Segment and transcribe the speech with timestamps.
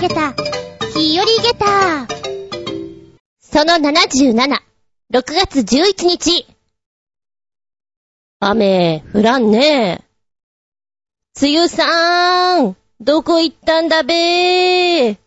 [0.00, 0.32] げた、
[0.94, 2.06] 日和げた。
[3.38, 4.32] その77、
[5.12, 6.46] 6月11日。
[8.40, 10.04] 雨、降らんねえ
[11.38, 15.10] 梅雨さーん、どこ行ったんだべ？
[15.10, 15.12] ー。
[15.12, 15.18] い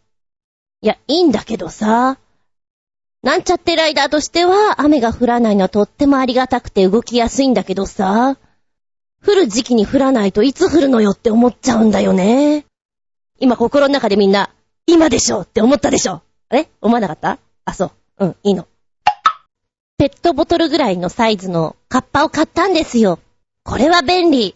[0.82, 2.18] や、いいんだけどさ。
[3.21, 8.37] なんちゃってライダーとしては雨が降らないのはとってもありがたくて動きやすいんだけどさ。
[9.24, 12.65] 降る時期に降らないといつ降るのよって思っちゃうんだよね。
[13.39, 14.50] 今心の中でみんな、
[14.86, 17.39] 今でしょって思ったでしょえ思わなかった？
[17.65, 18.25] あ、そう。
[18.25, 18.68] うん、いいの。
[19.97, 23.19] ペットボトルぐらいのサイズのカッパを買ったんですよ。
[23.64, 24.56] これは便利。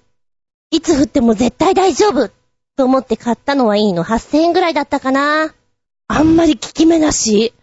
[0.71, 2.29] いつ降っても絶対大丈夫
[2.75, 4.03] と思って買ったのはいいの。
[4.03, 5.53] 8000円ぐらいだったかな。
[6.07, 7.53] あんまり効き目なし。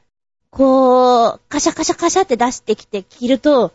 [0.51, 3.73] こう、カシャカシャカシャって出してきて着ると、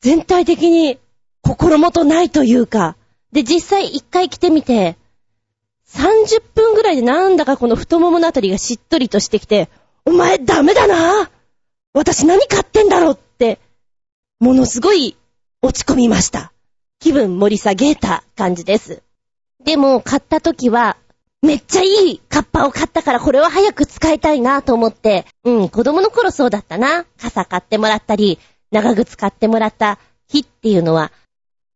[0.00, 0.98] 全体的に
[1.42, 2.96] 心もとないというか、
[3.30, 4.96] で、実際一回着てみて、
[5.94, 9.68] 30分ぐらいでなんだかこの太もものあたりがしっとりとしてきて、
[10.04, 11.30] お前ダメだな
[11.92, 13.58] 私何買ってんだろうって、
[14.40, 15.16] ものすごい
[15.60, 16.52] 落ち込みました。
[16.98, 19.02] 気分盛り下げた感じです。
[19.64, 20.96] でも買った時は、
[21.42, 27.04] めっちゃいいカッパを買ったからこれは早く使いたいなと思って、うん、子供の頃そうだったな。
[27.20, 28.38] 傘買ってもらったり、
[28.70, 29.98] 長靴買ってもらった
[30.28, 31.12] 日っていうのは、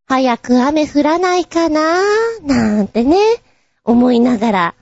[0.07, 2.01] 早く雨降らないかな
[2.43, 3.17] なんてね、
[3.87, 4.75] 思いながら、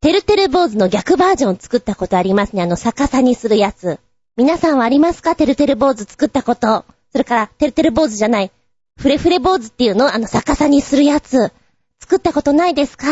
[0.00, 2.62] てるてる坊主の逆バージョン作ったことありますね。
[2.62, 3.98] あの逆さにするやつ。
[4.36, 5.34] 皆さんはありますか？
[5.34, 6.84] てるてる坊主作ったこと。
[7.10, 8.52] それから、てるてる坊主じゃない、
[8.96, 10.14] フレフレ坊主っていうの？
[10.14, 11.52] あの逆さにするやつ。
[12.00, 13.06] 作ったことないですか？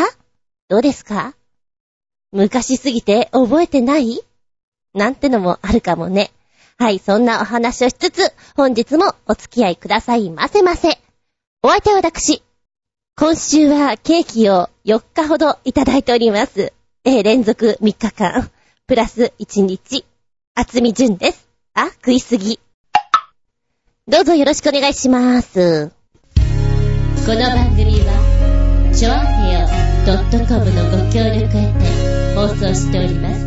[0.68, 1.34] どうですか？
[2.30, 4.20] 昔すぎて覚えてない？
[4.94, 6.30] なんてのもあるかもね。
[6.78, 11.00] はい、そんなお話をしつつ、本日もお付き合いくださいませませ。
[11.62, 12.44] お相手は私。
[13.16, 16.72] 今週はケーキを4日ほどいただいております。
[17.04, 18.48] えー、連続3日間、
[18.86, 20.04] プラス1日、
[20.54, 21.48] 厚み順です。
[21.74, 22.60] あ、食いすぎ。
[24.06, 25.90] どうぞよろしくお願いします。
[26.36, 29.66] この番組は、ちょあへよ
[30.46, 33.44] .com のご協力へて放送しております。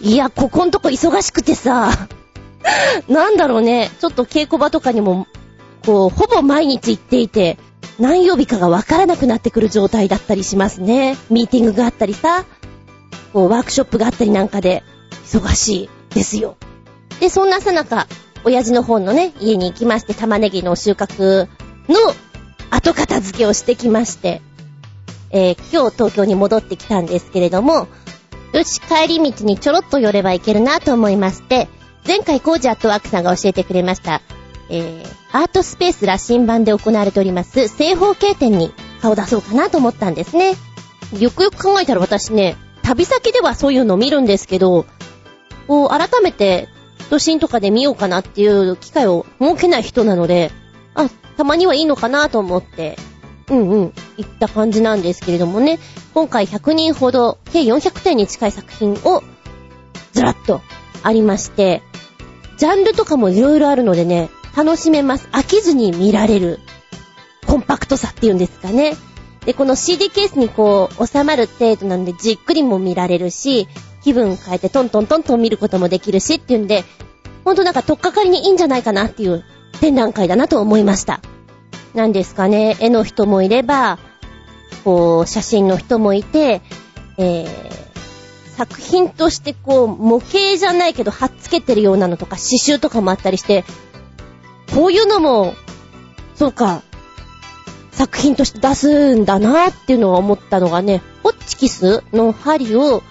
[0.00, 2.08] いや、ここんとこ忙しくてさ、
[3.08, 5.28] なんだろうね、ちょっと稽古場とかにも、
[5.86, 7.58] こう、ほぼ毎日行っていて、
[7.98, 11.16] 何曜日かがわからなくなってくる状態だったりしますね。
[11.30, 12.44] ミーティングがあったりさ、
[13.32, 14.82] こう、ワークショップがあったりなんかで、
[15.24, 16.56] 忙しいですよ。
[17.20, 18.08] で、そんなさなか、
[18.44, 21.48] 親父の方のね、家に行きまして、玉ねぎの収穫
[21.88, 21.96] の
[22.70, 24.42] 後片付けをしてきまして、
[25.30, 27.86] えー、今日東京に戻ってきたんですけれども、
[28.52, 31.68] よし、帰り道にちょろっと寄ればいけるなと思いまして、
[32.06, 34.22] 前回コージアットワークさんが教えてくれました、
[34.68, 40.54] えー、アートスペース羅針盤で行われております正方形展に顔出そうかなと思ったんですね。
[41.18, 44.86] よくよく考えたら私ね、旅先ではそういうのを見るんですけど、
[45.68, 46.68] こう、改めて、
[47.10, 50.50] 都心とかで見ようかなっていう機会を設けない人なので、
[50.94, 52.96] あ、たまにはいいのかなと思って、
[53.48, 55.78] うんうん、行った感じなんですけれどもね、
[56.14, 59.22] 今回100人ほど、計400点に近い作品を、
[60.12, 60.60] ずらっと
[61.02, 61.82] ありまして、
[62.56, 65.28] ジャンルとかも色々あるのでね、楽しめます。
[65.32, 66.60] 飽きずに見られる、
[67.46, 68.96] コンパクトさっていうんですかね。
[69.44, 73.68] で、この CD ケースにこう、収まる程度なんでじっくりも見られるし、
[74.02, 76.84] 気分変えてトントントントン見ることもできるしっていうんで、
[77.44, 79.44] ほんとなんか取っかかりにいいんじゃないかなっていう
[79.80, 81.20] 展覧会だなと思いました。
[81.94, 83.98] なんですかね、絵の人もいれば、
[84.84, 86.62] こう、写真の人もいて、
[87.18, 87.46] えー、
[88.56, 93.64] 作品としてこう、模型じゃないけど、貼っつけてるようなのとか、刺繍とかもあったりして、
[94.74, 95.54] こういうのも、
[96.34, 96.82] そうか、
[97.92, 103.02] 作品として出すんだなっていうのは思ったのがね、ホッチキスの針を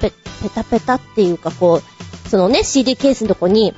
[0.00, 0.10] ペ、
[0.42, 3.74] ペタペタっていうかこう、そのね、CD ケースのとこに、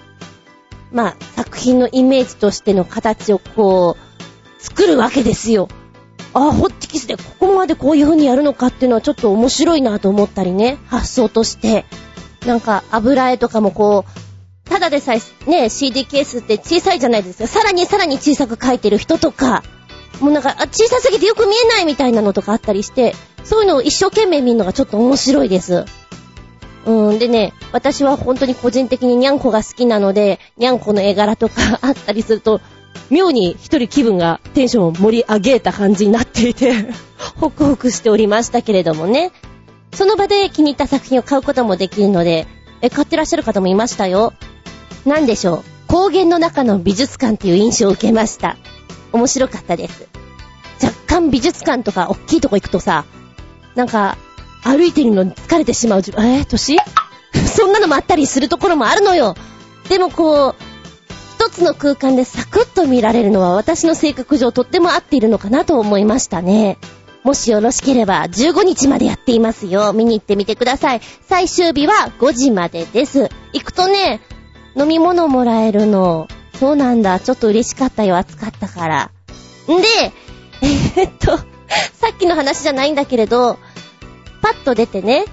[0.92, 5.68] まあ、作品のイメージとしての形をこう、作るわけですよ。
[6.34, 11.84] ああ、ホッチキスでここまでこういう風にやるのかっていうのはちょっと面白いなと思ったりね、発想として。
[12.46, 14.23] なんか油絵とかもこう、
[14.74, 17.46] ただでさえね、CD ケースって小さいじゃないですか。
[17.46, 19.62] さらにさらに小さく描いてる人とか、
[20.20, 25.84] もうなんか、小さすぎてよく見えないみたいなのとかあったりして、そういうのを一生懸命見るのがちょっと面白いです。
[26.86, 32.60] うん、でね、私は本当に個人的にニャンコが好きなので、ニャンコの絵柄とかあったりすると、
[33.10, 36.72] 妙に一人気分がテンションを盛り上げた感じになっていて
[37.36, 39.30] ホクホクしておりましたけれどもね。
[39.92, 42.48] その場で気に入った作品を買うこともできるので、
[42.80, 44.32] え、買ってらっしゃる方もいましたよ。
[45.04, 45.64] なんでしょう？
[45.86, 48.56] 高原の中の美術館っていう印象を受けました。
[49.12, 50.08] 面白かったです。
[50.82, 53.04] 若館美術館とか大きいとこ行くとさ、
[53.74, 54.16] なんか、
[54.62, 56.78] 歩いてるのに疲れてしまう、えー、年
[57.46, 59.34] そんなのもあったりするところもあるのよ。
[59.88, 60.54] でもこう、
[61.36, 66.78] 一つの空間でサクッと見られるのは私の性格上とっても合っているのかなと思いましたね。
[67.22, 69.92] もしよろしければ15日までやっていますよ。
[69.92, 71.00] 見に行ってみてください。
[71.28, 73.28] 最終日は5時までです。
[73.52, 74.20] 行くとね、
[74.76, 76.28] 飲み物もらえるの。
[76.58, 77.20] そうなんだ。
[77.20, 78.16] ちょっと嬉しかったよ。
[78.16, 79.10] 暑かったから。
[79.72, 80.12] んで、
[80.96, 81.44] え、っと、さ
[82.12, 83.58] っきの話じゃないんだけれど、
[84.42, 85.24] パッと出てね、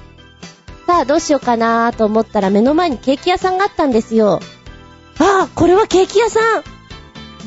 [0.88, 4.39] さあどうしようかなーと思ったら目の前にケーキ屋さんがあったんですよ。
[5.19, 6.63] ああ、これはケーキ屋さん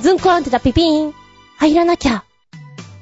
[0.00, 1.14] ズンコランってたピピーン。
[1.58, 2.25] 入らなきゃ。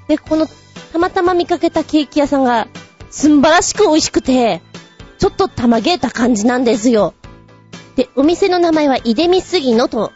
[0.08, 0.46] で、この、
[0.92, 2.68] たまたま見かけたケーキ屋さんが、
[3.10, 4.62] すんばらしく美味しくて、
[5.18, 7.14] ちょっとたまげた感じなんですよ。
[7.96, 10.12] で、お店の名前はイデミスギノと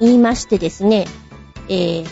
[0.00, 1.06] 言いましてですね、
[1.68, 2.06] えー、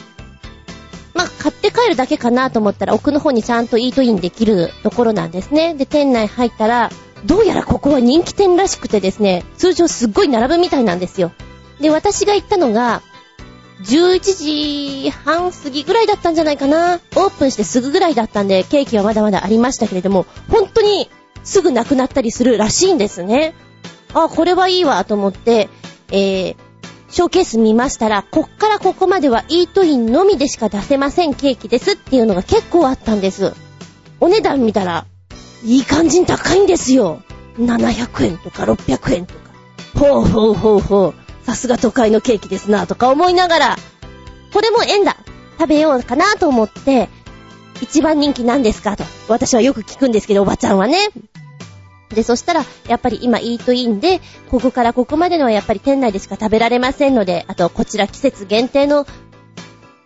[1.15, 5.75] まあ、買って帰るだけかなと思ったら奥の方にちゃんとイートインできるところなんですね。
[5.75, 6.91] で、店内入ったら、
[7.25, 11.33] どうやらここは人気店らしくてですね、通常すっごい並ぶみたいなんですよ。
[11.81, 13.03] で、私が行ったのが、
[13.85, 14.21] 11
[15.05, 16.95] 時半過ぎぐらいだったんじゃないかな。
[16.95, 21.11] オープンしてすぐぐらいだったんで、ケーキはまだまだありましたけれども、本当に
[21.45, 23.55] すぐなくなったりするらしいんですね。
[24.15, 25.69] あ、これはいいわと思って、
[26.11, 26.57] えー、
[27.11, 33.53] ショーケース見ましたら、こっからここまではイートインのみでしか出せませんケーキですっていうのが結構あったんです。
[34.21, 35.07] お値段見たら、
[35.65, 37.23] いい感じに高いんですよ。
[37.59, 39.41] 700円とか600円とか。
[39.99, 41.15] ほうほうほうほう。
[41.45, 43.77] さすが都会のケーキですなとか思いながら、
[44.53, 45.17] これも縁だ。
[45.59, 47.09] 食べようかなと思って、
[47.81, 49.05] 一番人気なんですかと。
[49.29, 50.99] 私はよく聞くんですけど、おばちゃんはね。
[52.15, 54.21] で、そしたら、やっぱり今イートインで、
[54.51, 59.07] ここからここまでのはやっぱり店内でしか食べられませんので、あと、こちら季節限定の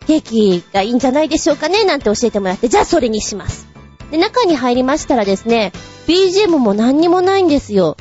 [0.06, 3.66] ケーキがいいんじゃないでしょうかね、なんて教えてもらって、じゃあそれにします。
[4.10, 5.72] で、中に入りましたらですね、
[6.06, 7.96] BGM も何にもないんですよ。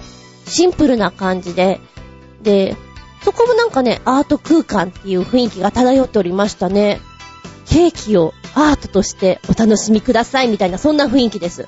[0.45, 1.81] シンプルな感じで。
[2.41, 2.75] で、
[3.23, 7.01] そこもなんかね、アート空間っていう雰囲気が漂っておりましたね。
[7.65, 11.65] ケーキをアートとしてお楽しみくださいみたいな、そんな雰囲気です。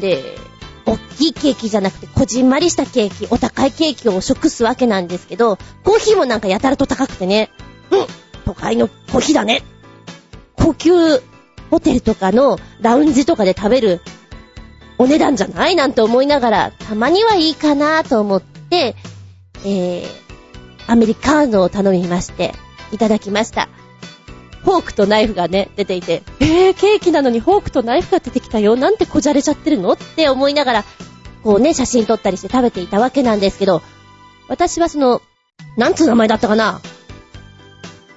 [0.00, 0.38] で、
[0.86, 7.50] おっきいケーキじゃなくて、こじんまりしたケーキ、お高いケーキを食すわけなんですけど、コーヒーもなんかやたらと高くてね、
[7.90, 8.06] うん、
[8.44, 9.62] 都会のコーヒーだね。
[10.54, 10.92] 高級
[11.70, 14.00] ホテルとかのラウンジとかで食べる
[14.98, 18.94] お値段じゃないなんて思いながら、たまにはいいかなと思って、
[19.64, 20.06] えー、
[20.86, 22.54] アメリカーノを頼みまして、
[22.92, 23.68] いただきました。
[24.66, 28.74] フォークとナイフがね、出ていて、えー、ケーキなのにフォークとナイフが出てきたよ。
[28.74, 30.84] なんてこじゃれちゃってるのって思いながら、
[31.44, 33.80] こうね、写真撮ったりして食べていたわけなんですけど、
[34.48, 35.22] 私はその、
[35.76, 36.80] なんつう名前だったかな？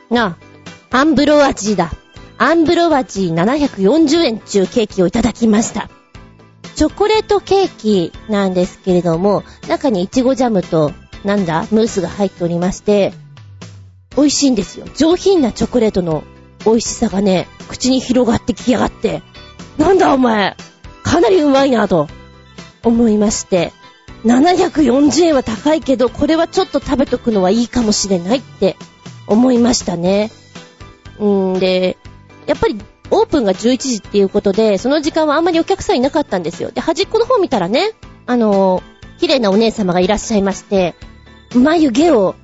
[0.09, 0.37] な、
[0.89, 1.91] アンブロアジーだ。
[2.39, 5.87] アンブロアジー740円中ケーキをいただきました。
[6.73, 10.93] チョコレートケーキなんですけれども、中にイチゴジャムと、
[11.23, 13.13] なんだ、ムースが入っておりまして、
[14.17, 14.87] 美味しいんですよ。
[14.95, 16.23] 上品なチョコレートの
[16.65, 19.21] 美味しさがね、口に広がってきやがって、
[19.77, 20.55] なんだお前、
[21.03, 22.07] かなりうまいなと
[22.83, 23.71] 思いまして、
[24.25, 28.75] 740円は高いけど、これはちょっと食べとくのはいいかもしれないって
[29.27, 30.31] 思いましたね。
[31.19, 31.97] うんで、
[32.45, 32.79] やっぱり
[33.11, 36.71] オープンが11時っていうことで、その時間はあんまりお客さんいなかったんですよ。
[36.71, 37.91] で、端っこの方見たらね、
[38.25, 38.83] あの
[39.19, 40.95] 綺麗なお姉様がいらっしゃいまして、
[41.55, 42.35] 眉毛を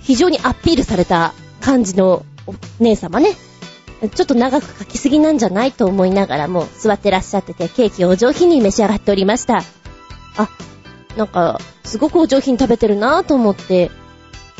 [0.00, 3.30] 非常にアピールされた感じのお姉様ね。
[4.08, 9.62] ちょっと長く書きすぎなんじゃないと思いながらも座ってらっしゃってて、ケーキをお上品に召し上がっておりました。
[10.36, 10.48] あ、
[11.16, 13.90] なんか、すごくお上品食べてるなぁと思って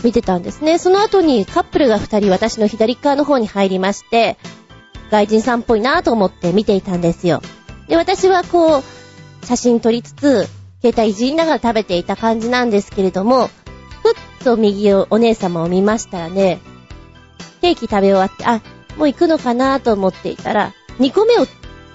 [0.05, 0.79] 見てたんですね。
[0.79, 4.37] その後にカップルが二人私の左側の方に入りまして、
[5.11, 7.43] 外人さんっぽいなぁと思って見ていたんですよ。
[7.89, 10.49] で、私はこう、写真撮りつつ、
[10.81, 13.49] 携帯いじりながら食べていた感じなんですけれども、
[14.03, 16.61] ふっと右をお姉様を見ましたらね、
[17.61, 18.61] ケーキ食べ終わって、あ、
[18.97, 21.47] もう行くのかなと思っていたら、2個目を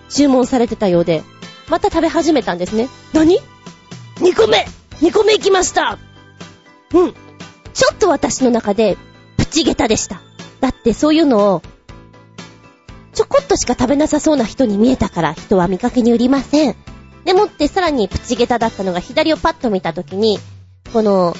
[0.10, 1.24] 注文されてたようで、
[1.70, 2.90] また食べ始めたんですね。
[3.14, 3.40] 何
[4.16, 4.66] ?2 個目
[5.02, 6.00] !2 個目行きました
[6.94, 7.14] うん。
[7.74, 8.98] ちょっと私の中で、
[9.38, 10.22] プチゲタでした。
[10.60, 11.62] だってそういうのを、
[13.14, 16.76] ちょこっとしか食べなさそうな人に見えたから人は見かけに売りません。
[17.26, 20.40] でもってさらにプチゲタだったのが左をパッと見たときに、
[20.94, 21.36] この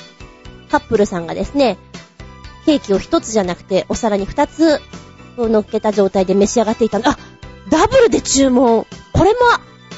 [0.70, 1.78] カップルさんがですね、
[2.66, 4.82] ケーキを一つじゃなくてお皿に二つ
[5.42, 7.10] を乗っけた状態で召し上がっていたの。
[7.10, 7.18] あ、
[7.70, 8.86] ダブルで注文。
[9.14, 9.40] これも、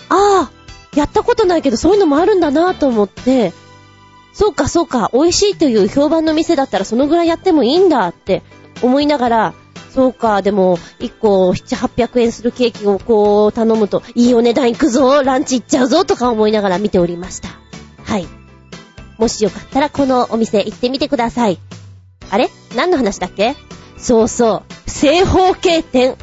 [0.10, 0.52] ああ、
[0.96, 3.54] やったことないけどそういうのもあるんだなと思って、
[4.34, 8.42] そうかそうか、美味しいという評判の店だったらそのぐらいやってもいいんだって
[8.82, 9.54] 思いながら、
[9.94, 17.50] そうか、でも、1個7、800円するケーキをこう頼むと、いいお値段いくぞ、ランチ行っちゃうぞとか思いながら見ておりました。
[18.04, 18.28] はい。
[19.18, 21.60] もしよかったらこのお店行ってみてください。
[22.30, 22.50] あれ？
[22.76, 23.56] 何の話だっけ？
[24.00, 24.90] そうそう。
[24.90, 26.16] 正方形店。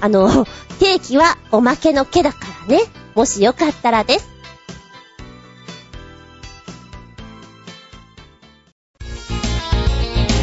[0.00, 0.46] あの、
[0.78, 2.82] ケーキはおまけの毛だからね。
[3.14, 4.28] もしよかったらです。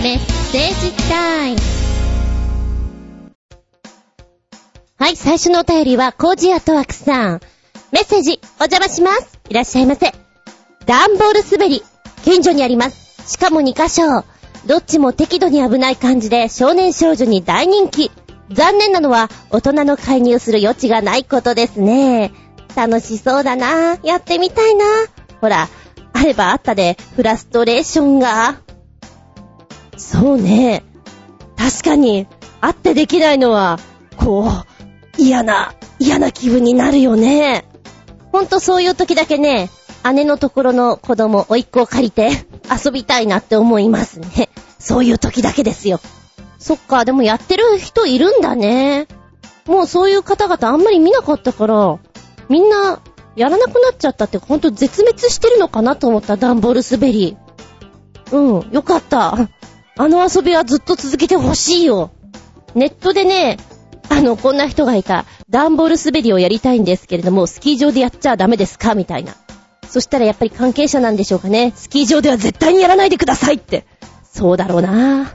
[0.04, 1.58] メッセージタイム。
[5.00, 7.42] はい、最初のお便りは、コージアトワクさん。
[7.92, 9.40] メッセージ、お邪魔します。
[9.50, 10.14] いらっしゃいませ。
[10.86, 11.84] ダンボール滑り、
[12.24, 13.32] 近所にあります。
[13.32, 14.37] しかも2箇所。
[14.68, 18.12] どっちも適度に危ない感じで少年少女に大人気。
[18.52, 22.34] 残念なのは大人の介入する余地がないことですね。
[22.76, 23.98] 楽しそうだな。
[24.04, 24.86] やってみたいな。
[25.40, 25.70] ほら、
[26.12, 28.60] あればあったでフラストレーションが。
[29.96, 30.84] そうね。
[31.56, 32.28] 確かに、
[32.60, 33.80] あってできないのは、
[34.18, 37.66] こう、嫌な、嫌な気分になるよね。
[38.34, 39.70] ほんとそういう時だけね、
[40.14, 44.50] 姉のところの子供、甥っ子を借りて遊びたいなって思いますね。
[44.80, 46.00] そういう時だけですよ。
[46.60, 49.08] そっか、でもやってる人いるんだね。
[49.66, 52.00] もうそういう方々あんまり見なかったから、
[52.50, 53.00] みんな
[53.36, 57.38] やらなくなっちゃったってほんと絶滅してるのかなと思ったダンボール滑り。
[58.32, 59.36] うん、よかった。
[60.00, 62.12] あの遊びはずっと続けてほしいよ。
[62.76, 63.58] ネットでね、
[64.10, 65.26] あの、こんな人がいた。
[65.50, 68.96] ダンボール滑りをやりたいんですけれども、スキー場でやっちゃダメですか？
[68.96, 69.34] みたいな。
[69.90, 71.74] そしたらやっぱり関係者なんでしょうかね。
[71.76, 73.86] スキー場では絶対にやらないでくださいって。
[74.24, 75.34] そうだろうな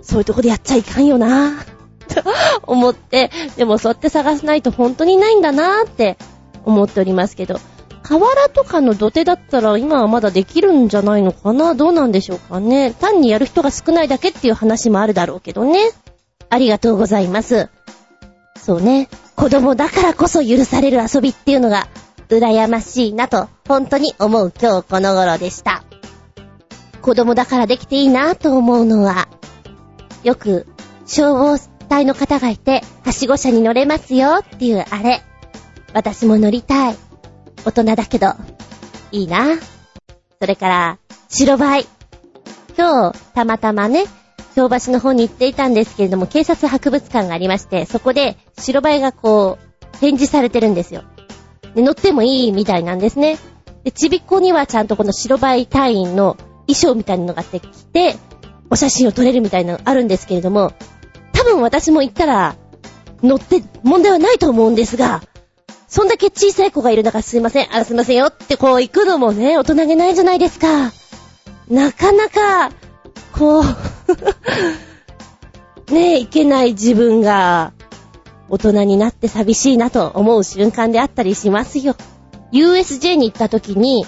[0.00, 1.62] そういうとこでやっちゃいかんよな
[2.08, 2.22] と
[2.66, 6.16] 思って、でもそうやって探さないと本当にないんだなって
[6.64, 7.60] 思っておりますけど。
[8.02, 12.92] 河原とかの土手だったら今はまだできるんじゃないのかなどうなんでしょうかね。
[12.98, 15.78] 単にやる人が少ないだけっていう話もあるだろうけどね。
[16.48, 17.68] ありがとうございます。
[18.58, 19.08] そうね。
[19.36, 21.86] 子供だからこそ許される遊びっていうのが、
[22.30, 25.82] 羨ましいなと、本当に思う今日この頃でした。
[27.02, 29.28] 子供だからできていいなと思うのは、
[30.22, 30.66] よく、
[31.06, 31.58] 消防
[31.88, 35.22] 隊の方がいて、はしご車に乗れますよっていうあれ。
[35.92, 36.96] 私も乗りたい。
[37.64, 38.34] 大人だけど、
[39.10, 39.56] いいな。
[40.40, 41.86] それから、白バイ。
[42.78, 44.04] 今日、たまたまね、
[44.54, 51.02] 京橋の方に行っていたんですけれども、警察博物館がありまして、そこで白バイがこう、展示されてるんですよ。
[51.76, 53.38] 乗ってもいいみたいなんですね。
[53.84, 56.36] で、ちびっこにはちゃんとこの白バイ隊員の
[56.66, 58.16] 衣装みたいなのができて、
[58.70, 60.72] お写真を撮れるみたいなのあるんですけれども、
[61.32, 62.56] 多分私も行ったら、
[63.22, 65.22] 乗って問題はないと思うんですが、
[65.88, 70.92] そんだけ小さい子がいる中すいません、あ、すいませんよってこう行くのもね、大人げないじゃないですか。
[71.68, 72.70] なかなか、
[73.32, 73.64] こう
[75.92, 77.72] ねえ、いけない自分が、
[78.50, 81.96] 大人になって寂しいなと思う瞬間であったりしますよ。
[82.52, 84.04] USJ に行った時に、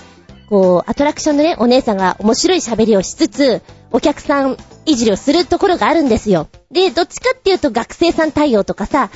[0.49, 6.49] こう、アトラクションでね、お姉さんが面白い喋りをしつつ、お客さんいじりをするところがあるんですよ。
[6.71, 9.11] で、どっちかっていうと学生さん対応とかさ、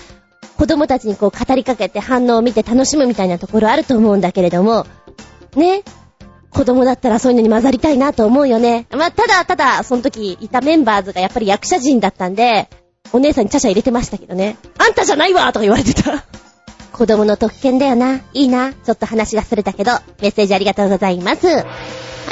[0.56, 4.86] 子供たちにこう語りかけて反応を見て楽しむみたいなところあると思うんだけれども、
[5.54, 5.82] ね。
[6.50, 8.86] 子供だったらそういうのに混ざりたいなと思うよね。
[8.90, 12.70] まあ、ただただ、その時いたメンバーズがやっぱり役者陣だったんで、
[13.12, 14.56] お姉さんにチャチャ入れてましたけどね。
[14.78, 16.24] あんたじゃないわとか言われてた。
[16.92, 18.20] 子供の特権だよな。
[18.32, 18.72] いいな。
[18.72, 21.46] ちょっと話がすれたけど、メッセージありがとうございます。
[21.46, 21.64] は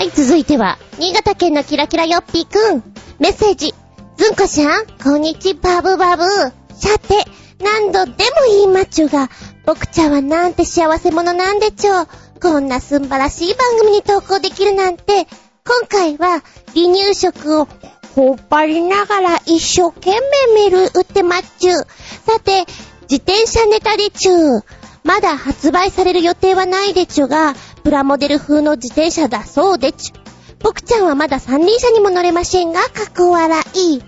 [0.03, 2.83] い、続いては、新潟県のキラキラよっぴーくん。
[3.19, 3.75] メッセージ。
[4.17, 6.25] ずんこしゃん、こんにちバブバブ。
[6.25, 7.25] さて、
[7.63, 9.29] 何度でもいいマッチョが、
[9.67, 12.09] 僕ちゃんはなんて幸せ者なんでちょう。
[12.41, 15.27] こんな素晴らしい番組に投稿できるなんて、
[15.67, 16.43] 今回は
[16.75, 17.69] 離乳食を
[18.15, 20.21] ほっぱりながら一生懸命
[20.55, 21.75] メール打ってまっちゅう。
[21.75, 22.65] さて、
[23.11, 24.65] 自転車ネタでちゅう。
[25.03, 30.13] まだ発売される予定はないでちゅが、プラモデル風の自転車だそうでちゅ。
[30.61, 34.01] 僕ちゃんはまだ三輪車にも乗れませんが、かっこ笑い。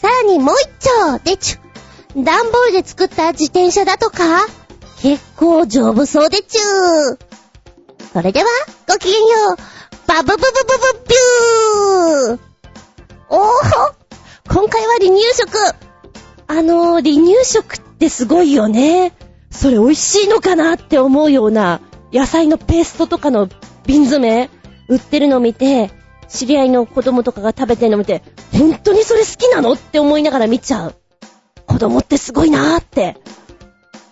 [0.00, 2.22] さらにもう一丁でちゅ。
[2.22, 4.46] 段ボールで作った自転車だとか
[5.00, 6.58] 結構丈夫そうでちゅ。
[8.14, 8.48] それでは、
[8.88, 9.56] ごきげんよう。
[10.06, 12.51] バブブブブブビュー
[13.34, 13.40] おー
[14.52, 15.56] 今回は離乳食。
[16.48, 19.14] あのー、離乳食ってすごいよね。
[19.50, 21.80] それ美味しいのかなって思うような
[22.12, 23.48] 野菜のペーストとかの
[23.86, 24.50] 瓶詰め
[24.88, 25.90] 売ってるのを見て、
[26.28, 28.22] 知り合いの子供とかが食べてるのを見て、
[28.52, 30.94] 本当にそれ好きなのって思いながら見ちゃう。
[31.66, 33.16] 子供ってすごいなーって。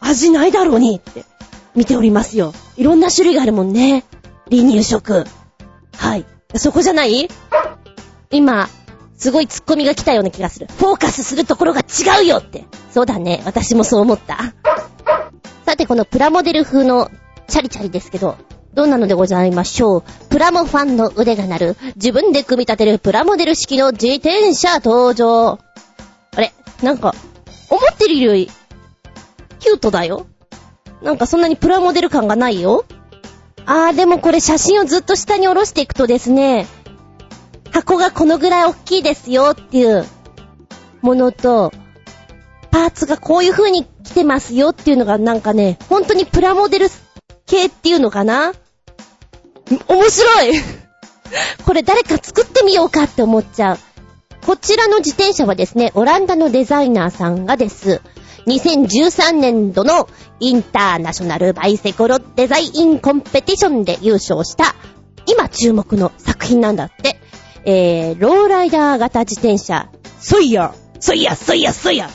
[0.00, 1.26] 味ないだろうにって
[1.74, 2.54] 見ておりますよ。
[2.78, 4.02] いろんな種類があるもんね。
[4.50, 5.26] 離乳食。
[5.94, 6.24] はい。
[6.56, 7.28] そこじゃない？
[8.30, 8.68] 今、
[9.20, 10.66] すごいツッコミが来たような気がする。
[10.66, 12.64] フォーカスするところが違うよって。
[12.90, 13.42] そうだね。
[13.44, 14.54] 私もそう思った。
[15.66, 17.10] さて、このプラモデル風の
[17.46, 18.36] チャリチャリですけど、
[18.72, 20.02] どんなのでございましょう？
[20.30, 25.50] プラモファンの腕が鳴る、自分で組み立てるプラモデル式の自転車登場。
[25.50, 25.60] あ
[26.40, 26.52] れ？
[26.82, 27.14] なんか、
[27.68, 28.50] 思ってるより、
[29.58, 30.26] キュートだよ。
[31.02, 32.86] なんかそんなにプラモデル感がないよ。
[33.66, 36.66] あー、でもこれ写真をずっと下に下ろしていくとですね、
[37.72, 40.04] 箱がこのぐらい大きいですよっていう
[41.02, 41.72] ものと、
[42.70, 46.86] パーツがこういう風に来てますよっていうのがなんかね、本当にプラモデル
[47.46, 48.52] 系っていうのかな？
[49.88, 50.60] 面白い
[51.64, 53.78] これ誰か作ってみようかって思っちゃう。
[54.44, 58.00] こちらの自転車はですね、オランダのデザイナーさんがです、
[58.46, 60.08] 2013年度の
[60.40, 64.74] インターナショナルバイセコロデザインコンペティションで優勝した、
[65.26, 67.20] 今注目の作品なんだって。
[67.64, 69.88] えー、ローライダー型自転車、
[70.18, 72.10] ソイヤソイヤソイヤソイヤ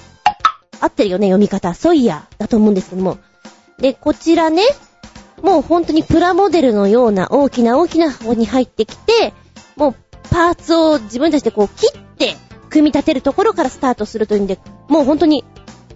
[0.80, 1.74] 合ってるよね、読み方。
[1.74, 3.18] ソイヤだと思うんですけども。
[3.80, 4.64] で、こちらね、
[5.42, 9.34] もう本当にプラモデルのような大きな大きな箱に入ってきて、
[9.76, 9.96] もう
[10.30, 12.36] パーツを自分たちでこう切って
[12.70, 15.44] 組み立てるところからスタートするというんで、もう本当に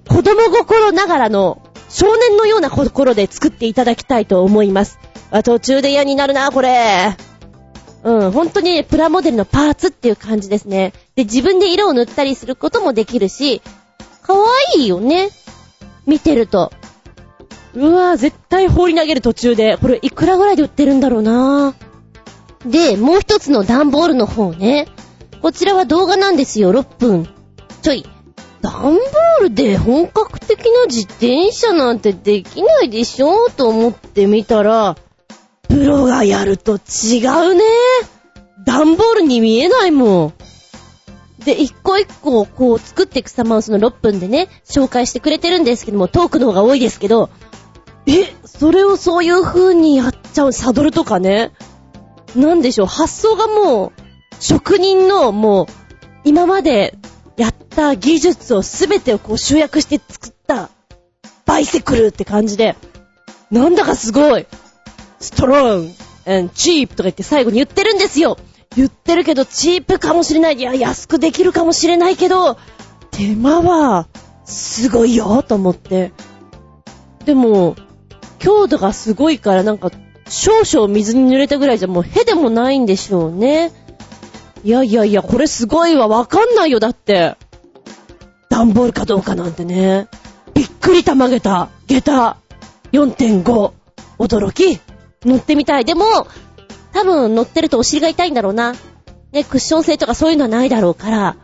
[0.08, 5.00] 子供心ながらの少年のような心で作っていただきたいと思います。
[5.32, 7.16] あ、途中で嫌になるな、これ。
[8.04, 10.94] うん、本当にプラモデルのパーツっていう感じですね。
[11.16, 13.62] で、自分で色を塗ったりすることもできるし、
[14.22, 15.30] かわいいよね。
[16.06, 16.72] 見てると。
[17.76, 19.78] うわぁ、絶対放り投げる途中で。
[19.78, 24.88] これいくらぐらいで売ってるんだろうなぁで、もう一つの段ボールの方ね。
[25.42, 27.30] こちらは動画なんですよ、6分。
[27.82, 28.06] ちょい。
[28.62, 33.50] 段ボールで本格的な自転車なんてできないでしょ？
[33.50, 34.98] と思ってみたら、
[35.70, 37.64] プロがやると違うね。
[38.66, 40.34] 段ボールに見えないもん。
[41.46, 47.30] で、一個一個こう作っていく様をその6分でね、紹介してくれてるんですけども、トークの方が多いですけど、
[48.08, 51.54] え、それをそういう風にやっちゃう、サドルとかね。
[52.36, 53.92] なんでしょう、発想がもう、
[54.40, 55.66] 職人のもう、
[56.24, 56.98] 今まで
[57.38, 60.70] やった技術をすべてをこう集約して作った、
[61.46, 62.76] バイセクルって感じで、
[63.52, 64.46] なんだかすごい、
[65.20, 68.38] ストロング、ン、チープとか言って最後に言ってるんですよ。
[68.76, 70.58] 言ってるけど、チープかもしれない。
[70.58, 72.58] いや、安くできるかもしれないけど、
[73.12, 74.08] 手間は、
[74.46, 76.12] すごいよ、と思って。
[77.26, 77.76] でも、
[78.38, 79.92] 強度がすごいから、なんか、
[80.30, 83.72] 少々水に濡れたぐらいじゃもうへでもないんでしょうね。
[84.64, 86.08] いやいやいや、これすごいわ。
[86.08, 87.36] わかんないよ、だって。
[88.50, 90.08] 段ボールかどうかなんてね。
[90.54, 91.70] びっくりたまげた。
[91.88, 92.38] 下駄。
[92.92, 93.72] 4.5。
[94.20, 94.80] 驚き。
[95.24, 95.86] 乗ってみたい。
[95.86, 96.06] でも、
[96.94, 98.74] 多分乗ってるとお尻が痛いんだろうな。
[99.32, 101.36] ね、クッション性とかそういうのはないだろうから。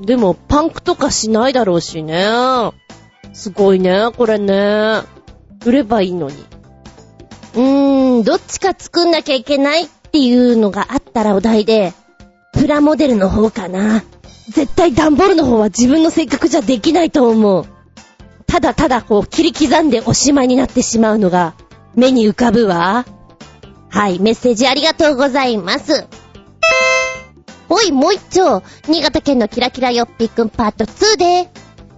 [0.00, 2.26] でも、パンクとかしないだろうしね。
[3.32, 5.02] すごいね、これね。
[5.64, 6.36] 売ればいいのに。
[7.54, 11.92] うーん、どっちか作んなきゃいけないっていうのがあったらお題で、
[12.52, 14.04] プラモデルの方かな。
[14.50, 17.66] 絶対ダンボールの方は自分の性格じゃできないと思う。
[18.46, 21.54] ただただこう切り刻んでおしまいになってしまうのが
[21.96, 23.04] 目に浮かぶわ。
[23.88, 26.06] はい、メッセージありがとうございます。
[27.68, 31.50] おい、もう一丁、新潟県のキラキラよっぴくんパート2で、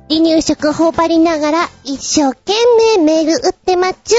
[0.09, 2.53] 離乳食頬張りながら一生懸
[2.97, 4.17] 命メール打ってまっちゅ。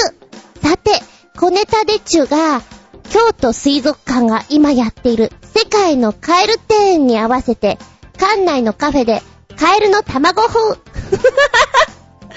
[0.61, 0.91] さて、
[1.39, 2.61] 小ネタでちゅが、
[3.09, 7.77] 京都水族館が今やっている世界のカエル展に合わせて、
[8.17, 9.21] 館内のカフェで
[9.55, 10.77] カエルの卵風、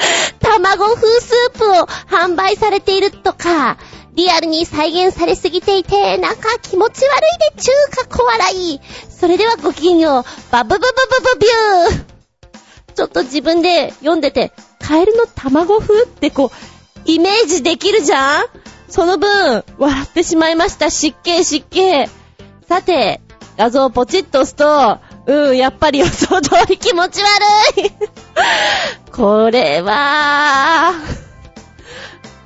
[0.41, 3.79] 卵風スープを販売されているとか、
[4.15, 7.19] リアルに再現されすぎていて、なんか気持ち悪
[7.53, 7.71] いで中
[8.07, 8.81] 華小笑い。
[9.09, 10.25] それではごきげんよう。
[10.53, 10.91] バブブブブ
[11.35, 12.95] ブビュー。
[12.95, 18.45] ちょっと自分で読んでて、カエルの卵風ってこう、イメージできるじゃん？
[18.89, 20.91] その分、笑ってしまいました。
[20.91, 21.81] 湿気湿気。
[22.69, 23.21] さて、
[23.57, 27.93] 画像をポチッと押すと、うん、やっぱり予想通り気持ち悪い。
[29.13, 30.93] これは、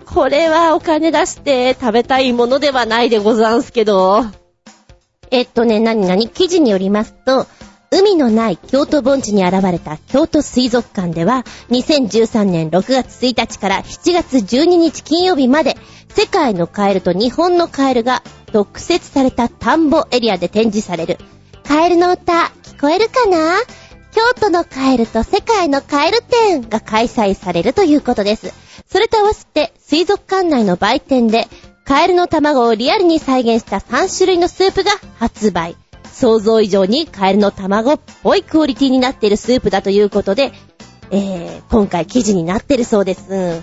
[0.06, 4.24] これはお金出して食べたいものではないでござんすけど。
[5.30, 7.46] えっとね、なになに記事によりますと、
[7.90, 15.76] 海のない京都盆地に現れた京都水族館では、2013年6月1日から7月12日金曜日まで、
[16.08, 21.18] 世界のカエルと日本のカエルが特設された田んぼエリアで展示される。
[21.66, 23.58] カエルの歌、聞こえるかな？
[24.14, 28.54] 京都のカエルと世界のカエル展が開催されるということです。
[28.86, 31.48] それと合わせて、水族館内の売店で、
[31.84, 35.76] カエルの卵をリアルに再現した3種類のスープが発売。
[36.12, 40.52] 想像以上にカエルの卵っぽいクオリティになっているスープだということで、
[41.10, 43.62] えー、今回記事になっているそうです。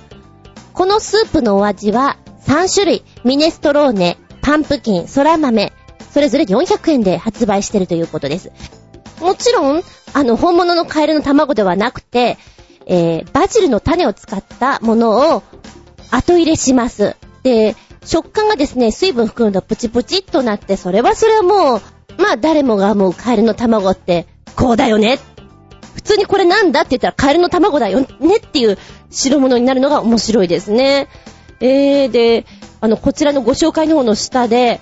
[0.73, 5.71] このスープのお味は3種類、ミネストローネ、パンプキン、ソラ豆、
[6.11, 8.51] それぞれ400円で発売しているということです。
[9.21, 12.37] もちろん、あの、本物のカエルの卵ではなくて、
[12.85, 15.43] えー、バジルの種を使ったものを
[16.09, 17.15] 後入れします。
[17.43, 21.81] で、食感がですね、水分含むとプチプチっとなって、それはそれはもう、
[22.17, 25.19] まあ誰もがもうカエルの卵って、こうだよね。
[25.95, 28.77] 普通にこれなんだって言ったらカエルの卵だよねっていう
[29.11, 31.07] 白物になるのが面白いですね。
[31.59, 32.45] えー、で、
[32.79, 34.81] あの、こちらのご紹介の方の下で、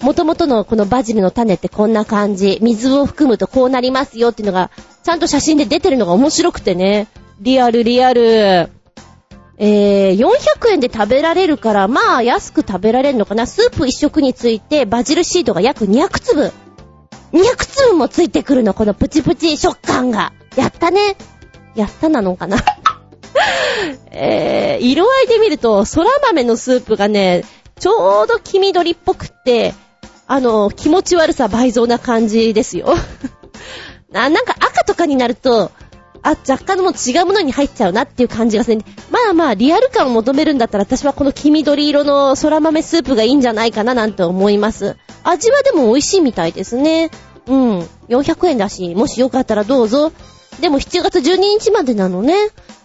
[0.00, 2.58] 元々のこのバジルの種ってこんな感じ。
[2.62, 4.70] 水を含むとこうなりますよっていうのが、
[5.02, 7.08] ちゃんと写真で出てるのが面白くてね。
[7.40, 8.70] リアルリアル。
[9.60, 13.46] えー、400円で食べられるから、まあ安く食べられるのかな。
[13.46, 16.52] スープ一食についてバジルシートが約200粒。
[17.32, 20.32] 200粒もついてくるの、このプチプチ食感が。
[20.54, 21.16] やったね。
[21.74, 22.58] やったなのかな。
[24.12, 27.44] えー、色合いで見ると、空豆のスープがね、
[27.80, 29.74] ちょうど黄緑っぽくって、
[30.28, 32.94] あの、気持ち悪さ倍増な感じですよ。
[34.12, 35.72] な、なんか赤とかになると、
[36.22, 38.82] あ、若干も違うものに入っちゃうなっていう感じがする。
[39.10, 44.96] まあまあ、リアル感を求めるんだったら私はこの黄緑色の空豆スープがいいんじゃないかななんて思います。
[45.24, 47.10] 味はでも美味しいみたいですね。
[47.46, 47.78] うん。
[48.08, 50.12] 400円だし、もしよかったらどうぞ。
[50.60, 52.34] でも7月12日までなのね。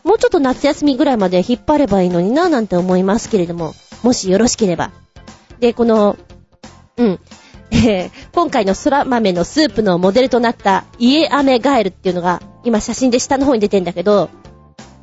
[0.05, 3.73] もうちょっと夏休みぐらいまで引っ張ればいいのにななんて思いますけれども。
[4.03, 4.91] もしよろしければ。
[5.59, 6.17] で、この、
[6.97, 7.19] うん。
[7.71, 14.29] えー、今回の空豆のスープのモデルとなったイエアメガエルっていうのが今写真で下の方に出てんだけど、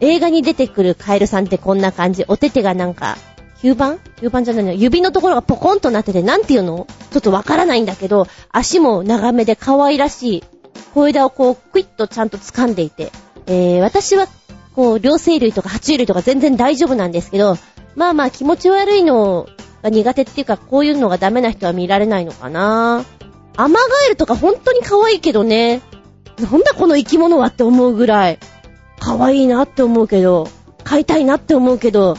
[0.00, 2.24] 映画に出てくるカエルさんってこんな感じ。
[2.28, 3.18] お手手がなんか、
[3.60, 3.98] 吸盤？
[4.16, 6.86] 吸盤じゃないの指のところがポコンとなってて、なんていうの？
[7.10, 10.44] ちょっとわからないんだけど、足も長めで可愛らしい。
[10.94, 13.12] 小枝をこう、クイッとちゃんと掴んでいて。
[13.46, 14.26] えー、私は、
[14.74, 17.58] こう、両生類とか爬虫類とか全然大丈夫なんですけど、
[17.94, 19.48] まあまあ気持ち悪いの
[19.82, 23.04] が苦手っていうか、こういうのがダメな人は見られないのかな。
[23.56, 25.82] アマガエルとか本当に可愛いけどね。
[26.40, 28.38] なんだこの生き物はって思うぐらい、
[28.98, 30.48] 可愛いなって思うけど、
[30.84, 32.16] 飼いたいなって思うけど、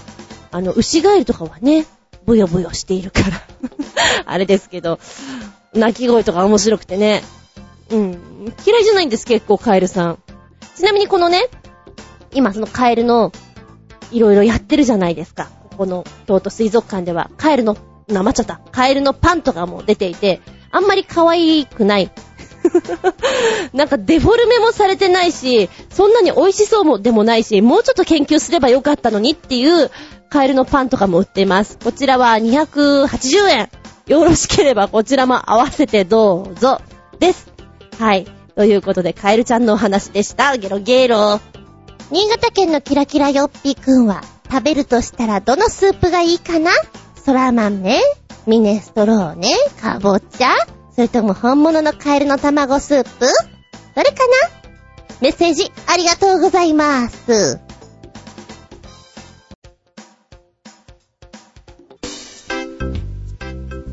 [0.51, 1.85] あの、牛ガエルとかはね、
[2.25, 3.41] ブヨブヨしているから
[4.25, 4.99] あれですけど、
[5.73, 7.23] 鳴き声とか面白くてね。
[7.89, 8.53] うん。
[8.65, 10.19] 嫌いじゃないんです、結構カエルさん。
[10.75, 11.49] ちなみにこのね、
[12.33, 13.31] 今そのカエルの、
[14.11, 15.49] いろいろやってるじゃないですか。
[15.81, 17.75] この京都水族館では、カエルの、
[18.07, 18.61] なまっちゃった。
[18.71, 20.39] カエルのパンとかも出ていて、
[20.69, 22.11] あんまり可愛くない
[23.73, 29.89] なんかデフォルメもされてないし、そんなに美味しそうもでもないし、もうちょっと研究すればよかったのにっていう
[30.29, 31.79] カエルのパンとかも売っています。
[31.83, 33.69] こちらは280円。
[34.05, 36.79] よろしければこちらも合わせてどうぞ。
[37.17, 37.51] です。
[37.97, 38.27] はい。
[38.55, 40.55] ということで、カエルちゃんのお話でした。
[40.57, 41.41] ゲロゲロ。
[42.11, 46.71] 新潟県のキラキラヨッピーくんは、食べるとしたらどのスープがいいかな？
[47.15, 48.01] ソラマンね、
[48.47, 49.47] ミネストローネ、
[49.81, 50.49] かぼちゃ。
[50.93, 53.09] それとも本物のカエルの卵スープ？
[53.95, 54.33] どれかな？
[55.21, 57.59] メッセージありがとうございます。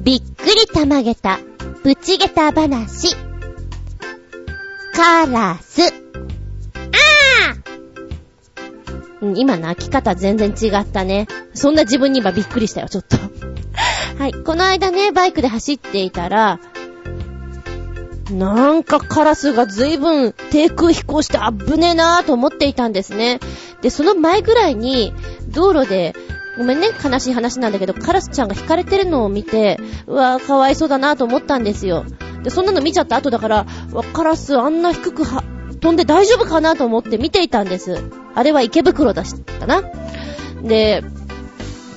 [0.02, 1.38] びっくりたまげた、
[1.84, 3.14] ぶちげた話。
[4.94, 5.82] カラス。
[5.82, 5.90] あ
[7.52, 7.67] あ
[9.20, 11.26] 今泣き方全然違ったね。
[11.54, 13.16] そんな自分に今びっくりしたよ、ちょっと。
[14.18, 14.32] はい。
[14.32, 16.60] この間ね、バイクで走っていたら、
[18.30, 23.40] なんかカラスが随分低空飛行して危ねえなぁと思っていたんですね。
[23.80, 25.14] で、その前ぐらいに、
[25.48, 26.14] 道路で、
[26.58, 32.04] ごめんね、悲しい話なんだけど、カラスちゃんが引かれてるのを見て、うわぁ、かわいそうだなぁと思ったんですよ。
[32.42, 35.42] で、そんなの見ちゃった後だから、わ、カラスあんな低くは、
[35.78, 38.02] 飛んで大丈夫かなと思って見ていたんです。
[38.34, 39.82] あれは池袋だしたな。
[40.62, 41.02] で、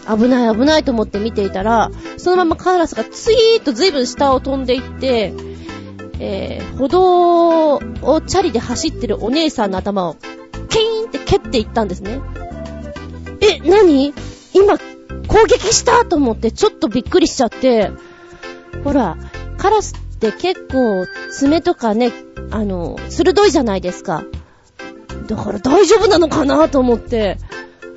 [0.08, 5.34] 危ない危ないと思って見ていたら、そのままカラスがツイーッと随分下を飛んでいって、
[6.20, 7.82] えー、歩道を
[8.22, 10.16] チャリで走ってるお姉さんの頭を、
[10.70, 12.20] キーンって蹴っていったんですね。
[13.42, 14.14] え、何？
[14.54, 14.78] 今、
[15.28, 16.06] 攻撃した？
[16.06, 17.92] と思ってちょっとびっくりしちゃって、
[18.84, 19.18] ほら、
[19.58, 22.14] カラスって結構爪とかね、
[22.52, 24.24] あの、鋭いじゃないですか。
[25.28, 27.38] だから大丈夫なのかなと思って、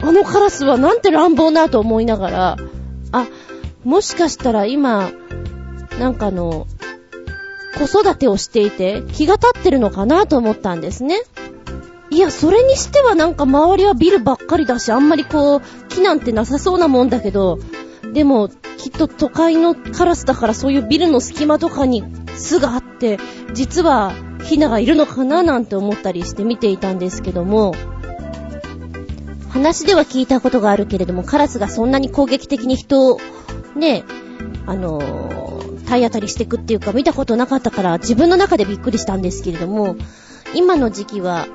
[0.01, 2.57] あのカラスはなんて乱暴なと思いながら、
[3.13, 3.27] あ、
[3.85, 5.11] もしかしたら今、
[5.99, 6.67] なんかの、
[7.79, 11.23] 子育てをしていて気が立ってるのかなと思ったんですね。
[12.11, 17.59] いや、それにしてはなんか周りはビルばっかりだし、あんまりこう、木なんてなさそうなもんだけど、
[18.15, 18.49] でも、
[18.79, 22.05] きっと都会のカラスだからそういうビルの隙間とかに
[22.37, 23.19] 巣があって、
[23.53, 24.13] 実は
[24.45, 27.75] ヒナがいるのかななんて思ったりして見ていたんですけども、
[29.51, 33.19] 話では聞いたことがあるけれども、カラスがそんなに攻撃的に人を、
[33.75, 34.05] ね、
[34.67, 39.97] あのー、体当たりしていくっていうか見たことなかったから自分の中でびっくりしたんですけれども、
[40.55, 41.49] 今の時期は、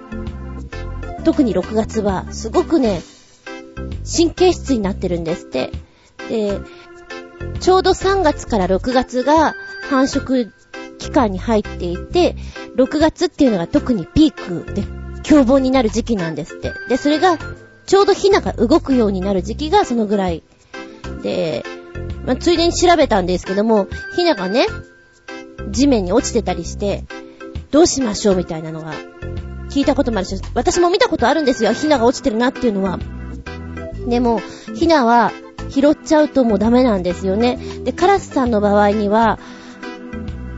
[1.23, 3.01] 特に6月はすごくね、
[4.05, 5.71] 神経質になってるんですって。
[6.29, 6.59] で、
[7.59, 9.55] ちょうど3月から6月が
[9.89, 10.51] 繁殖
[10.97, 12.35] 期間に入っていて、
[12.77, 14.83] 6月っていうのが特にピークで
[15.23, 16.73] 凶暴になる時期なんですって。
[16.87, 17.37] で、それが、
[17.85, 20.43] ちょうどヒナが動くようになる時期がそのぐらい。
[21.23, 21.65] で、
[22.25, 24.67] まあ、ついでに調べたんですけども、ヒナがね、
[25.71, 27.05] 地面に落ちてたりして、
[27.71, 28.93] どうしましょうみたいなのが、
[29.69, 31.73] 聞いたこともあるし、私も見たことあるんですよ。
[31.73, 32.99] ヒナが落ちてるなっていうのは。
[34.07, 34.41] でも、
[34.75, 35.31] ヒナは
[35.69, 37.57] 拾っちゃうともうダメなんですよね。
[37.83, 39.39] で、カラスさんの場合には、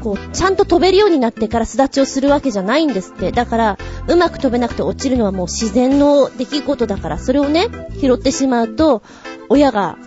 [0.02, 3.32] こう、ちゃんと飛べるようになってから巣立ちをするわけじゃないんですって。
[3.32, 7.68] だから、うまく飛べなくて落ちるのはもう自然の出来事だから、それをね、
[8.00, 9.04] 拾ってしまうと、
[9.50, 9.98] 親が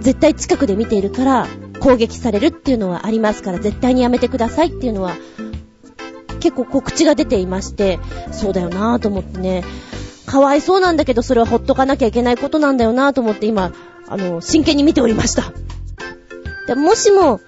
[0.00, 1.46] 絶対近くで見ているから
[1.80, 5.12] 攻撃されるっていうのはありますから、絶対にやめてくださいっていうのは、
[6.40, 7.98] 結構告知が出ていまして、
[8.32, 9.64] そうだよなぁと思ってね、
[10.26, 13.72] かわいそうなんだけど、それはほっとかなきゃいけないことなんだよなぁと思って今、
[14.08, 15.52] あの、真剣に見ておりました。
[16.66, 17.40] でもしも、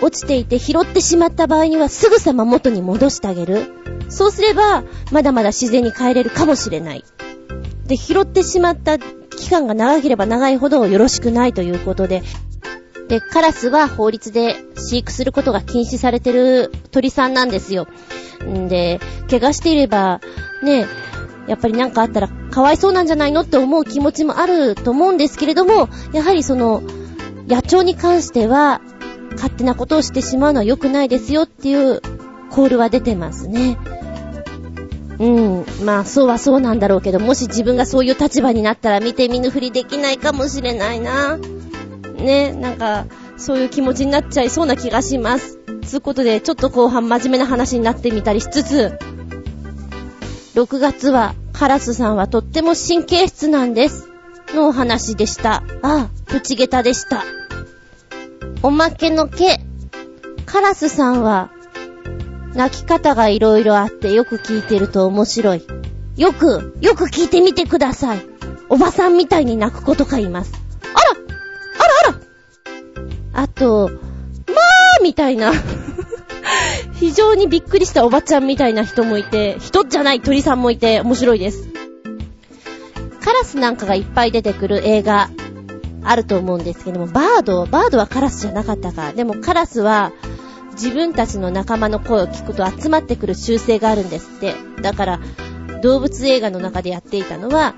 [0.00, 3.66] 落ちていて拾ってしまった場合にはすぐさま元に戻してあげる。
[4.08, 7.04] そうすれば、まだまだ自然に帰れるかもしれない。
[7.86, 12.22] で、拾ってしまった期間が長ければ長いほどよろしくないということで、
[13.08, 17.88] で、カラスは法律で飼育することが禁止されてる鳥さんなんですよ。
[18.44, 19.00] んで、
[19.30, 20.20] 怪我していれば、
[20.62, 20.86] ね、
[21.48, 26.82] やっぱりなんかあったらかわいそうなんじゃないのって思う気持ちもあると思うんですけれども、やはりその、
[27.48, 28.80] 野鳥に関しては、
[29.32, 32.00] 勝手なことをしてしまうのは良くないですよっていう
[32.50, 33.78] コールは出てますね。
[35.18, 35.64] うん。
[35.84, 41.38] まあ、そうはそうなんだろうけど、もし自分がそういう立場になったら見て見ぬふりできないかもしれないな。
[42.16, 43.06] ね、なんか、
[43.36, 45.58] そういう気持ちになっちゃいそうな気がします。
[45.84, 48.98] つうことで、ちょっと後半真面目な話になってみたりしつつ、
[50.54, 54.08] 6月はカラスさんはとっても神経質なんです。
[54.54, 55.64] のお話でした。
[55.82, 57.24] ああ、プチゲタでした。
[58.62, 59.58] おまけの毛。
[60.46, 61.50] カラスさんは、
[62.54, 65.66] 泣き方がいろいろあってよく聞いてると面白い。
[66.16, 68.20] よく、よく聞いてみてください。
[68.68, 70.52] おばさんみたいに泣く子とかいます。
[70.94, 72.18] あらあら
[73.34, 73.90] あらあと、
[74.46, 75.52] まあみたいな
[76.94, 81.68] 非常にびっくりしたおばちゃんみたいな人もいて、人じゃない鳥さんもいて面白いです。
[83.22, 85.30] カラスなんかがいっぱい出てくる映画、
[86.02, 89.12] あると思うんですけども、バード、バードはカラスじゃなかったか。
[89.12, 90.12] でもカラスは、
[90.72, 94.54] 自分たちの仲間の声を聞くと集まってくる習性があるんですって。
[94.80, 95.20] だから、
[95.82, 97.74] 動物映画の中でやっていたのは、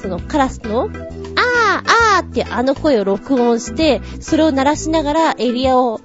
[0.00, 0.90] そのカラスの、あー
[2.18, 6.00] あーってあの声を録音して、それを鳴らしながらエリアを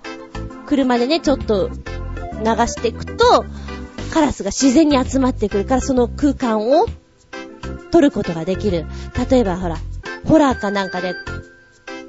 [0.66, 1.76] 車でね、ちょっと流
[2.68, 3.46] していくと、
[4.14, 6.86] カラスが自然に集まってくるから、その空間を
[7.92, 8.86] 取ることができる。
[9.30, 9.78] 例えばほら、
[10.26, 11.16] ホラーかなんかで、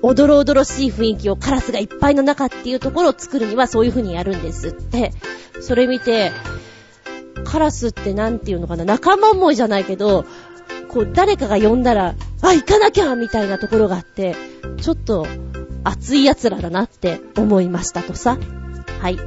[0.03, 5.13] おどろおどろしい雰囲気をカラスがいっぱいの中っていうところを作るにはそういう風にやるんですって。
[5.61, 6.33] それ見て、
[7.45, 10.25] カラスってなんていうのかな、仲間思いじゃないけど、
[10.89, 14.37] こう誰かが呼んだら、あ、行かなきゃみたいなところがあって、
[14.81, 15.27] ちょっと
[15.87, 18.37] 熱い奴らだなって思いましたとさ。
[19.01, 19.19] はい。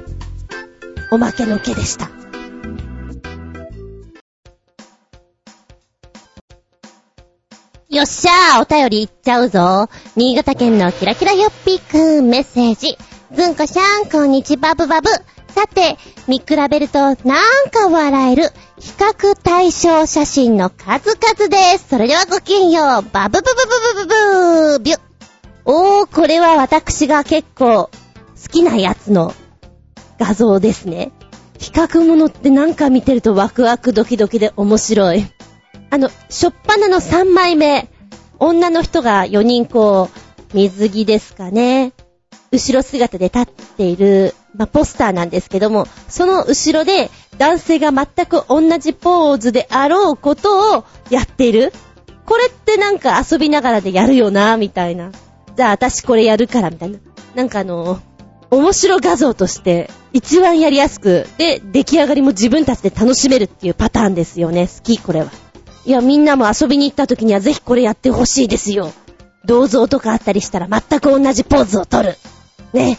[1.10, 2.10] おまけの毛でした。
[7.89, 12.98] よっしゃーお便りいっちゃうぞ新潟県のキラキラヨッピーくんメッセージ。
[13.34, 15.10] ずんこしゃん、こんにちバブバブ。
[15.56, 17.15] さて、見比べるとなん
[17.72, 21.88] か笑える比較対象写真の数々です。
[21.89, 23.02] それではごきげんよう。
[23.13, 23.41] バブブブ
[23.95, 25.09] ブブブブービュッ。
[25.71, 27.91] おー、これは私が結構好
[28.49, 29.36] きなやつの
[30.17, 31.12] 画像ですね。
[31.60, 35.27] 比較物ってなんか見てるとワクワクドキドキで面白い。
[35.91, 37.88] あの、しょっぱなの3枚目。
[38.39, 41.93] 女の人が4人こう、水着ですかね。
[42.51, 43.45] 後ろ姿で立っ
[43.77, 51.73] ている、まあ、ポスターなんですけども、その後ろで男性が全く同じポーズであろうことをやっている。
[52.25, 55.12] これってなんか遊びながらでやるよな、みたいな。
[55.60, 57.00] じゃあ私これやるから、みたいな。
[57.36, 58.00] なんかあの、
[58.50, 64.67] 面白画像として一番やりやすく、で、出来上がりも自分たちで楽しめるっていうパターンですよね。
[64.67, 65.28] 好き、これは。
[65.86, 68.93] いや、みんなも遊びに行った時にはぜひこれやってほしいですよ。
[69.43, 72.17] 銅像とかあったりしたら全く同じポーズを取る。
[72.72, 72.98] ね。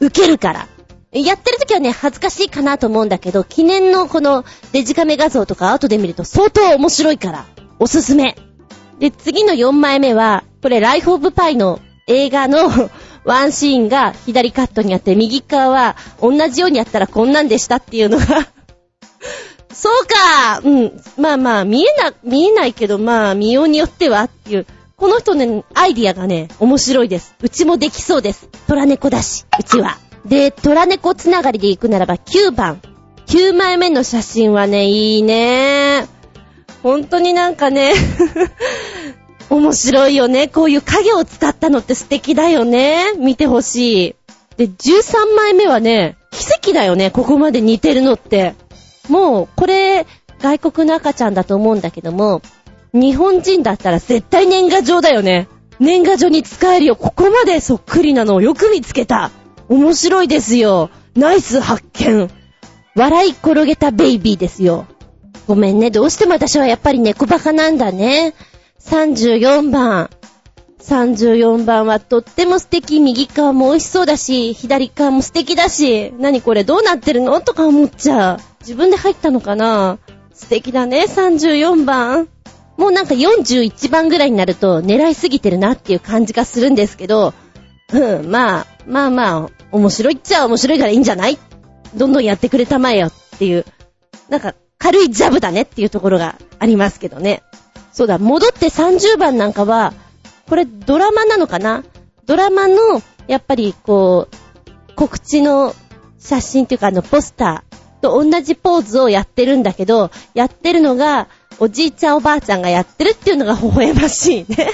[0.00, 0.68] 受けるから。
[1.12, 7.46] やってる時はね、恥ずかしいかなと思うんだけど、記念のこのデジカメ画像とか後で見ると相当面白いから、
[7.78, 8.34] おすすめ。
[8.98, 12.68] で、次の4枚目は、これライフオブパイの映画の
[13.24, 18.24] ワンシーンが左カットにあって、右側は同じようにやったらこんなんでしたっていうのが
[19.72, 21.00] そうかうん。
[21.16, 24.66] まあまあ、見えな、見えないけど、まあ、見ようによってはっていう。
[24.96, 27.36] この人ね、アイディアがね、面白いです。
[27.40, 28.48] うちもできそうです。
[28.66, 29.98] 虎猫だし、うちは。
[30.24, 32.82] で、虎猫つながりで行くならば9番。
[33.28, 36.08] 9枚目の写真はね、いいね。
[36.82, 37.92] 本当になんかね
[39.50, 40.48] 面白いよね。
[40.48, 43.12] こういう影を使ったのって素敵だよね。
[43.18, 44.14] 見てほしい。
[44.56, 47.10] で、13枚目はね、奇跡だよね。
[47.10, 48.54] ここまで似てるのって。
[49.08, 50.06] もう、これ、
[50.40, 52.42] 外国の赤ちゃんだと思うんだけども、
[52.92, 55.48] 日本人だったら絶対年賀状だよね。
[55.78, 56.96] 年賀状に使えるよ。
[56.96, 59.30] ここまでそっくりなのをよく見つけた。
[59.68, 60.90] 面白いですよ。
[61.14, 62.30] ナイス発見。
[62.94, 64.86] 笑い転げたベイビーですよ。
[65.46, 65.90] ごめんね。
[65.90, 68.34] どうしても私はやっぱり猫バカなんだね。
[68.86, 70.10] 34番。
[70.80, 73.00] 34番はとっても素敵。
[73.00, 77.40] 右側も美味しそうだし、左側も素敵だし、何これどうなってるの？
[77.40, 78.38] とか思っちゃう。
[78.60, 79.98] 自分で入ったのかな？
[80.32, 81.04] 素敵だね。
[81.08, 82.28] 34番。
[82.76, 87.34] もうなんか41番ぐらいになると狙いすぎてるなっていう感じがするんですけど、
[87.92, 91.38] うん、まあ、まあまあ、面白いっちゃ面白いからいいんじゃない？
[91.96, 93.64] どんどんやってくれたまえよっていう、
[94.28, 97.42] なんか軽いジャブだねっていうところがありますけどね。
[97.96, 99.94] そうだ、戻って30番なんかは、
[100.50, 101.82] これドラマなのかな？
[102.26, 105.74] ドラマの、やっぱりこう、告知の
[106.18, 111.28] 写真っていうかあのポスターと同じポーズをやってるんだけど、やってるのが、
[111.58, 114.72] おじいちゃんおばあちゃんがやってるっていうのが微笑ましいね。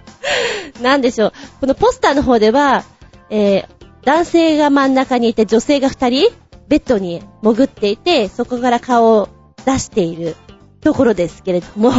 [0.82, 1.32] なんでしょう。
[1.62, 2.84] このポスターの方では、
[3.30, 3.66] えー、
[4.04, 6.30] 男性が真ん中にいて女性が二人、
[6.68, 9.30] ベッドに潜っていて、そこから顔を
[9.64, 10.36] 出している。
[10.84, 11.92] ところですけれども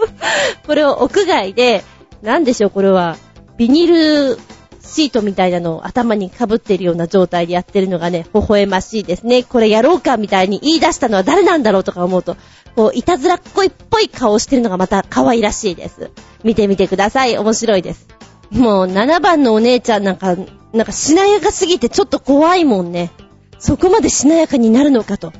[0.66, 1.82] これを屋外で、
[2.22, 3.16] なんでしょう、これは、
[3.56, 4.38] ビニール
[4.82, 9.42] シートみたいなのを頭に被っているような状態でやってるのがね、微笑ましいですね。
[9.42, 12.36] これやろうかみたいに言い出したのは誰なんだろうとか思うと、
[12.76, 16.10] こう、いたずらっこいっぽい顔をしてるのがまた可愛らしいです。
[16.44, 17.36] 見てみてください。
[17.36, 18.06] 面白いです。
[18.50, 20.36] もう7番のお姉ちゃんなんか、
[20.72, 23.10] なんかしなやかすぎてちょっと怖いもんね。
[23.58, 25.32] そこまでしなやかになるのかと。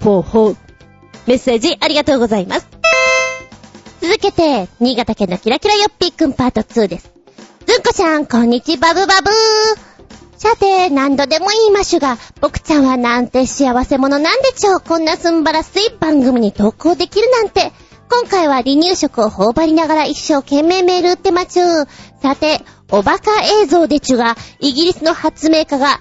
[0.00, 0.56] ほうほう。
[1.28, 2.66] メッセージありがとうございます。
[4.00, 7.12] 続けて、新潟県のキラキラヨッピーくんパート2です。
[7.66, 9.88] ずんこちゃん、こんにちバブバブー。
[10.38, 14.80] さて、何度でも言いましゅが、僕ちゃんはなんて幸せ者なんでしょう。
[14.80, 17.72] こんなすんばらしい番組に投稿できるなんて。
[18.10, 21.88] 今回は離乳食を頬張りながら一生懸命メール打ってまちゅー。
[22.22, 26.00] さて、おバカ映像でちゅが、イギリスの発明家が、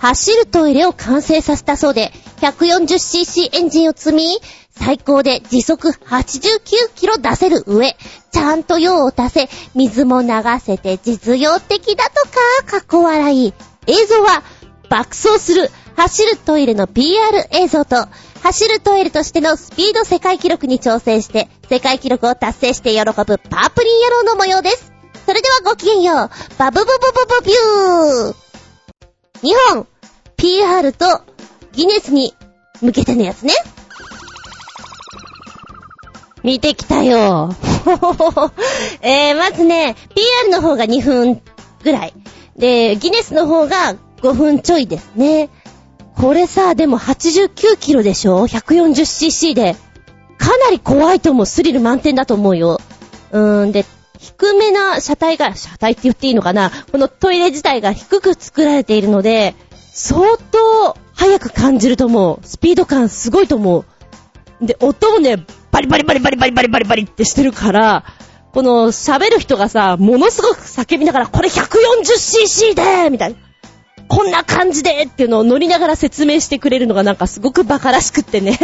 [0.00, 4.38] 走るトイレを完成させたそうで、140cc エンジンを積み、
[4.70, 6.40] 最高で時速89
[6.94, 7.96] キロ出せる上、
[8.30, 10.28] ちゃんと用を足せ、水も流
[10.60, 12.10] せて実用的だと
[12.66, 13.54] か、かっこ笑い。
[13.86, 14.42] 映像は、
[14.90, 18.06] 爆走する、走るトイレの PR 映像と、
[18.42, 24.92] 走るトイレとしてのスピード世界記録に挑戦して、世界記録を達成して喜ぶパープリン野郎の模様です。
[25.24, 26.30] それではごきげんよう。
[26.58, 28.46] バブブブブブビュー
[29.42, 29.86] 日本、
[30.36, 31.22] PR と
[31.76, 32.34] ギネスに
[32.80, 33.52] 向けてのやつね。
[36.42, 37.54] 見てきたよ。
[39.02, 41.42] えー、まずね、PR の方が2分
[41.84, 42.14] ぐらい。
[42.56, 45.50] で、ギネスの方が5分ちょいですね。
[46.16, 49.76] これさ、でも89キロでしょ ?140cc で。
[50.38, 51.46] かなり怖いと思う。
[51.46, 52.80] スリル満点だと思うよ。
[53.32, 53.84] うーん、で、
[54.18, 56.70] 低めな車体が、車体って言っていいのかな？
[56.90, 59.54] このトイレ自体が低く作られているので、
[59.92, 62.46] 相当速く感じると思う。
[62.46, 63.84] スピード感すごいと思
[64.60, 64.64] う。
[64.64, 68.04] で、音もね、バリバリバリバリバリバリバリバリってしてるから、
[68.52, 73.36] この喋る人がさ、ものすごく叫びながら、これ 140cc でーみたいな。
[74.08, 78.58] こんな感じでっていうのを乗りながら説明してくれるのがなんかすごくバカらしくってね。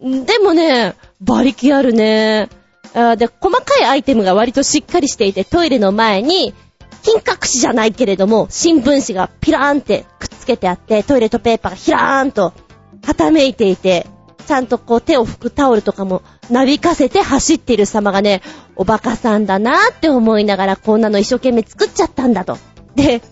[0.00, 2.48] でもね、馬力あるね。
[2.94, 6.54] あで、細かいアイテムが割としっかりしていて、トイレの前に、
[7.02, 12.52] 金隠しじゃないけれども、新聞紙がピラーンってくっつけてあって、トイレットペーパーがひらーんと、
[13.04, 14.06] はためいていて、
[14.46, 18.42] ちゃんとこう手を拭くタオルとかもなびかせて走っている様がね、
[18.74, 22.58] おバカさんだなーって思いながらこんなの一生懸命作っちゃったんだと。
[22.96, 23.22] で、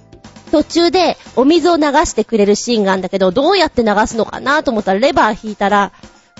[0.52, 5.92] 途中でお水を流してくれるシーンがあるんだけど、どうやって流すのかなと思ったらレバー引いたら、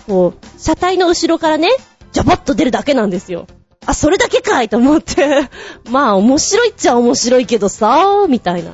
[0.07, 1.69] こう、車体の後ろからね、
[2.13, 3.47] ジャバッと出るだけなんですよ。
[3.87, 5.49] あ、それだけかいと思って。
[5.91, 8.73] まあ面白いっちゃ面白いけどさー、みたいな。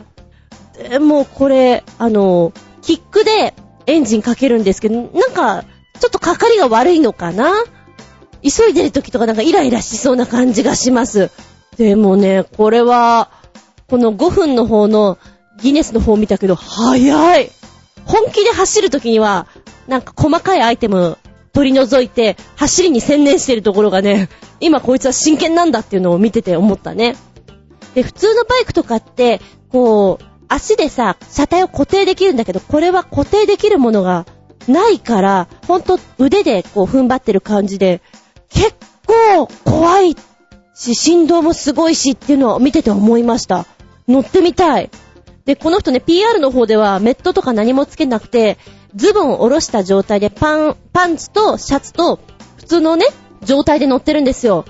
[0.77, 2.53] でもこれ、あの、
[2.83, 3.55] キックで
[3.87, 5.64] エンジンかけるんですけど、なんか、
[5.99, 7.53] ちょっとかかりが悪いのかな？
[8.43, 11.31] 急いでる時とかなんかイライラしそうな感じがします。
[11.79, 13.31] でもね、これは、
[13.89, 15.18] この5分の方の
[15.62, 17.51] ギネスの方見たけど、早い
[18.05, 19.47] 本気で走る時には、
[19.89, 21.18] なんか細かいアイテム
[21.53, 24.29] 取り除いて、走りに専念してるところがね、
[24.61, 27.16] 今こいつは真剣なんだっていうのを見てて思ったね。
[27.95, 34.26] で、普通のバイクとかって、こう、足でさ、車体を固定できるんだけど、これは固定できるものが
[34.68, 38.01] ないから、ほんと腕でこう踏ん張ってる感じで、
[38.49, 38.74] 結
[39.07, 40.16] 構怖い
[40.74, 43.66] し、振動もすごいしっていうのを見てて思いました。
[44.09, 44.90] 乗ってみたい。
[45.44, 48.59] で、この人ね、PR の方ではメットとか何もつけなくて、
[48.94, 52.18] ズボンを下ろした状態でパン、パンツとシャツと
[52.57, 53.07] 普通のね、
[53.42, 54.64] 状態で乗ってるんですよ。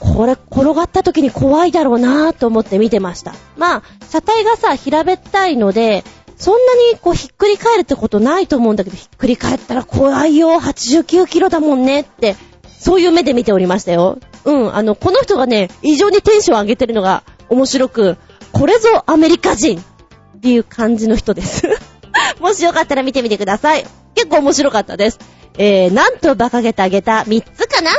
[0.00, 3.34] これ転がった時に怖いだろうなぁと思って見てました。
[3.56, 6.04] まあ、車体がさ、平べったいので、
[6.36, 12.36] そんなにこうひっくり返るってことないと思うんだけど、ひっくり返ったら怖いよ、89キロだもんねって、
[12.78, 14.18] そういう目で見ておりましたよ。
[14.44, 18.16] うん、あの、この人がね、異常にテンション上げてるのが面白く、
[18.52, 21.68] これぞアメリカ人っていう感じの人です
[22.40, 23.84] もしよかったら見てみてください。
[24.14, 25.18] 結構面白かったです。
[25.58, 27.90] えー、なんと馬鹿げてあげた3つかな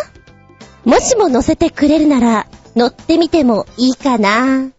[0.85, 4.69] もしも乗せてくれるなら、乗ってみてもいいかな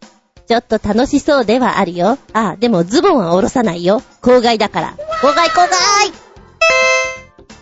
[0.49, 2.19] ちょっと楽しそうではあるよ。
[2.33, 4.03] あ、でもズボンは下ろさないよ。
[4.21, 4.97] 郊外だから。
[5.23, 6.13] 郊外郊外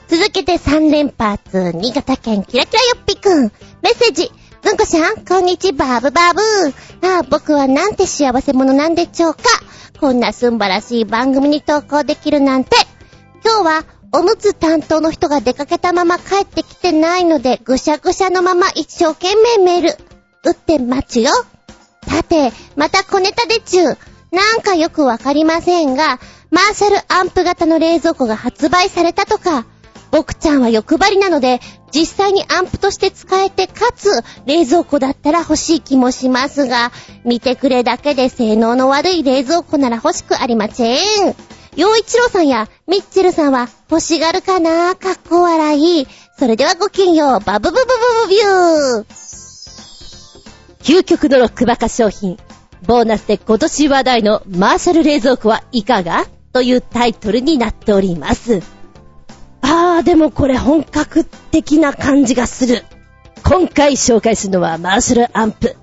[0.08, 3.42] 続けて3連発、新潟県キラキラよっぴくん。
[3.82, 4.32] メッセージ。
[4.62, 6.40] ずんこしゃん、こんにちはバブバブ。
[7.06, 9.42] ああ、僕はなんて幸せ者なんでしょうか。
[10.00, 12.76] こんなすんばらしい番組に投稿できるなんて。
[13.44, 19.96] 今日はおむつ担当の人が出かけたまま帰ってきてないので、ぐしゃぐしゃのまま一生懸命メール、
[20.44, 21.30] 打って待つよ。
[22.08, 23.98] さて、また小ネタでちゅう。
[24.30, 26.18] なんかよくわかりませんが、
[26.50, 29.66] マーシャルアンプ型の冷蔵庫が発売されたとか、
[30.10, 31.60] 僕ちゃんは欲張りなので、
[31.92, 34.10] 実際にアンプとして使えて、かつ、
[34.46, 36.92] 冷蔵庫だったら欲しい気もしますが、
[37.24, 40.98] 見てくれだけで性能の悪い冷蔵庫なら欲しくありません。
[41.78, 46.08] 洋一郎さんやミッチェルさんは欲しがるかなかっこ笑い。
[46.36, 47.40] それではごきげんよう。
[47.40, 47.86] バブブブブ
[48.24, 49.06] ブビュー。
[50.80, 52.36] 究極のロックバカ商品。
[52.84, 56.26] ボーナスで今年話題のマーシャル冷蔵庫はいかが？
[56.52, 58.60] というタイトルになっております。
[59.60, 62.82] あー、でもこれ本格的な感じがする。
[63.44, 65.76] 今回紹介するのはマーシャルアンプ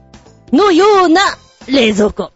[0.51, 1.21] のような
[1.67, 2.33] 冷蔵庫。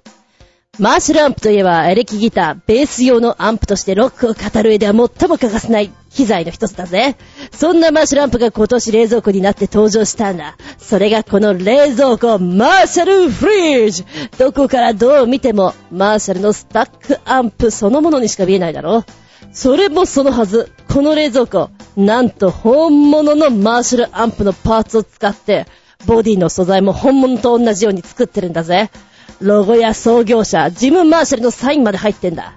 [0.79, 7.17] マーシャルアンプといえばエレキギター、ベース用のアンプとしてロックを語る上では最も欠かせない機材の一つだぜ。
[7.51, 10.55] そんなマーシャルアンプが今年冷蔵庫になって登場したんだ。
[10.77, 14.05] それがこの冷蔵庫、マーシャルフリージ
[14.37, 19.03] どこからどう見ても、マーシャルのスタックアンプそのものにしか見えないだろ。
[19.51, 25.65] それもそのはず、この冷蔵庫、なんと本物のマーシャルアンプのパーツを使って、
[26.05, 28.89] ボディの素材も本物と同じように作ってるんだぜ。
[29.41, 32.55] ロゴや創業者、ジム・マーシャルのサインまで入ってんだ。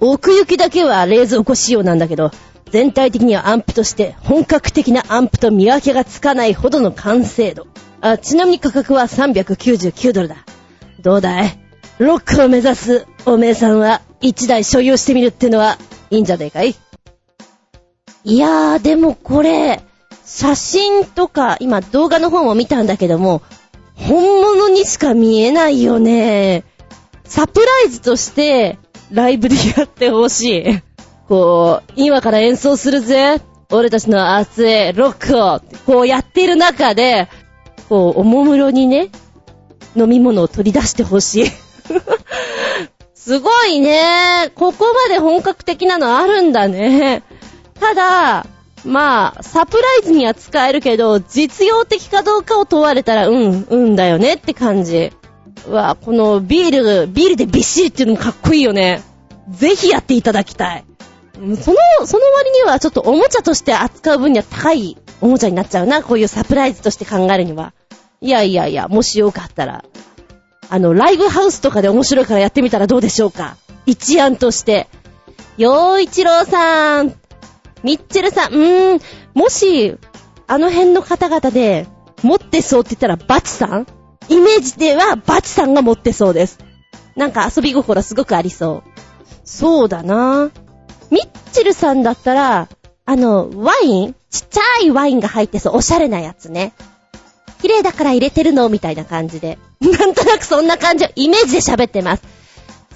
[0.00, 2.30] 奥行きだけは冷蔵庫仕様なんだけど、
[2.70, 7.66] 全体的にはアンプとして本格的なアンプと見分けがつかないほどの完成度。
[8.00, 10.36] あ、ちなみに価格は399ドルだ。
[11.00, 11.58] どうだい？
[11.98, 15.78] ロックを目指すおめえさんは1台所有してみるってのは
[16.10, 16.74] いいんじゃねえかい？
[18.24, 19.82] いやー、でもこれ、
[20.24, 23.42] 写真とか、今動画の方も見たんだけども、
[24.06, 26.64] 本物にしか見えないよね。
[27.24, 28.78] サプライズとして、
[29.10, 30.82] ライブでやってほしい。
[31.28, 33.40] こう、今から演奏するぜ。
[33.70, 37.28] 俺たちの熱いロックを、こうやってる中で、
[37.88, 39.10] こう、おもむろにね、
[39.96, 41.46] 飲み物を取り出してほしい。
[43.14, 44.50] すごいね。
[44.54, 47.22] ここまで本格的なのあるんだね。
[47.78, 48.46] ただ、
[48.84, 55.12] まあ、サプライズには使えるけど、実用的かどうかを問われたら、うん、うんだよねって感じ。
[55.66, 59.02] うわ、このビール、ビールでびっしりっていうのもかっこいいよね。
[59.50, 60.84] ぜひやっていただきたい。
[61.34, 61.56] その、
[62.06, 66.02] その割にはちょっとおもちゃとして扱う分には高いおもちゃになっちゃうな。
[66.02, 67.72] こういうサプライズとして考えるには。
[68.20, 69.84] いやいやいや、もしよかったら。
[70.68, 73.56] あの、ライブハウスとかで面白いからやってみたらどうでしょうか。
[73.86, 74.86] 一案として。
[75.56, 77.14] 洋一郎さん、
[77.82, 79.00] ミッチェルさん、うーん、
[79.34, 79.96] もし、
[80.46, 81.86] あの辺の方々で、
[82.22, 83.86] 持ってそうって言ったらバチさん？
[84.28, 86.58] イメージではバチさんが持ってそうです。
[87.16, 88.90] なんか遊び心すごくありそう。
[89.44, 90.50] そうだな
[91.10, 92.68] ミッチェルさんだったら、
[93.06, 94.14] あの、ワイン？
[94.28, 96.74] ちっちゃいワインが入ってそう、おしゃれなやつね。
[97.62, 98.68] 綺麗だから入れてるの？
[98.68, 99.58] みたいな感じで。
[99.80, 102.22] なんとなくそんな感じ、イメージで喋ってます。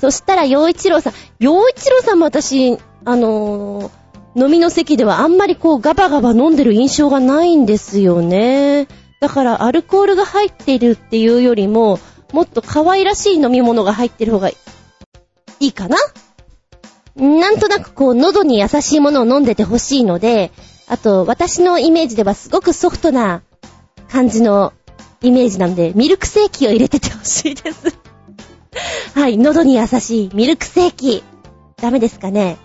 [0.00, 3.90] そしたら、洋一郎さん、洋一郎さんも私、あのー
[4.36, 8.88] 飲みの席ではあんまりこうガバガバ飲んでる印象がないんですよね。
[9.20, 11.98] だからアルコールが入っているっていうよりも、
[12.32, 14.56] もっと可愛らしい飲み物が入ってる方がい
[15.60, 15.96] いかな
[17.16, 20.50] なんとなくこう喉に優しいものを飲んでてほしいので、
[20.88, 23.42] あと私のイメージではすごくソフトな
[24.08, 24.72] 感じの
[25.22, 27.96] イメージなんで、ミルクセーキを入れててほしいです
[29.14, 31.22] はい、喉に優しいミルクセーキ。
[31.76, 32.56] ダメですかね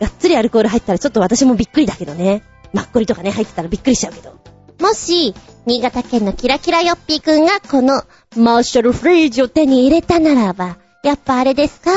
[0.00, 2.42] がっつりアルコール入ったらちょっと私もびっくりだけどね。
[2.72, 4.38] マッコリとかね、入ってたらびっくりしちゃうけど。
[4.80, 5.34] もし、
[5.66, 8.02] 新潟県のキラキラヨッピーくんがこの
[8.36, 11.90] マーシャルフレージを手に入れたならば、やっぱあれですか？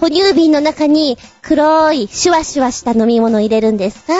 [0.00, 4.14] 哺乳瓶の中に黒いシュワシュワした飲み物入れるんですか？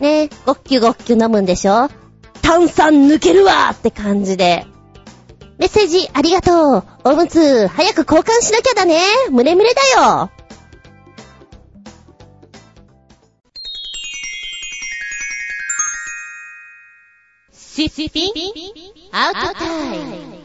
[0.00, 0.22] ね？
[0.24, 1.88] えごっきゅごっきゅ飲むんでしょ？
[2.42, 4.66] 炭酸抜けるわって感じで。
[5.58, 6.84] メッセージありがとう。
[7.04, 8.98] おむつ、早く交換しなきゃだね。
[9.30, 10.30] ムレムレだよ。
[17.88, 18.32] シッピン
[19.10, 20.42] アウトタイム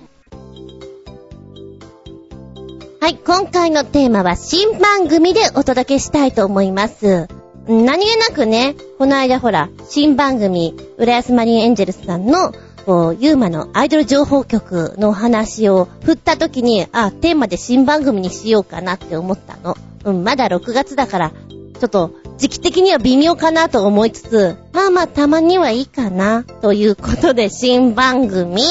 [2.99, 7.27] はい、今回のテーマは新番組でお届けしたいと思います。
[7.67, 12.53] 何気なくね、この間ほら、新番組、浦安マリンエンジェルスさんの、
[12.85, 19.77] こう、ユーマのアイドル情報局の話を振った時に、あ、テーマで新番組にしようかなって思ったの。
[20.05, 21.31] うん、まだ6月だから、
[21.77, 28.61] ちょっと時期的には微妙かなと思いつつ、まあまあたまにはいいかな、ということで新番組。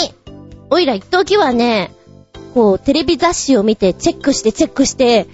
[0.70, 1.92] おいら一時はね、
[2.54, 5.26] こう、テレビ雑誌を見てチェックしてチェックして、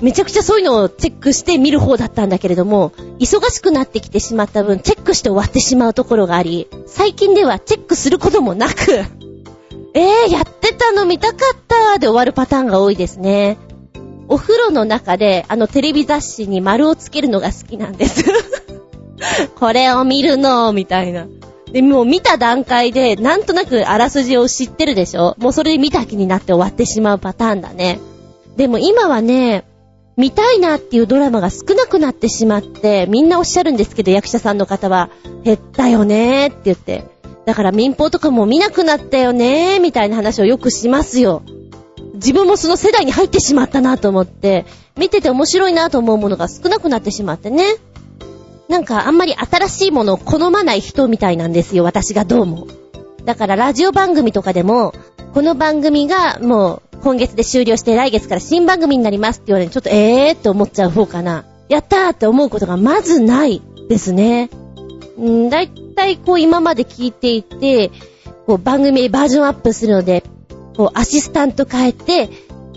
[0.00, 8.74] めちゃくちゃそういうのをチェックして見る方だったんだけれども、忙しくなってきてしまった分、チェックして終わってしまうところがあり、最近ではチェックすることもなく、
[9.94, 13.58] えー、やってたの見たかったで終わるパターンが多いですね。
[14.32, 18.24] お風呂の中で、あのテレビ雑誌に丸をつけるのが好きなんです。
[19.60, 21.26] これを見るの、みたいな。
[21.70, 25.36] で、もう見た段階で、なんとなくあらすじを知ってるでしょ？
[25.38, 28.00] もうそれで見た気になって終わってしまうパターンだね。
[28.56, 29.64] でも今はね、
[30.16, 35.10] 見たいなっていうドラマが少なくなってしまって、みんなおっしゃるんですけど、役者さんの方は、
[35.44, 37.04] 減ったよねーって言って。
[37.44, 41.42] だから民放とかも見なくなったよねーみたいな話をよくしますよ。
[42.22, 44.64] 自分もその世代に入ってしまったなと思って、
[44.96, 47.64] 見てて面白いなと思うものが少なくなってしまってね。
[48.68, 52.68] なんかあんまり新しいものを好まない人みたいなんですよ、私がどうも。
[53.24, 54.94] だからラジオ番組とかでも、
[55.34, 61.44] この番組がもう今月で終了して来月から新番組になりますって言われてちょっとえーって思っちゃう方かな。
[61.68, 64.48] やったーって思うことがまずないですね。
[65.20, 67.90] んだいたいこう今まで聞いていて、
[68.46, 70.22] こう番組バージョンアップするので、
[70.76, 72.28] こう、アシスタント変えて、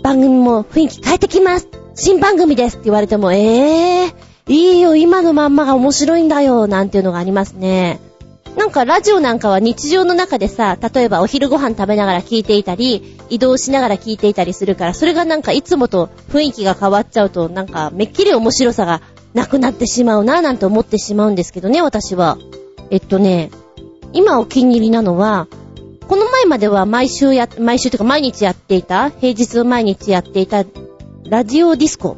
[0.02, 8.00] 番組も雰囲気変えてきます新番組ですって言われても、ええー、いいよ、今のまんまが面白いんだよ、なんていうのがありますね。
[8.56, 19.02] なんかラジオなんかは日常の中でさ、例えばお昼ご飯食べながら聞いていたり、移動しながら聞いていたりするから、それがなんかいつもと雰囲気が変わっちゃうと、なんかめっきり面白さが
[19.34, 22.38] なくなってしまうな、なんて思ってしまうんですけどね、私は。
[22.90, 23.50] えっとね、
[24.14, 25.48] 今お気に入りなのは、
[26.08, 30.64] この前までは毎週や、毎週というか毎日やっていた、平日毎日やっていた、
[31.24, 32.16] ラジオディスコ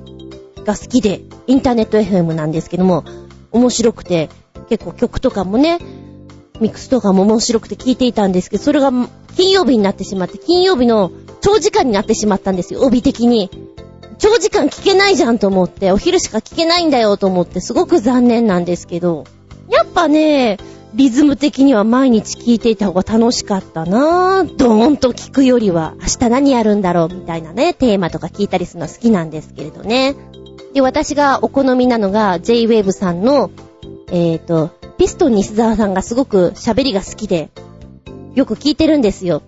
[0.64, 3.04] が好きで、インターネット FM なんですけども、
[3.50, 4.28] 面白くて、
[4.68, 5.78] 結構曲とかもね、
[6.60, 8.92] ミックスとかも面白くて聞いていたんですけど、それが
[9.36, 11.10] 金曜日になってしまって、金曜日の
[11.40, 13.50] 長時間になってしまったんですよ、帯的に。
[14.18, 19.24] 長時間聞けないじゃんと思って、お昼しか聞けないんだよと思って、すごく残念なんですけど、
[19.70, 20.58] やっぱね、
[20.94, 24.56] リズム的には毎日聞いていた方が楽しかったなぁ。
[24.56, 30.16] ドーンと聞くよりは、明日何やるんだろうみたいなね、テーマとか聞いたりするの好きなんですけれどね。
[30.72, 33.50] で、私がお好みなのが、J-Wave さんの、
[34.10, 37.50] えっ、ー、と、ピストン西沢さんがすごく喋りが好きで、
[38.34, 39.42] よく聞いてるんですよ。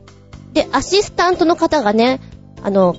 [0.53, 2.20] で、アシスタントの方がね、
[2.62, 2.97] あの、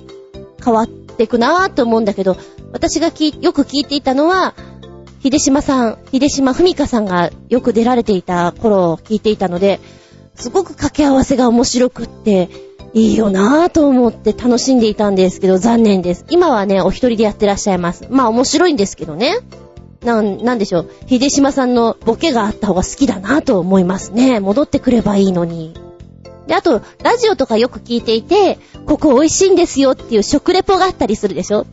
[0.64, 2.36] 変わっていくなぁと思うんだけど、
[2.72, 4.54] 私がよく聞いていたのは、
[5.22, 9.78] 秀島さん、秀島文香さんがよく出られていた頃を聞いていたので、
[10.34, 12.48] すごく掛け合わせが面白くって、
[12.94, 16.26] いいよなぁと思って楽しんでいたんですけど、残念です。
[16.28, 18.06] 今はね、お一人でやってらっしゃいます。
[18.10, 19.38] まあ面白いんですけどね。
[20.04, 20.90] なん、なんでしょう。
[21.08, 24.40] 秀島さんのボケがあった方が好きだなぁと思いますね。
[24.40, 25.74] 戻ってくればいいのに。
[26.48, 31.66] で、あと、ラジオとかよく聞いていて、ここ美味しいんですよっていう食レポがあったりするでしょ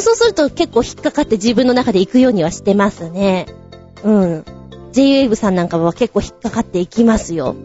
[0.00, 3.46] そうすると結構引っかかって自分の中で行くようにはしてますね。
[4.02, 4.44] うん。
[4.92, 7.56] JWAVE さんなんかは結構引っかかっていきますよ。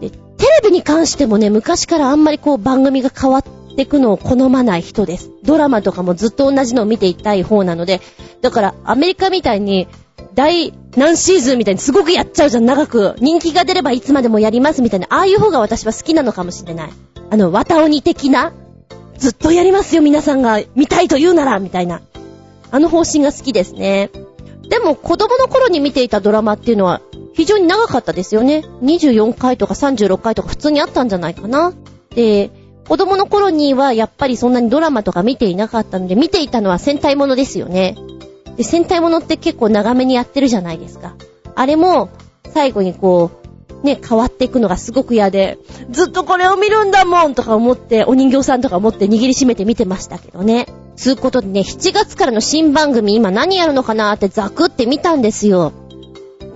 [0.00, 0.16] で、テ
[0.62, 3.44] レビに関してもね、昔からあんまりこう番組が変わっ
[3.76, 5.30] てくのを好まない人です。
[5.42, 8.00] ドラマとかもずっと同じのを見ていたい方なので、
[8.40, 9.88] だからアメリカみたいに
[10.34, 13.14] 第何シーズンみたいにすごくやっちゃうじゃん、長く。
[13.20, 16.90] 人気が出ればいつまでもやりますみたいな、ああいう方が私は好きなのかもしれない。
[17.30, 18.52] あの、綿鬼的な、
[19.20, 22.00] ずっとやりますよ、皆さんが見たいと言うなら、みたいな。
[22.70, 24.10] あの方針が好きですね。
[24.68, 27.02] でも、子供の頃に見ていたドラマっていうのは、
[27.34, 28.64] 非常に長かったですよね。
[28.82, 31.74] 24回とか36回とか普通にあったんじゃないかな。
[32.14, 32.50] で、
[32.88, 37.96] 子供の頃にはやっぱりそんなにドラマとか見ていなかったので、見ていたのは戦隊ものですよね。
[38.56, 41.14] で、戦隊ものって結構長めにやってるじゃないですか。
[41.54, 42.08] あれも、
[42.52, 43.39] 最後にこう、
[43.82, 45.58] ね、変わっていくのがすごく嫌で、
[45.90, 50.66] ずっとこれを見るんだもんとか思って、お人形さんとか持って握りしめて見てましたけどね。
[50.96, 55.72] つうことでね、7月からの新番組今何やるのかなってザクって見たんですよ。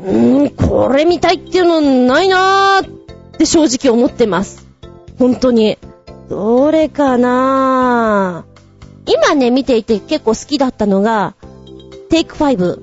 [0.05, 2.91] うー、これ見たいっていうのないなーっ
[3.39, 4.67] て正直思ってます。
[5.19, 5.79] 本当に。
[6.29, 11.35] どれかなー今ね、見ていて結構好きだったのが、
[12.11, 12.79] テイク5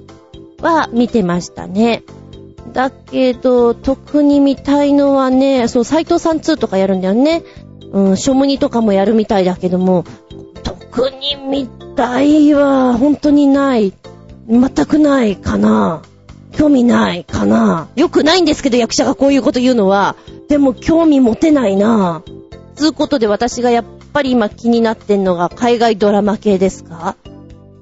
[0.62, 2.04] は見てましたね。
[2.74, 7.44] だけど、特に見たいのはね、そう、斎藤さん2とかやるんだよね。
[7.92, 10.06] うん、ショムニとかもやるみたいだけども、
[10.64, 13.94] 特に見たいは、本当にない。
[14.48, 16.02] 全くないかな。
[16.54, 17.88] 興味ないかな。
[17.96, 20.16] よくないんですけど、役者がこういうこと言うのは。
[20.50, 22.24] でも、興味持てないな。
[22.76, 27.16] つうことで私がやっぱり今気になってんのが海外ドラマ系ですか？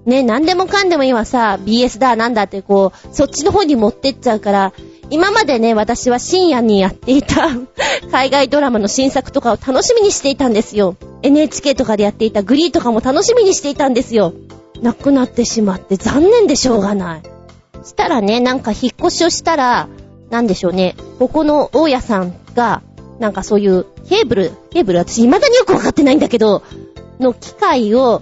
[0.10, 4.74] ね、何でもかんでも今さ、BS だなんだってこう、そっちの方に持ってっちゃうから、
[5.12, 7.49] 今までね、私は深夜にやっていた
[8.12, 10.95] 海外ドラマの新作とかを楽しみにしていたんですよ。
[11.24, 14.34] NHK とかでやっていたグリーとかも楽しみにしていたんですよ。
[14.82, 17.22] なくなってしまって残念でしょうがない。
[17.84, 19.88] したらね、なんか引っ越しをしたら、
[20.30, 22.82] なんでしょうね、ここの大家さんが、
[23.20, 26.62] なんかそういうケーブル、ケーブル私未だによくわかってないんだけど、
[27.20, 28.22] の機械を、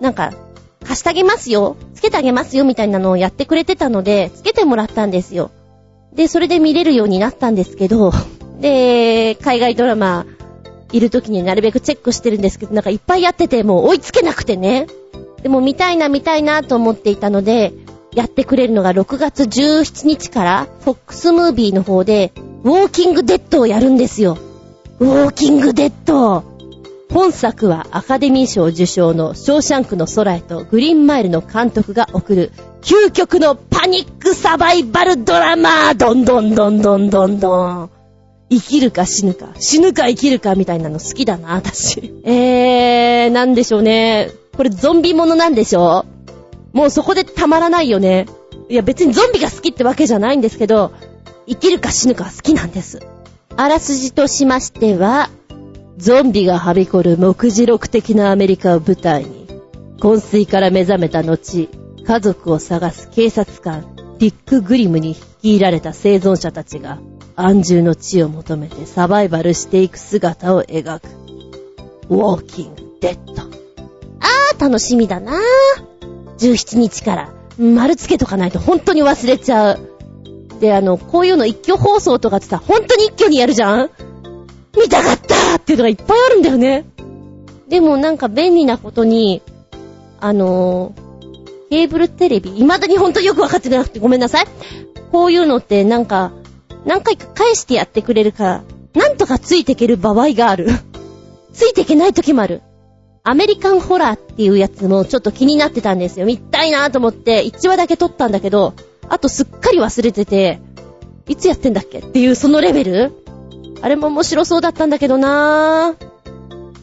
[0.00, 0.32] なんか
[0.84, 5.50] 貸してあげますよ、つけてあげますよみたいなのをやってくれてたので、つけてもらったんですよ。
[6.14, 8.12] で、それで見れるようになったんですけど、
[8.60, 10.26] で、海外ドラマ、
[10.92, 14.86] いる時になるべくチェックしてるんですけど、なんかいっぱいやってて、もう追いつけなくてね。
[15.42, 17.72] でも見たいな見たいなと思っていたので、
[18.14, 22.32] やってくれるのが6月17日から、フォックスムービーの方で、
[22.64, 24.36] ウォーキングデッドをやるんですよ。
[24.98, 26.49] ウォーキングデッド
[27.12, 32.52] 本作はアカデミー賞受賞のショーシャンクの空へとグリーンマイルの監督が送る
[32.82, 37.90] 究極のパニックサバイバルドラマどんどんどんどんどんどん。
[38.48, 42.12] 生きるか死ぬか、死ぬか生きるかみたいなの好きだな、私。
[42.24, 44.30] えー、なんでしょうね。
[44.56, 46.04] これゾンビものなんでしょ
[46.72, 48.26] もうそこでたまらないよね。
[48.68, 50.92] いや別にゾンビが好きってわけじゃないんですけど、
[51.48, 53.00] 生きるか死ぬか好きなんです。
[53.56, 55.30] あらすじとしましては、
[56.00, 59.46] ゾンビがはびこる目次録的なアメリカを舞台に、
[59.98, 61.68] 昏睡から目覚めた後、
[62.06, 63.84] 家族を探す警察官、
[64.18, 67.00] ディック・グリムに率いられた生存者たちが、
[67.36, 71.08] 安住の地を求めてサバイバルしていく姿を描く。
[72.08, 73.42] ウォーキング・デッド。
[73.42, 75.38] あー、楽しみだな。
[76.38, 79.80] 17日から、丸つけとかないと本当に忘れちゃう。
[80.60, 83.90] で、あの、こういうの一挙放送とかってさ、本当に一挙にやるじゃん？
[84.76, 86.84] 見たかったっていうのがいっぱいあるんだよね。
[87.68, 89.42] でもなんか便利なことに、
[90.18, 94.46] あのー、ケーブルテレビ、未だにほんとよくわかってなくてごめんなさい。
[95.12, 96.32] こういうのってなんか、
[96.84, 98.64] 何回か返してやってくれるから、
[98.94, 100.68] なんとかついていける場合がある。
[101.52, 102.62] ついていけない時もある。
[103.22, 106.26] アメリカンホラーっていうやつもちょっと気になってたんですよ。
[106.26, 108.74] 見たいなと思って1話だけ撮ったんだけど、
[109.08, 110.60] あとすっかり忘れてて、
[111.28, 113.19] いつやってんだっけっていうそのレベル
[113.82, 116.10] あれも面白そうだったんだけどなぁ。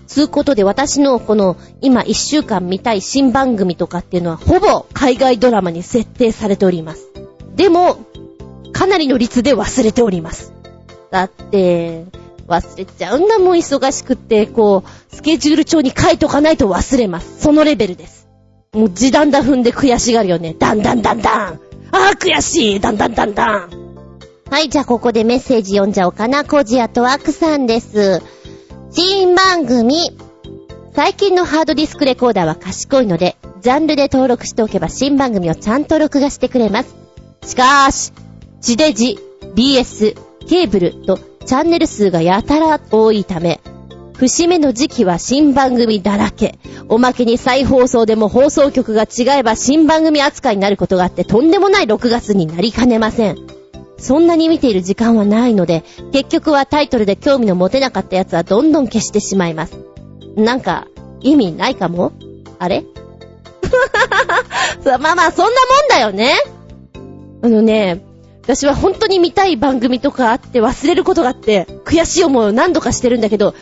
[0.07, 7.09] つうことで私のこの今一週間見たい新番組とかっていうのはほぼ海外ドラマに設定されております。
[7.55, 7.97] でも、
[8.71, 10.53] かなりの率で忘れております。
[11.11, 12.05] だって、
[12.47, 17.41] 忘れちゃうんだもん忙しくって、こう、スケジュール帳に書いとかないと忘れます。
[17.41, 18.27] そのレベルです。
[18.73, 20.55] もう時短だ踏んで悔しがるよね。
[20.57, 21.53] だんだんだんだん。
[21.53, 21.59] あ
[21.91, 22.79] あ、悔しい。
[22.79, 23.86] だんだんだんだん。
[24.49, 26.45] はい、じゃあここでメッセージ読んじゃおうかな。
[26.45, 28.21] コジアとワクさんです。
[28.91, 30.17] 新番組。
[30.93, 36.95] 最近のハードディスクレコーダーは賢いので、ジャンルで登録しておけば新番組をちゃんと録画してくれます。
[37.45, 38.13] しかーし、
[38.61, 39.19] 地デジ、
[39.53, 40.15] BS、
[40.47, 43.59] ケーブルとチャンネル数がやたら多いため、
[44.15, 46.57] 節目の時期は新番組だらけ。
[46.87, 53.56] おまけに再放送でも放送局が違えば新番組扱いになることがあってとんでもない6月になりかねません。
[53.97, 59.77] そんなに見ている時間はないので、結局はタイトルで興味の持てなかったやつはどんどん消してしまいます。
[60.35, 60.87] なんか、
[61.21, 62.11] 意味ないかも？
[62.59, 62.83] あれ？
[64.85, 65.51] まあまあ、そんなも
[65.85, 66.33] んだよね。
[67.41, 68.03] あのね、
[68.43, 73.53] 私は本当に見たい番組とかあって忘れることがあって、悔しい思いを何度かしてるんだけど、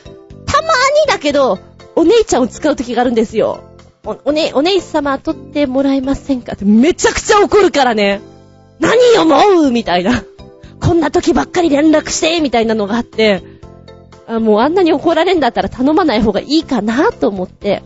[0.46, 0.72] たまに
[1.08, 1.60] だけど、
[1.96, 3.62] お姉ちゃんを使う時があるんですよ。
[4.06, 6.54] お、おね、お姉様取ってもらえませんか？
[6.54, 8.22] ってめちゃくちゃ怒るからね。
[8.80, 10.24] 何思うみたいな。
[10.80, 13.42] こんな時ばっかり連絡してみたいなのがあって、
[14.28, 17.84] あもうあんなに怒られんだったら頼まない方がいいかなと思って、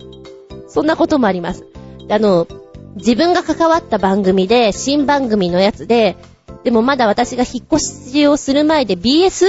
[0.67, 1.65] そんなこともあります。
[2.09, 2.47] あの、
[2.95, 6.17] 自分が関わった番組で、新番組のやつで、
[6.63, 9.45] でもまだ私が引っ越しをする前で BS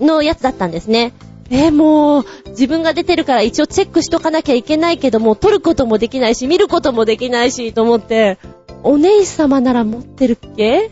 [0.00, 1.12] のやつだったんですね。
[1.50, 8.38] えー、もう、自分が出てるから一応チェックしとかなきゃいけないけども、撮ることもできないし、見ることもできないし、と思って、
[8.82, 10.90] お姉様なら持ってるっけ？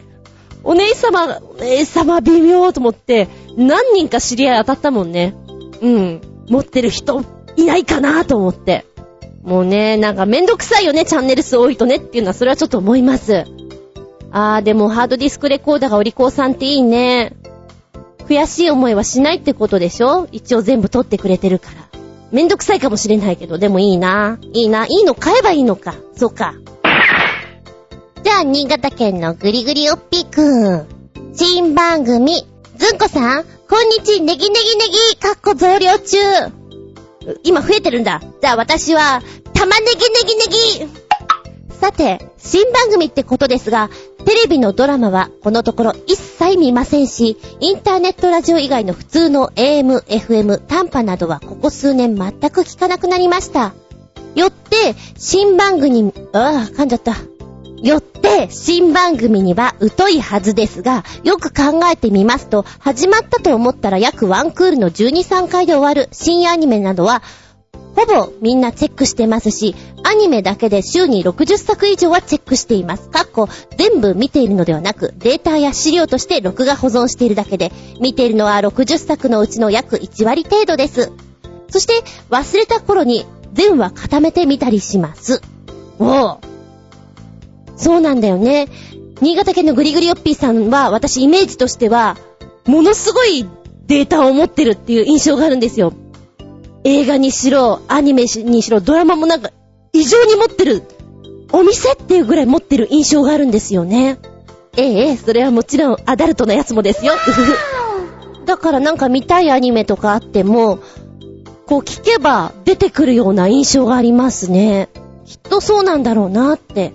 [0.64, 5.34] お姉様、お姉様微妙と思って、何人か知り合い当たったもんね。
[5.80, 6.20] うん。
[6.48, 7.22] 持ってる人
[7.56, 8.84] いないかなと思って。
[9.42, 13.44] もうね、なんかめんどくさいよね、チャンネル数多いとねっていうのはそれはちょっと思います。
[14.32, 17.36] あー、でもハードディスクレコーダーがお利口さんっていいね。
[18.26, 20.26] 悔しい思いはしないってことでしょ？
[20.32, 21.88] 一応全部撮ってくれてるから。
[22.32, 24.40] めんどくさいかもしれないけど、でもいいな。
[24.52, 24.84] いいな。
[24.86, 25.94] いいの買えばいいのか。
[26.16, 26.54] そうか。
[28.42, 30.86] 新潟県のぐりぐりおっぴーくん。
[31.34, 32.46] 新番組。
[32.76, 36.18] ずんこさん、こんにち、ネギネギネギ、かっこ増量中。
[37.44, 38.20] 今増えてるんだ。
[38.40, 39.22] じゃあ私は、
[39.54, 43.88] 玉ねぎネギネギさて、新番組ってことですが、
[44.26, 53.72] テレビのドラマはこのところ一切見ませんし、インターネットラジオ以外の普通の AM、FM、短波などはここ数年全く聞かなくなりました。
[54.34, 57.16] よって、新番組、ああ、噛んじゃった。
[57.82, 67.22] よって、新番組には疎いはずですが、よく考えてみますと、始まったと思ったら約ワンクールの12、3回で終わる新アニメなどは、
[67.94, 69.74] ほぼみんなチェックしてますし、
[70.04, 73.08] アニメだけで週に60作以上はチェックしています。
[73.08, 73.48] かっこ、
[73.78, 81.10] 全部見ているのではなく、データや資料として録画保存しているだけで、見ているのは60作のうちの約1割程度です。
[81.70, 85.40] そして、忘れた頃に全話固めてみたりします。
[85.98, 86.55] おう。
[87.76, 88.68] そうなんだよね。
[89.20, 92.16] 新潟県のグリグリオッピーさんは、私イメージとしては、
[92.66, 93.46] ものすごい
[93.86, 95.92] データを持ってるっていう印象があるんですよ。
[96.84, 99.50] 映画にしろ、アニメにしろ、ドラマもなんか、
[99.92, 100.82] 異常に持ってる、
[101.52, 104.18] お店っていうぐらい持ってる印象があるんですよね。
[104.76, 107.12] ええ、それはもちろんアダルトなやつもですよ。
[108.44, 110.80] だからなんか見たいアニメとかあっても、
[111.66, 114.88] こう聞けば出てくるような印象がありますね。
[115.24, 116.92] きっとそうなんだろうなって。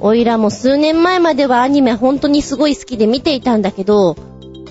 [0.00, 4.16] おいらも数年前まではアニメ本当にすごい好きで見ていたんだけど、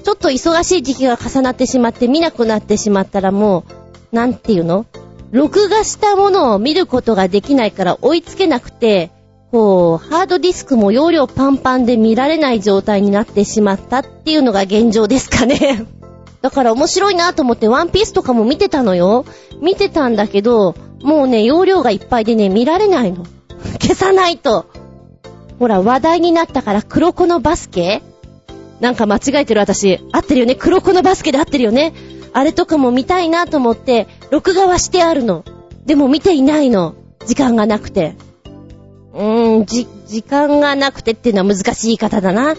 [0.04, 3.64] ちょっと忙しい時期が重なってしまって見なくなってしまったらも
[4.12, 4.86] う、なんていうの？
[5.32, 9.12] 録画したものを見ることができないから追いつけなくて、
[9.52, 15.86] こう、ハードディスクも容量パンパンで見られない状態になってしまったっていうのが現状ですかね。
[16.42, 19.26] だから面白いなと思ってワンピースとかも見てたのよ。
[19.62, 23.26] 見てたんだけど、もうね、容量がいっぱいでね、見られないの。
[23.82, 24.66] 消さないと。
[25.60, 28.02] ほら、話題になったから黒子のバスケ？
[28.80, 30.00] なんか間違えてる私。
[30.14, 30.56] 合ってるよね？
[30.56, 31.94] 黒子のバスケで合ってるよね？
[32.32, 35.44] あれとかも見たいなと思って、録画はしてあるの。
[35.86, 36.96] でも見ていないの。
[37.26, 38.16] 時間がなくて。
[39.14, 42.56] うーん、じ、時間がなくてっていうのは難しい言い方だな。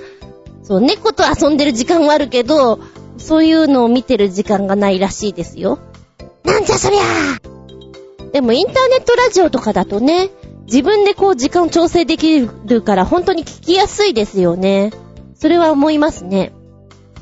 [0.62, 2.80] そう、猫と遊んでる時間はあるけど、
[3.16, 5.78] そういうのを見てる時間がないらしいですよ。
[6.44, 7.00] なんじゃそりゃ
[8.32, 10.30] でもインターネットラジオとかだとね、
[10.70, 14.92] 自分でこう時間を調整できるから本当に聞きやすいですよね。
[15.34, 16.52] それは思いますね。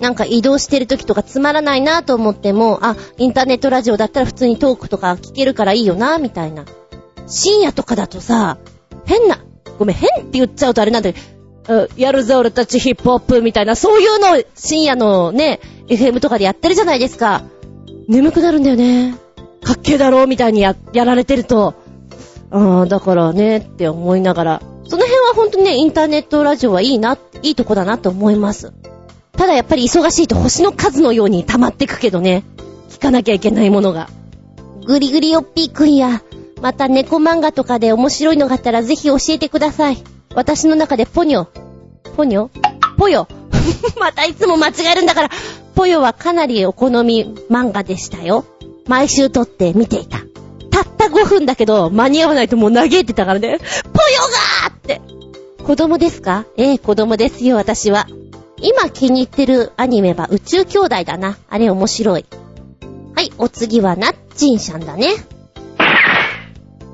[0.01, 6.67] なんか移動してる時とかつまらないなと思っても、あ、インターネットラジオだったら普通にトークとか聞けるからいいよな、みたいな。
[7.27, 8.59] 深夜とかだとさ、
[9.07, 9.39] 変な、
[9.79, 11.19] ごめん、変って言っちゃうとあれなんだけ
[11.67, 17.43] ど、やるぜ俺たちヒップホップみたいな、そういうの深夜のね、FM とかでやってるじゃないですか。
[18.09, 19.17] 眠くなるんだよね。
[19.65, 21.75] かっけえだろみたいにや、やられてると。
[22.51, 24.63] ああ、だからね、って思いながら。
[24.87, 28.73] その辺はほんとね、インターネットラジオはいいな、いいとこだなって思います。
[29.33, 32.45] ただやっぱり忙しいと星の数のように溜まってくけどね。
[32.91, 34.09] 聞かなきゃいけないものが。
[34.87, 36.23] ぐりぐりおっぴーくんや、
[36.63, 40.03] また猫漫画とかで面白いのがあったらぜひ教えてください。
[40.35, 41.47] 私の中でポニョ。
[42.17, 42.49] ポニョ？
[42.97, 43.29] ポヨ？
[44.01, 45.31] またいつも間違えるんだから、
[45.75, 48.45] ポヨはかなりお好み漫画でしたよ。
[48.87, 50.19] 毎週撮って見ていた。
[50.85, 53.59] たった5分だけど、間に合わないともう嘆いてたからね。
[53.59, 55.01] ポヨがーって。
[55.65, 56.47] 子供ですか？
[56.57, 58.07] ええ、子供ですよ、私は。
[58.61, 61.37] 今気に入ってるアニメは宇宙兄弟だな。
[61.49, 62.27] あれ面白い。
[63.15, 65.09] はい、お次はナッチンさんだね。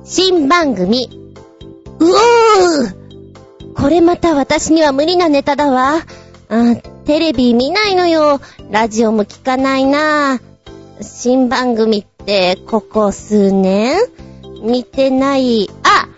[0.05, 1.09] 新番組。
[2.01, 3.05] うおー
[3.75, 6.03] これまた私には無理なネタだわ。
[6.49, 8.41] あ、テレビ見ないのよ。
[8.71, 10.41] ラジオも聞かないな。
[11.01, 13.99] 新番組って、ここ数年
[14.63, 15.71] 見てない。
[15.83, 16.09] あ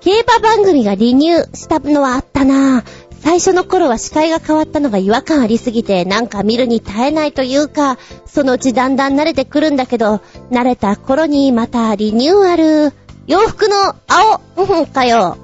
[0.00, 2.84] 競馬番組がリニューしたのはあったな。
[3.20, 10.20] 最初の頃は司会が変わったのが違和感ありすぎて、なんか見るに耐えないというか、そのうちだんだん慣れてくるんだけど、
[10.50, 12.92] 慣れた頃にまたリニューアル。
[13.26, 15.38] 洋服の青、うんかよ。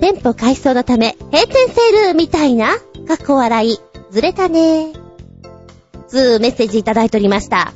[0.00, 3.78] 店舗改装のため、閉店セールみたいな、かっこ笑い。
[4.10, 4.94] ずれたね。
[6.08, 7.74] つーメッセージいただいておりました。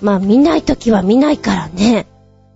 [0.00, 2.06] まあ見ないときは見ないからね。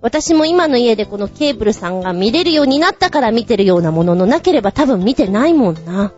[0.02, 6.12] 私も今の家でこのケーブルさんが見れるようになったから見てるようなもののなければ多分見てないもんな。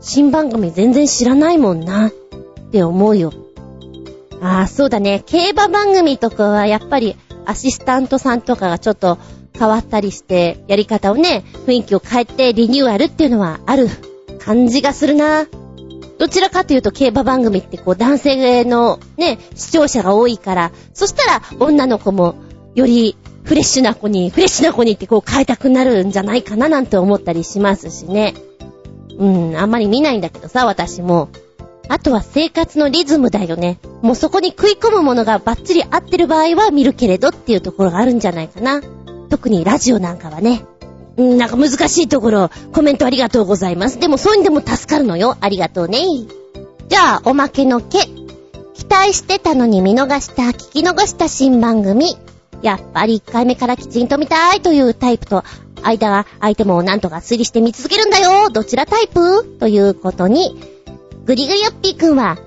[0.00, 2.08] 新番組全然知らないもんな。
[2.08, 2.10] っ
[2.70, 3.32] て思うよ。
[4.40, 5.22] ああ、そうだね。
[5.26, 9.18] 競馬番組とかはやっぱりアシスタントさんとかがちょっと
[9.58, 13.88] 変わったりして、やり方をね、雰囲気を変えてリニューアルっていうのはある
[14.38, 15.46] 感じがするな。
[16.18, 22.34] どちらかというと競馬番組ってこう男性のね、視聴者が多いから、そしたら女の子も
[22.74, 28.34] よりフレッシュな子に、フレッシュな子にってこう変えたくなるんじゃないかななんて思ったりしますしね。
[29.18, 31.30] うん、あんまり見ないんだけどさ、私も。
[31.88, 33.78] あとは生活のリズムだよね。
[34.02, 38.82] もうそこに食い込むものがバッチリ合ってる場合は見るけれどっていうところがあるんじゃないかな。
[39.30, 40.64] 特にラジオなんかはね。
[41.18, 43.98] なんか難しいところ、コメントありがとうございます。
[43.98, 45.36] でもそういうのでも助かるのよ。
[45.40, 45.98] ありがとうね。
[46.88, 47.98] じゃあ、おまけのけ。
[48.74, 52.16] 期待してたのに見逃した、聞き逃した新番組。
[52.62, 55.42] やっぱり1回目からきちんと見たいというタイプと、
[55.82, 58.48] 間が相手もなんとか推理して見続けるんだよ。
[58.50, 59.44] どちらタイプ？
[59.58, 60.56] ということに、
[61.24, 62.38] グリグリよっぴーくんは、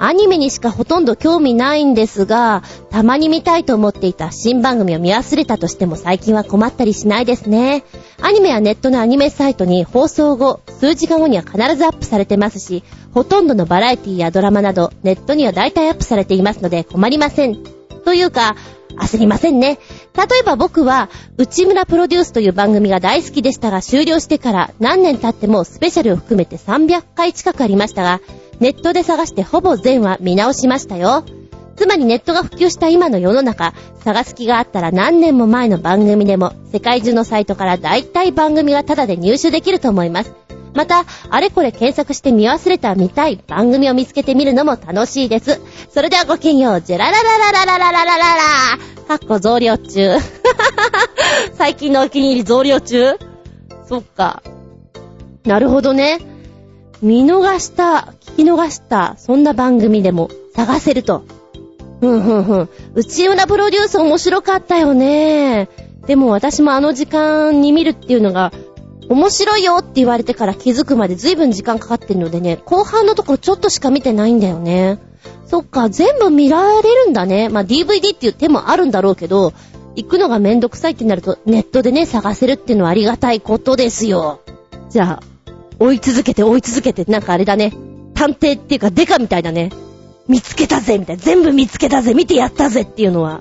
[0.00, 7.84] アニメにしかほとんど興味ないんですが、たまに見たいと思っていた新番組を見忘れたとしても最近は困ったりしないですね。
[8.20, 17.58] アニメはネットのアニメサイトに放送後、数時間後には必ずアップされてますし、ほとんどのバラエティやドラマなど、ネットには大体アップされていますので困りません。
[18.04, 18.56] というか、
[18.96, 19.78] 焦りませんね。
[20.16, 28.20] 例えば僕は、内村プロデュースという番組が大好きでしたが、終了してから何年経ってもスペシャルを含めて300回近くありましたが、
[28.60, 31.24] ネットで探してほぼ全話見直しましたよ。
[31.76, 33.72] つまりネットが普及した今の世の中、
[34.04, 40.32] 探す気があったら何年も前の番組でも、世界中のサイトから大体番組がタダで入手できると思います。
[40.74, 45.60] また、あれこれ検索して見忘れた見たい番組を見つけてみるのも楽しいです。
[45.90, 48.38] それではごきげんよう、ジェラララララララララララ
[49.06, 50.16] かっこ増量中。
[51.54, 53.16] 最近のお気に入り増量中
[53.88, 54.42] そっか。
[55.44, 56.37] なるほどね。
[57.02, 61.24] 見逃した、聞き逃した、そんな番組でも探せると。
[62.00, 62.68] ふんふんふん。
[62.94, 65.68] 内村プロデュース面白かったよね。
[66.06, 68.52] でも私もあの時間に見るっていうのが、
[69.08, 74.98] 面白いよって言われてから気づくまで随分時間かかってるのでね、後半のところちょっとしか見てないんだよね。
[75.46, 77.48] そっか、全部見られるんだね。
[77.48, 79.52] まあ、DVD っていう手もあるんだろうけど、
[79.96, 84.40] 行くのがめんどくさいってなると、ネットでね、探せるっていうのはありがたいことですよ。
[84.90, 85.27] じゃあ、
[85.78, 87.72] 追い続けて追い続けて、なんかあれだね。
[88.14, 89.70] 探偵っていうかデカみたいだね。
[90.26, 91.22] 見つけたぜみたいな。
[91.22, 93.40] 全部見つけたぜ見てやったぜっていうのは。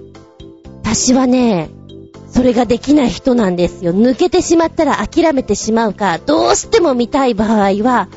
[0.83, 1.69] 私はね、
[2.29, 3.93] それができない人なんですよ。
[3.93, 8.09] 抜けてしまったら諦めてしまうか、どうしても見たい場合は、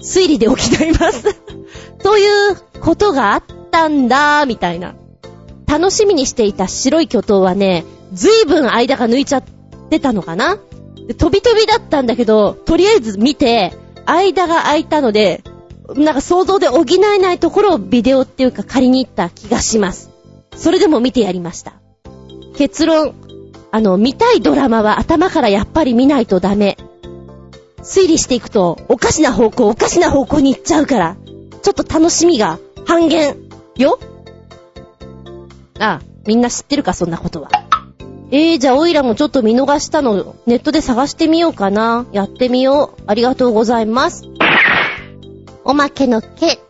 [0.00, 0.58] 推理で補い
[0.98, 1.36] ます。
[2.02, 4.94] ということがあったんだ、みたいな。
[5.66, 9.44] 楽しみにしていた白い巨頭はね、ずいぶん間が抜いちゃっ
[9.90, 10.58] てたのかな
[11.10, 13.74] で飛び飛びだったんだけど、とりあえず見て、
[14.06, 15.42] 間が空いたので、
[15.96, 20.08] なんか想像で補えないところをビデオっていうか借りに行った気がします。
[20.54, 21.72] それでも見てやりました。
[22.56, 23.16] 結論、
[23.72, 26.78] あの、見たいドラマは頭からやっぱり見ないとダメ。
[27.82, 31.16] 推理していくと、おかしな方向、おかしな方向に行っちゃうから、
[31.62, 33.36] ちょっと楽しみが半減。
[33.76, 33.98] よ
[35.80, 37.59] ああ、みんな知ってるか、そんなことは。
[38.32, 42.06] えー、じゃあ、オイラもちょっと見逃したの、ネットで探してみようかな。
[42.12, 43.02] やってみよう。
[43.06, 44.24] ありがとうございます。
[45.64, 46.60] おまけのけ。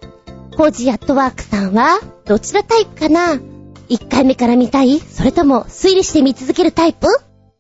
[0.56, 3.40] コージアットワークさんは、どちらタイプかな
[3.90, 5.00] ?1 回目から見たい？
[5.00, 7.06] それとも推理して見続けるタイプ？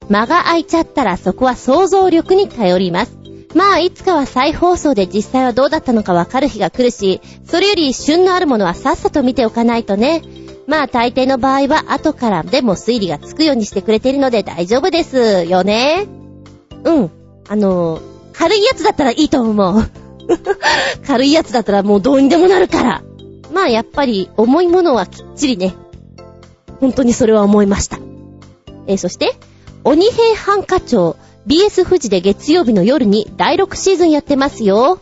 [0.08, 3.16] 間が空いちゃったらそこは想像力に頼ります。
[3.54, 10.22] まあ、いつかは再放送で実際はどうだったのかわかる日が来るし、それより旬のあるものはさっさと見ておかないとね。
[10.70, 16.06] まあ、大抵の場合は後からでも推理がつくようにしてくれているので大丈夫ですよね。
[16.84, 17.10] うん。
[17.48, 18.00] あの、
[18.32, 19.82] 軽いやつだったらいいと思う。
[21.04, 23.02] 軽いやつだったらもうどうにでもなるから。
[23.52, 25.74] まあ、やっぱり重いものはきっちりね。
[26.78, 27.98] 本当にそれは思いました。
[28.86, 29.34] えーそして、
[29.82, 31.16] 鬼平犯科帳
[31.48, 35.00] BS 富士で月曜日の夜に第6シーズンやってますよ。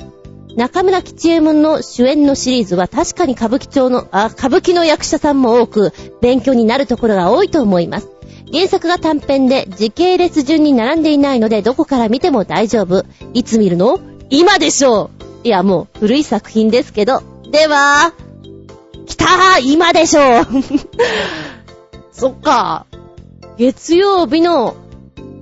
[0.58, 8.08] 中村吉右衛門の主演のシリーズは確かに歌舞伎町の、あ、歌舞伎の役者さんも多く、勉強になるところが多いと思います。
[8.52, 13.04] 原作が短編で時系列順に並んでいないのでどこから見ても大丈夫。
[13.34, 14.00] いつ見るの？
[14.30, 15.10] 今でしょ
[15.44, 17.22] ういや、もう古い作品ですけど。
[17.52, 18.12] では、
[19.06, 20.46] 来たー今でしょう
[22.10, 22.86] そっか。
[23.58, 24.74] 月曜日の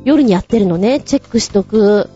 [0.04, 1.00] 夜にやってるのね。
[1.00, 2.10] チェックしとく。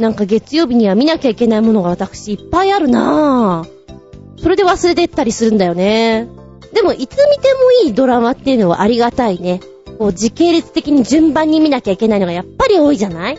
[0.00, 4.40] なんか月曜日には見なきゃいけないものが私いっぱいあるなぁ。
[4.42, 6.26] それで忘れてったりするんだよね。
[6.72, 9.60] でも、いつ見てもいいドラマっていうのはありがたいね。
[9.98, 13.38] こう、時系列的に順番に見なきゃいけないのがやっぱり多いじゃない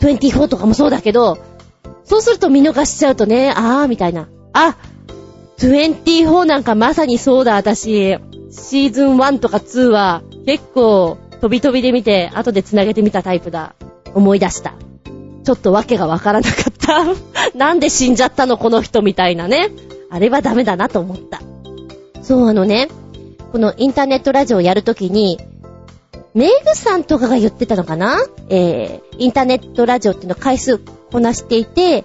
[0.00, 1.36] ?24 とかもそうだけど、
[2.04, 4.30] そうすると見逃しちゃうとね、あーみたいな。
[4.54, 4.78] あ、
[5.58, 8.16] 24なんかまさにそうだ、私。
[8.50, 13.74] シーズン1とか2は結構飛び飛びで見て、後で繋げてみたタイプだ。
[14.14, 14.74] 思い出した。
[15.50, 17.04] ちょっとわけがわからなかった。
[17.58, 19.72] なんで死んじゃったのこの人みたいなね。
[20.08, 21.42] あれはダメだなと思った。
[22.22, 22.86] そう、あのね、
[23.50, 25.40] このインターネットラジオをやるときに、
[26.34, 28.18] メイグさんとかが言ってたのかな？
[28.48, 32.04] えー、インターネットラジオっていうの回数こなしていて、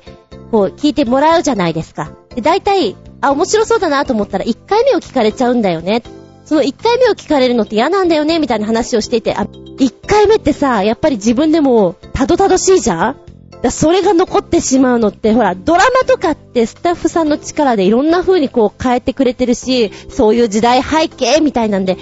[0.50, 2.14] こう聞いてもらうじゃないですか。
[2.34, 6.02] で、大体、あ、面白そうだなと思ったら1回目を聞かれちゃうんだよね。
[6.46, 13.25] その1回目を聞かれるのって嫌なんだよねみたいな話をしていて、あ、1回目ってさ、やっぱり自分でもたどたどしいじゃん？
[13.66, 21.98] だそれが残ってしまうのって、ほら、ドラマとかってスタッフさんの力でいろんな風にこう変えてくれてるし、そういう時代背景みたいなんで、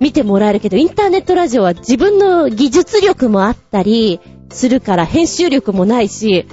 [0.00, 6.44] 見てもらえるけど、インターネットラジオは自分の技術力もあったりするから編集力もないし、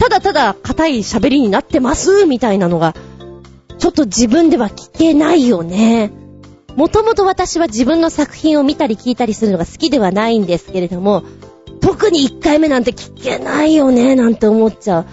[0.00, 2.96] ただただ硬い喋りになってますみたいなのが、
[3.78, 6.10] ちょっと自分では聞けないよね。
[6.74, 11.22] もともと私は自分の作品を見たり聞いたりするのが好きではないんですけれども、
[11.82, 15.06] 特に1回目なんて聞けないよね、なんて思っちゃう。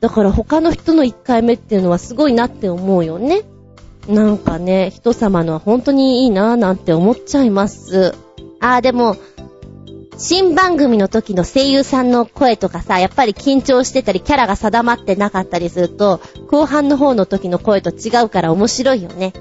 [0.00, 3.42] だから他の人の1回目っていうのはすごいなって思うよね。
[4.08, 8.14] なんかね、人様のは本当にいいなぁなんて思っちゃいます。
[8.60, 9.16] あーでも、
[10.18, 19.32] 新番組の時の声優さんの声とかさ、やっぱり緊張してたり、キャラが定まってなかったりすると、後半の方の時の声と違うから面白いよね。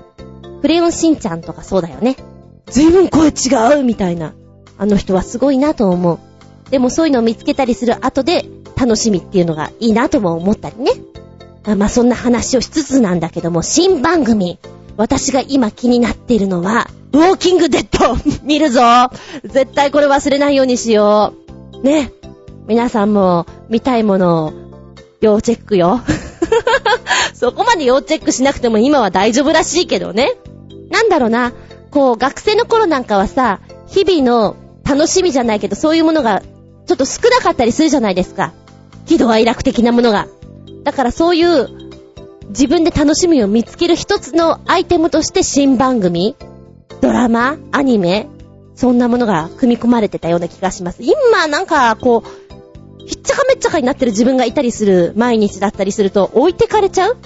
[0.61, 2.15] クレヨンしんちゃんとかそうだよね。
[2.67, 4.33] ずいぶん声違うみたいな。
[4.77, 6.28] あの人はすごいなと思う。
[6.71, 8.45] でもそういうのを見つけたりする後で、
[8.79, 10.91] 楽しみっていうのがいいなとも思ったりね。
[11.75, 14.57] まあそんな話をしつつなんだけども、新番組。
[14.95, 18.81] 私が今気になっているのは、ウォーキングデッド見るぞ
[19.43, 21.33] 絶対これ忘れないようにしよ
[21.81, 21.83] う。
[21.83, 22.11] ね。
[22.67, 24.53] 皆さんも見たいものを
[25.21, 26.01] 要チェックよ。
[27.33, 30.33] そこまで要チェックしなくても今は大丈夫らしいけどね。
[30.89, 31.53] なんだろうな。
[31.91, 36.43] こう、学生の頃なんかはさ、日々の楽しみじゃないけど、そういうものが
[36.89, 38.51] ちょっと少なかったりするじゃないですか。
[39.05, 40.27] 喜怒哀楽的なものが。
[40.83, 41.69] だからそういう
[42.47, 46.35] 自分で楽しみを見つける一つのアイテムとして新番組、
[46.99, 48.27] ドラマ、アニメ、
[48.73, 51.03] そんなものが組み込まれてたような気がします。
[51.03, 57.17] 今なんかこう、ひっちゃかめっちゃかになってる自分がいたりする毎日だったりすると置いてかれちゃう？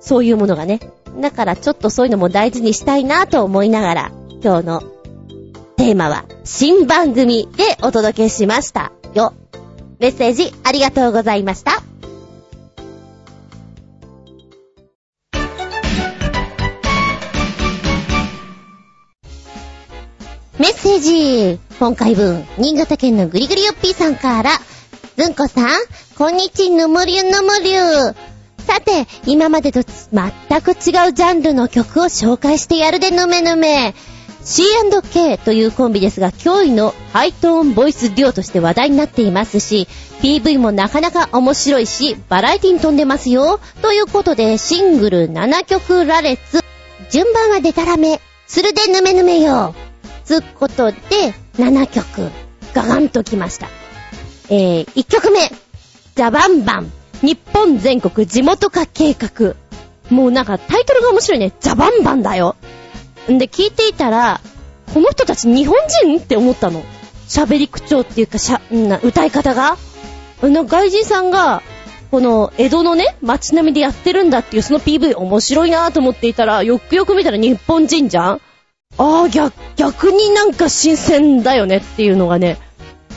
[0.00, 0.80] そういうものがね。
[1.20, 4.12] だからちょっとそういうのも大事にしたいなと思いながら、
[4.42, 4.82] 今日の
[5.82, 9.34] テーマは新番組でお届けしましたよ。
[9.98, 11.82] メッセージありがとうございました。
[20.60, 24.50] メッセージ今回分、新潟県のぐりぐりよっぴーさんから、
[25.16, 25.68] ずんこさん、
[26.16, 27.80] こんにちぬむりゅぬむりゅ
[28.64, 33.96] さて、今までと全く違うジャンルの曲を紹介してやるでぬめぬめ。
[34.44, 39.88] C&K というコンビですが、驚異のハイトーンボイスデュオとして話題になっていますし、
[40.20, 43.60] PV もなかなか面白いし、バラエティに飛んでますよ。
[43.80, 46.60] ということで、シングル7曲羅列。
[47.10, 48.20] 順番はデタラメ。
[48.46, 49.74] するでぬめぬめよ。
[50.24, 50.98] つことで、
[51.58, 52.30] 7曲、
[52.74, 53.68] ガガンときました。
[54.48, 55.50] えー、1曲目、
[56.14, 59.54] ザバンバン、日本全国地元化計画。
[60.10, 61.52] もうなんかタイトルが面白いね。
[61.60, 62.56] ザバンバンだよ。
[63.30, 64.40] んで、聞いていたら、
[64.92, 66.82] この人たち日本人って思ったの。
[67.28, 69.76] 喋り口調っていうか、しゃ、な、歌い方が。
[70.42, 71.62] の外人さんが、
[72.10, 78.40] この江戸のね、街並みでやってるんだっていうその PV 面白いなぁと思っていたら、よくよく見たら日本人じゃん
[78.98, 82.58] ああ、逆、逆になんか新鮮だよねっていうのがね、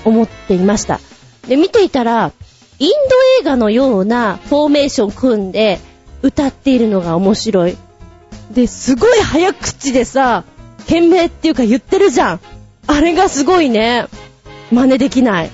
[0.06, 1.02] 思っていました。
[1.48, 2.32] で、見ていたら、
[2.80, 2.96] インド
[3.42, 5.80] 映画のようなフォーメーション組んで
[6.22, 7.78] 歌っているのが面白い。
[8.52, 10.44] で、すごい早口でさ、
[10.80, 12.40] 懸命っていうか言ってるじゃん。
[12.88, 14.08] あれがすごいね。
[14.72, 15.52] 真似できない。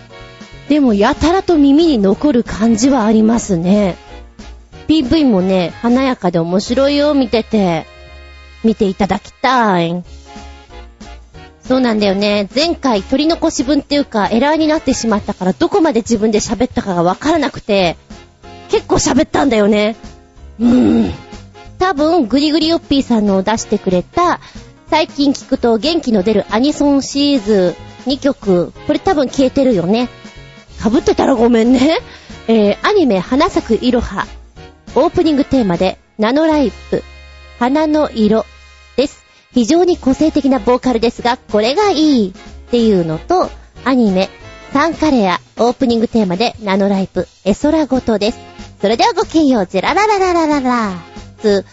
[0.70, 3.98] でも、やたらと耳に残る感じはありますね。
[4.88, 7.86] PV もね、華やかで面白いよ、見てて。
[8.64, 10.04] 見ていただきたい。
[11.66, 12.50] そうなんだよね。
[12.54, 17.96] 前回取り残し分っていうかエラーになってしまったからどこまで自分で喋ったかがわからなくて、
[18.70, 19.96] 結構喋ったんだよね。
[20.60, 21.14] うーん。
[21.82, 24.40] 多分、グリグリヨッピーさんの出してくれた、
[24.92, 27.76] 最近聞くと元気の出るアニソンシリーズ
[28.06, 30.08] 2曲、これ多分消えてるよね。
[30.80, 31.98] 被ってたらごめんね。
[32.48, 34.28] えー、アニメ花咲くいろは、
[34.94, 37.04] オープニングテーマで、ナノライプ、
[37.58, 38.46] 花の色
[38.96, 39.24] です。
[39.52, 42.30] 非常に個性的なボーカルですが、これがいい。
[42.30, 43.50] っていうのと、
[43.86, 44.30] アニメ、
[44.72, 48.40] サンカレア、オープニングテーマで、ナノライプ、エソラごとです。
[48.82, 51.11] それではごきげんよう、ジェラララララララ
[51.42, 51.66] つ、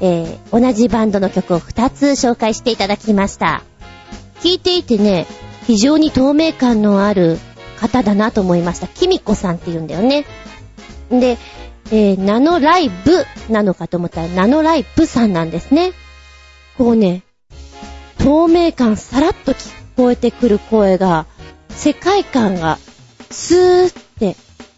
[0.00, 3.62] えー、同じバンドの曲を2つ紹介していただきました。
[4.42, 5.26] 聴いていてね、
[5.66, 7.38] 非常に透明感のある
[7.78, 8.88] 方だなと思いました。
[8.88, 10.24] キミコさんって言うんだよね。
[11.10, 11.38] で、
[11.92, 15.92] えー、ナノライブなのかと思ったら、ナノライブさんなんですね。
[16.78, 17.22] こうね、
[18.18, 21.26] 透明感さらっと聞こえてくる声が、
[21.68, 22.78] 世界観が
[23.30, 24.09] スーって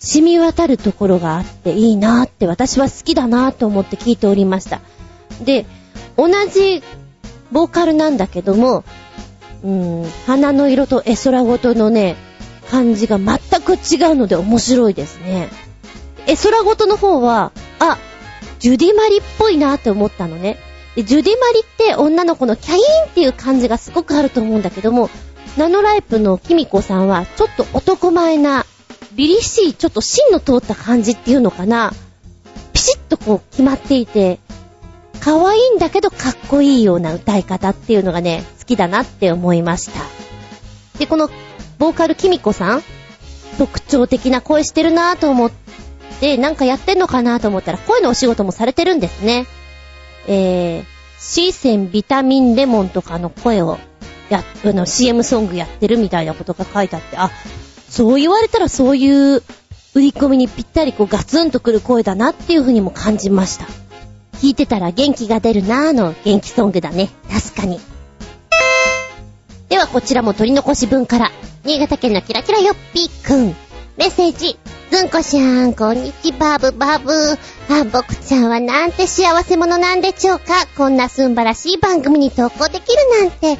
[0.04, 4.80] 染み渡るところがあっていいなーって私は好きだなーと思って聞いておりました。
[5.44, 5.64] で、
[6.16, 6.82] 同じ
[7.52, 8.84] ボーカルなんだけども、
[9.62, 12.16] うーん、花の色と絵空ごとのね、
[12.68, 15.48] 感じが全く違うので面白いですね。
[16.26, 17.96] 絵空ごとの方は、あ、
[18.58, 20.58] ジュディマリっぽいなって思ったのね。
[20.96, 25.10] で、ジュディマリって女の子のキャインっていう感じがすごくあると思うんだけども、
[25.56, 28.66] ナノライプのキミコさんはちょっと男前な
[29.16, 31.92] 凛々しい、ちょっと芯の通った感じっていうのかな。
[32.72, 34.38] ピシッとこう決まっていて、
[35.20, 40.00] 可愛いんだけどかっこいいような歌い方っていうのがね、好きだなって思いました。
[40.98, 41.30] で、この、
[41.78, 42.82] ボーカルキミコさん
[43.58, 45.52] 特徴的な声してるなぁと思っ
[46.20, 49.46] て、なんかやってんのかなぁと思ったら、声のお仕事もされてるんですね。
[50.26, 50.84] えー、
[51.18, 53.78] シーセンビタミンレモンとかの声を、
[54.32, 57.30] や、あの、CM ソングやってるみたいなことが書いてあって、あ、
[57.92, 59.42] そう言われたらそういう
[59.94, 63.66] 売り込みにぴったりこうガツンとくる声だなっていうふうにも感じました。
[64.38, 67.10] 聞いてたら元気が出るなーの元気ソングだね。
[67.30, 67.78] 確かに。
[69.68, 71.30] ではこちらも取り残し文から、
[71.64, 73.54] 新潟県のキラキラよっぴーくん。
[73.98, 74.58] メッセージ。
[74.92, 77.10] ずんこしゃん、こんにちは、バブバブ。
[77.10, 77.38] あ、
[77.90, 80.66] 僕ちゃんはなんて幸せ者なんでしょうか？
[80.76, 83.54] こんなすんばらしい番組に投稿できるなんて。
[83.54, 83.58] い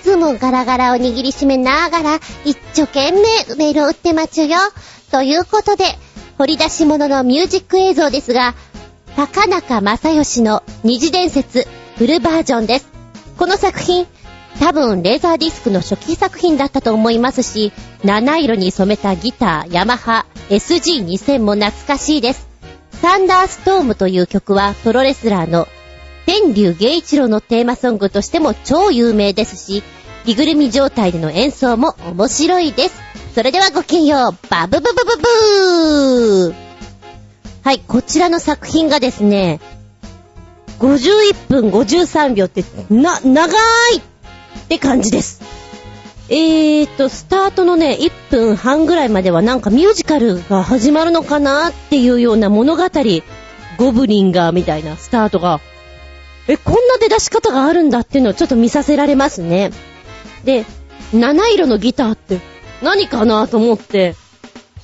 [0.00, 3.22] つもガラガラを握りしめながら、一生懸命
[3.56, 4.56] メールを打ってまちゅよ。
[5.10, 5.84] ということで、
[6.38, 8.54] 掘り出し物のミュージック映像ですが、
[9.16, 11.66] 高中正義の二次伝説
[11.96, 12.88] フルバージョンです。
[13.36, 14.06] この作品、
[14.60, 17.72] 多分レーザーディスクの初期作品だったと思いますし、
[18.04, 22.48] 七色に染めたギター、ヤマハ SG2000 も懐かしいです。
[23.00, 25.68] サンダーストームという曲はプロレスラーの
[26.26, 29.82] 天竜芸一郎のテーマソングとしても超有名ですし、
[30.26, 33.00] 着ぐるみ状態での演奏も面白いです。
[33.34, 35.16] それではごきげんよう、バブブブブ
[36.48, 36.54] ブー
[37.64, 39.60] はい、こちらの作品がですね、
[40.80, 44.02] 51分53秒って、な、長い
[44.68, 45.40] って感じです。
[46.28, 52.84] えーと、スタートのね、1分半ぐらいまではなんかミュージカルが始まるのかなっていうような物語、
[53.78, 55.60] ゴブリンがみたいなスタートが
[56.46, 59.70] え、こんな出だし方があるんだっていうのをちょっと見させられますね。
[60.44, 60.66] で、
[61.14, 62.40] 七色のギターって
[62.82, 64.14] 何かなと思って、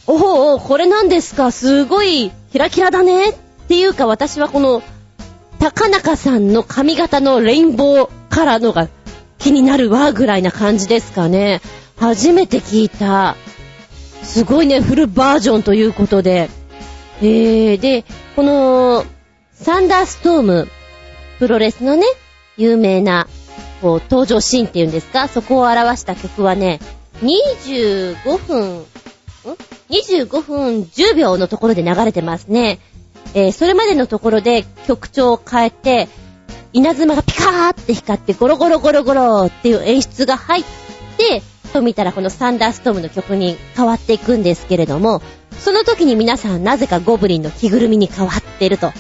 [0.07, 1.53] おお、これなんですか？
[1.53, 3.35] すごいキラキラだねっ
[3.69, 4.83] ていうか私はこの、
[5.59, 8.89] 高中さんの髪型のレインボーカラーのが
[9.45, 11.61] 気になるわぐらいな感じですかね。
[11.99, 13.37] 初めて聞いた。
[14.23, 16.49] すごいね、フルバージョンということで。
[17.21, 18.07] えー、で、
[18.37, 19.05] この、
[19.53, 20.69] サンダーストーム
[21.39, 22.07] プロレスのね、
[22.57, 23.29] 有名な、
[23.83, 26.81] こう、登場シーンっていうんですか、そこを表した曲はね、
[27.23, 28.85] 25分、ん
[29.91, 32.79] ?25 分10秒のところで流れてますね。
[33.35, 36.09] えー、それまでのところで曲調を変えて、
[36.75, 40.65] 稲妻がピカーって光ってゴロゴロゴロゴロっていう演出が入っ
[41.17, 41.41] て、
[41.73, 45.23] と見たらこのサンダーストームの曲に変わっていくんですけれども、
[45.61, 48.93] その時に皆さんなぜかゴブリンの着ぐるみに変わってると。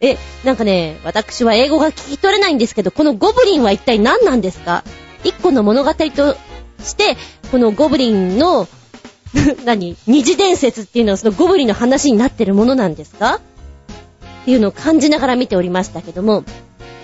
[0.00, 4.82] え、なんかね、私は英語が聞き取れないんですけど、このゴブリンは一体何なんですか？
[5.22, 6.34] 一個の物語と
[6.82, 7.16] して、
[7.50, 8.66] このゴブリンの
[9.66, 9.96] 何？
[10.06, 13.36] 二次伝説っていうのはそのゴブリンの話になってるものなんですか？
[13.36, 16.42] っていうのを感じながら見ておりましたけども、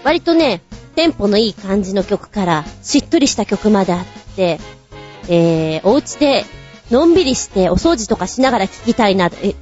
[0.09, 0.62] 割とね、
[0.97, 4.05] テンポのいい感じの曲から、しっとりした曲まであっ
[4.36, 4.59] て、
[5.28, 6.47] えー、お家で
[6.90, 9.55] のんびりしてお掃除とかしながら聴きたいな、え、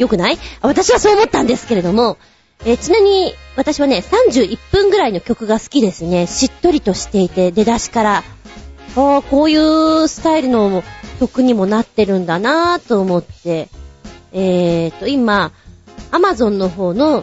[0.00, 0.38] よくない？
[0.60, 2.18] 私はそう思ったんですけれども、
[2.64, 4.02] えー、ちなみに私はね、
[4.34, 6.26] 31分ぐらいの曲が好きですね。
[6.26, 8.24] しっとりとしていて、出だしから。
[8.96, 10.82] ああ、こういうスタイルの
[11.20, 13.68] 曲にもなってるんだなぁと思って、
[14.32, 15.52] えーと、今、
[16.10, 17.22] アマゾンの方の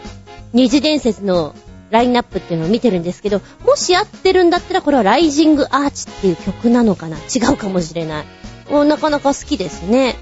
[0.54, 1.54] 二次伝説の
[1.90, 7.16] ラインナップっていうのを見てるんですけど、もし合ってるんだったらこれはライジングアーチっていう曲なのかな？
[7.16, 8.24] 違うかもしれない。
[8.70, 10.16] もうなかなか好きですね。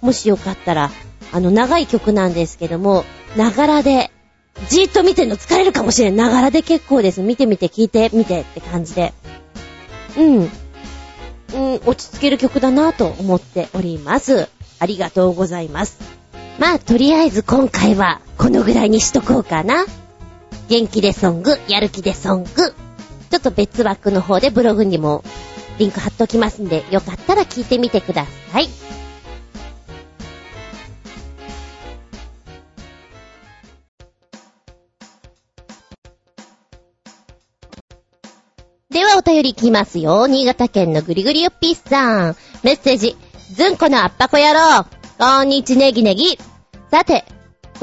[0.00, 0.90] もしよかったら、
[1.32, 3.04] あの長い曲なんですけども、
[3.36, 4.10] ながらで、
[4.68, 6.16] じーっと見てるの疲れるかもしれん。
[6.16, 7.22] ながらで結構です。
[7.22, 9.12] 見てみて、聞いてみてって感じで。
[10.16, 10.50] うん。
[11.54, 14.48] うん、落ち着ける曲だなぁと思っております。
[14.78, 15.98] ありがとうございます。
[16.58, 19.86] まあ、とりあえず今回はこのぐらいにしとこうかな。
[20.68, 22.50] 元気でソング、やる気でソング。
[23.30, 25.22] ちょっと別枠の方でブログにも
[25.78, 28.68] リンク貼っときますんで、よかったら聞いてみてください。
[38.90, 40.28] ではお便りいきますよ。
[40.28, 42.36] 新潟県のぐりぐりよっぴーさん。
[42.62, 43.16] メッセージ。
[43.52, 44.86] ずんこのあっぱこ野郎。
[45.18, 46.38] こんにちネギネギ。
[46.90, 47.24] さて、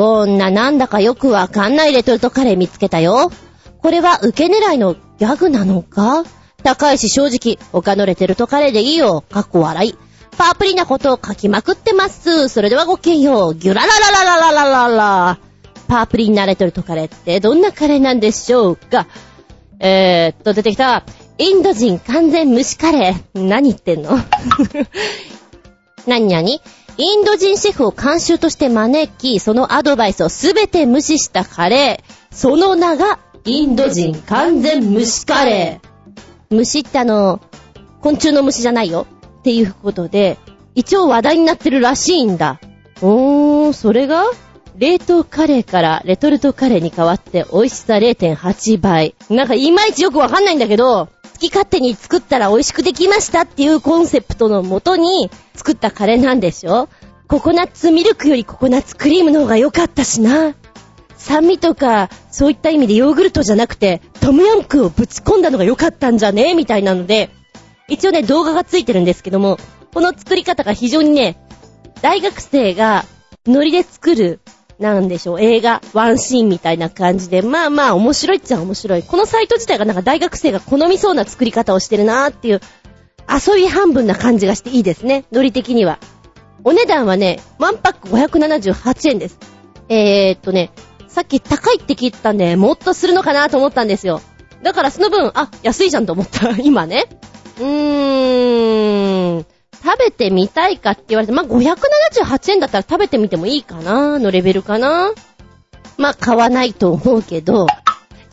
[0.01, 3.31] こんななんだかよくわかんないレトルトカレー見つけたよ。
[3.83, 6.23] これは受け狙いのギャグなのか？
[6.63, 9.23] 高いし正直、他のレトルトカレーでいいよ。
[9.29, 9.95] かっこ笑い。
[10.39, 12.49] パープリなことを書きまくってます。
[12.49, 13.53] それではごきげんよう。
[13.53, 15.37] ギュラララララララララ。
[15.87, 19.05] パープリンなレトルトカレーってどんなカレーなんでしょうか？
[19.79, 21.03] えー、っと、出てきた。
[21.37, 23.39] インド人完全蒸しカレー。
[23.39, 24.17] 何言ってんの？
[26.07, 26.49] 何々
[27.01, 32.13] インド人シェフを監修として招き、そのアドバイスをすべて無視したカレー。
[32.31, 36.55] その名が、インド人完全蒸しカレー。
[36.55, 37.41] 虫ってあの、
[38.01, 39.07] 昆虫の虫じゃないよ。
[39.39, 40.37] っていうことで、
[40.75, 42.59] 一応話題になってるらしいんだ。
[43.01, 44.25] おー、それが
[44.77, 49.15] 冷凍カレーからレトルトカレーに変わって美味しさ0.8倍。
[49.27, 51.09] なんかいまいちよくわかんないんだけど、
[51.41, 56.87] き勝手に作ったら美味しくできましたっていうコンセプトのもとに作ったカレーなんでしょ？
[57.27, 60.55] ココナッツミルクよりココナッツクリームの方が良かったしな。
[61.17, 66.55] 酸味とか、そういった意味でヨーグルトじゃなくて、トムヤンクをぶち込んだのが良かったんじゃね？
[66.55, 67.29] みたいなので、
[67.87, 69.57] 一応ね、動画がついてるんですけども、
[69.93, 71.37] この作り方が非常にね、
[72.01, 73.05] 大学生が
[73.45, 74.39] ノリで作る
[74.81, 79.03] なんでしょう、映画、ワンシーンみたいな感じで、まあまあ面白いっちゃ面白い。
[79.03, 82.61] このサイト自体がなんか大学生が好みそうな作り方をしてるなーっていう、
[83.29, 85.99] 遊び半分な感じがしていいですね、ノリ的には。
[86.63, 89.37] お値段はね、ワンパック578円です。
[89.87, 90.71] えー、っとね、
[91.07, 94.21] さっき高いって聞いたんで、もっとするのかなと思ったんですよ。
[94.63, 96.49] だからその分、あ、安いじゃんと思った。
[96.63, 97.05] 今ね。
[97.59, 99.45] うーん。
[99.83, 105.11] 食べてみたいかって言われて、まあ、578円だったら食べてみてもいいかなのレベルかな
[105.97, 107.67] まあ、買わないと思うけど、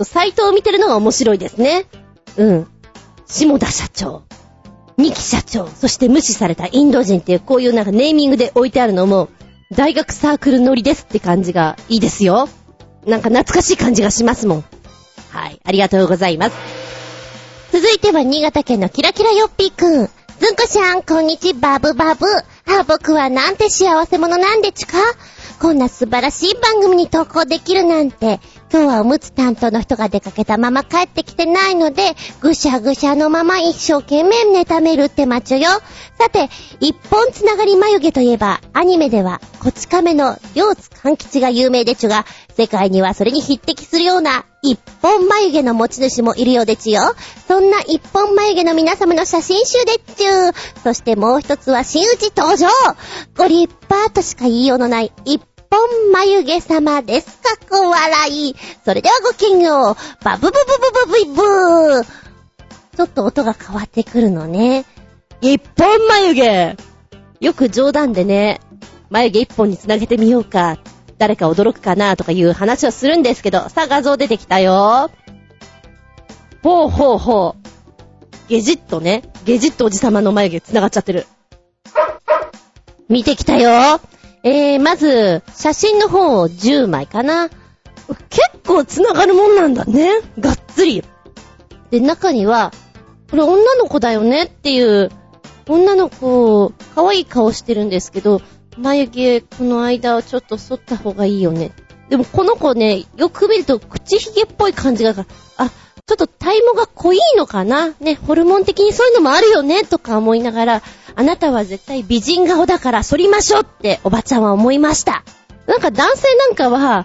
[0.02, 1.86] サイトを見てるのが面白いですね。
[2.36, 2.68] うん。
[3.26, 4.22] 下田社長、
[4.96, 9.28] 二木社長、そして無視されたインド人っていうこういうなんかネーミングで置いてあるのも、
[9.70, 12.48] 大学サークル乗りですって感じがいいですよ。
[13.06, 14.64] なんか懐かしい感じがしますもん。
[15.30, 15.60] はい。
[15.62, 16.56] ありがとうございます。
[17.72, 20.10] 続いては新潟県のキラキラヨッピーくん。
[20.48, 22.24] ずんこしゃん、こんにちバブバブ。
[22.26, 24.96] あ、僕はなんて幸せ者なんでちか？
[25.60, 28.40] こんな素晴らしい番組に投稿できるなんて。
[28.70, 35.70] 今日はおむつ担当の人が出かけたまま帰ってきてないので、ぐしゃぐしゃのまま一生懸命妬めるってマチュよ。
[36.18, 42.26] さて、一本つながり眉毛といえば、アニメでは、こち亀の両津勘吉が有名でちゅが、
[42.58, 47.14] 世界にはそれに匹敵するような一本眉毛の持ち主もいるようでちゅよ。
[47.46, 50.82] そんな一本眉毛の皆様の写真集でっちゅ。
[50.82, 52.68] そしてもう一つは真打ち登場。
[53.36, 55.40] ご立派としか言いようのない一
[55.70, 57.38] 本眉毛様です。
[57.38, 58.54] かっこ笑い。
[58.84, 60.24] それではごきげんよう。
[60.24, 60.58] バブブブ
[61.06, 62.06] ブブブブー。
[62.96, 64.84] ちょっと音が変わってくるのね。
[65.40, 66.76] 一本眉毛
[67.40, 68.60] よく冗談でね、
[69.10, 70.78] 眉毛一本につなげてみようか。
[71.18, 75.10] 誰か驚くかなとかいう話をするんですけど、さあ画像出てきたよ。
[76.62, 78.48] ほうほうほう。
[78.48, 79.22] ゲジットね。
[79.44, 81.26] ゲジットおじさまの眉毛繋がっちゃってる。
[83.08, 84.00] 見てきたよ。
[84.48, 87.50] えー、まず、写真の方を10枚かな。
[88.30, 90.20] 結構繋がるもんなんだね。
[90.40, 91.04] がっつり。
[91.90, 92.72] で、中には、
[93.30, 95.10] これ女の子だよねっていう
[95.68, 98.40] 女の子、可愛い顔してるんですけど、
[98.78, 101.72] 眉毛、この間をちょっと剃った方がいいよね。
[102.08, 105.14] でもこの子ね、よく見ると口ひげっぽい感じが、
[105.58, 105.70] あ、
[106.08, 107.90] ちょっと体毛が濃いのかな？
[108.00, 110.82] ね、ホルモン的にそういうのもあるよね、とか思いながら、
[111.14, 115.22] あなたは絶対美人顔だから反りましょうっておばちゃんは思いました。
[115.66, 117.04] なんか男性なんかは、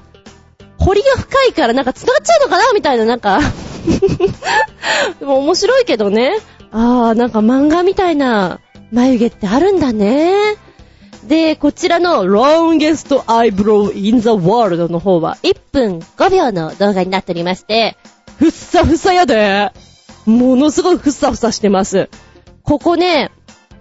[0.79, 2.71] 彫りが深いからなんか繋がっちゃうのかな？
[2.73, 3.41] みたいななんか
[5.19, 6.37] でも面白いけどね。
[6.71, 8.61] あー、なんか漫画みたいな
[8.91, 10.55] 眉毛ってあるんだね。
[11.25, 17.97] で、こちらの Longest Eyebrow in the World の方は1分5秒の動画になっておりまして、
[18.43, 19.71] ふっさふさやで。
[20.25, 22.09] ものすごいふっさふさしてます。
[22.63, 23.31] ここね、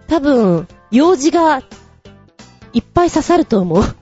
[0.06, 1.62] 多分、用事が
[2.72, 3.82] いっぱい刺さると思う。
[3.82, 3.93] 本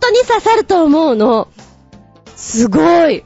[0.00, 1.46] 当に刺さると思うの。
[2.34, 3.22] すごい。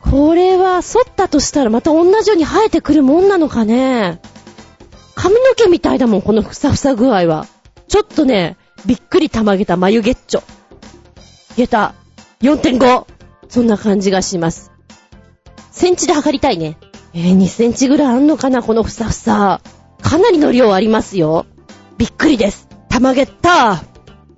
[0.00, 4.20] これは、剃ったとしたらまた同じように生えてくるもんなのかね。
[5.14, 7.46] 髪の毛みたいだもん、このふさふさ具合は。
[7.86, 8.56] ちょっとね、
[8.86, 10.42] びっくりたまげた眉毛っちょ。
[11.56, 11.94] 下駄
[12.42, 13.17] 4.5。
[13.48, 14.72] そんな感じがします。
[15.70, 16.76] センチで測りたいね。
[17.14, 19.60] えー、2センチぐらいあんのかな、このふさふさ。
[20.02, 21.46] かなりの量ありますよ。
[21.96, 22.68] びっくりです。
[22.88, 23.82] たまげった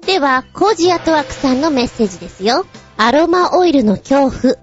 [0.07, 2.67] では、コージアトワークさんのメッセージですよ。
[2.97, 4.55] アロマオイルの恐怖。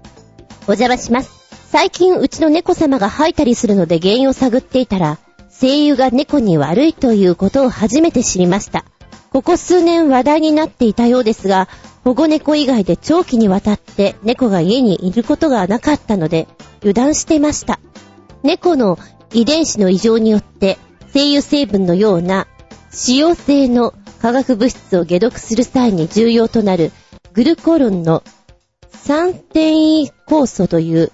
[0.66, 1.38] お邪魔します。
[1.70, 5.18] 最近うちの猫様が吐いたりするので原因を探っていたら、
[5.60, 8.84] 声優が猫に悪いということを初めて知りました。
[9.30, 11.68] ここ数年話題になっていたようですが、
[12.04, 16.48] 保護猫以外で長期にわたって猫が家にいることがなかったので、
[16.80, 17.80] 油断していました。
[18.42, 18.98] 猫の
[19.32, 20.78] 遺伝子の異常によって、
[21.12, 22.46] 精油成分のような、
[22.90, 23.92] 使用性の
[24.22, 26.90] 化学物質を解毒する際に重要となる
[27.34, 28.22] グルコロンの
[28.90, 31.12] 酸転移酵素という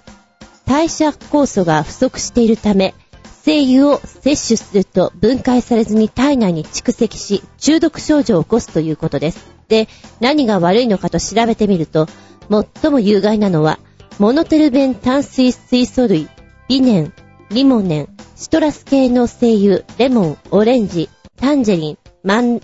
[0.65, 2.95] 代謝酵素が不足しているため、
[3.45, 9.45] 精油を摂取すると分解されずに体内に蓄積し、中毒症状を起こすということです。
[9.67, 9.87] で、
[10.19, 12.07] 何が悪いのかと調べてみると、
[12.49, 13.77] 最も有害なのは、
[14.17, 16.27] モノテルベン炭水水素類、
[16.67, 17.13] ビネン、
[17.51, 21.07] リモネン、シトラス系の精油、レモン、オレンジ、
[21.37, 22.61] タンジェリン、マン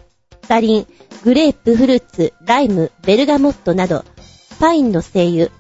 [0.48, 0.88] ダリン、
[1.24, 4.04] グレープフルーツ、ライム、ベルガモットなど、
[4.60, 5.52] パインの精油、フ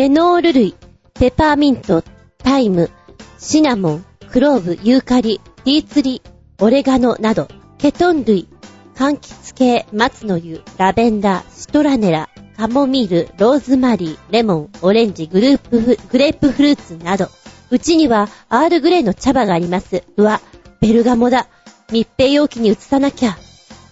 [0.00, 0.74] ェノール類、
[1.14, 2.02] ペパーミント、
[2.38, 2.90] タイム、
[3.38, 4.04] シナモン、
[4.34, 6.20] クローブ、ユーカリ、ティーツリ、
[6.58, 7.46] オレガノなど、
[7.78, 8.48] ケトン類、
[8.96, 17.28] 柑橘系、松の湯、ラベンダー、シトラネラ、カモミール、ローズマリー、レモン、オレンジ、グループフ、グレープフルーツなど、
[17.70, 20.02] うちにはアールグレーの茶葉があります。
[20.16, 20.40] うわ、
[20.80, 21.46] ベルガモだ。
[21.92, 23.38] 密閉容器に移さなきゃ。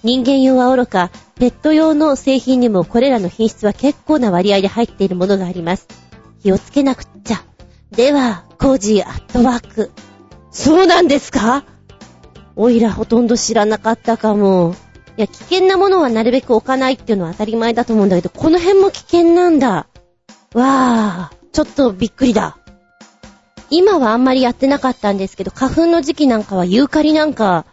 [0.03, 5.87] 人間用はおろか、ペット用の製品にもこれらの品質は結構な割合で入っているものがあります。
[6.43, 7.45] 気をつけなくっちゃ。
[7.93, 9.93] では、コージーアットワーク。
[10.53, 11.65] そうなんですか？
[12.55, 14.77] おいらほとんど知らなかったかも。
[15.17, 19.87] いや、危険なものはなるべく置かないっていうのは当たり前だと思うんだけど、この辺も危険なんだ。
[20.55, 22.59] わー、ちょっとびっくりだ。
[23.71, 27.65] 今はあんまりやってなかったんですけど、花粉の時期なんかはユーカリなんか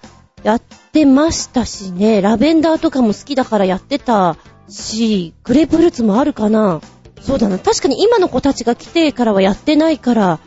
[0.43, 0.61] やっ
[0.93, 4.37] てましたしね、ラベンダーとかも好きだからやってた
[4.69, 6.79] し、グレープフルーツもあるかな。
[7.21, 7.59] そうだな。
[7.59, 10.39] 確かに今の子たちが来てからはやってないから、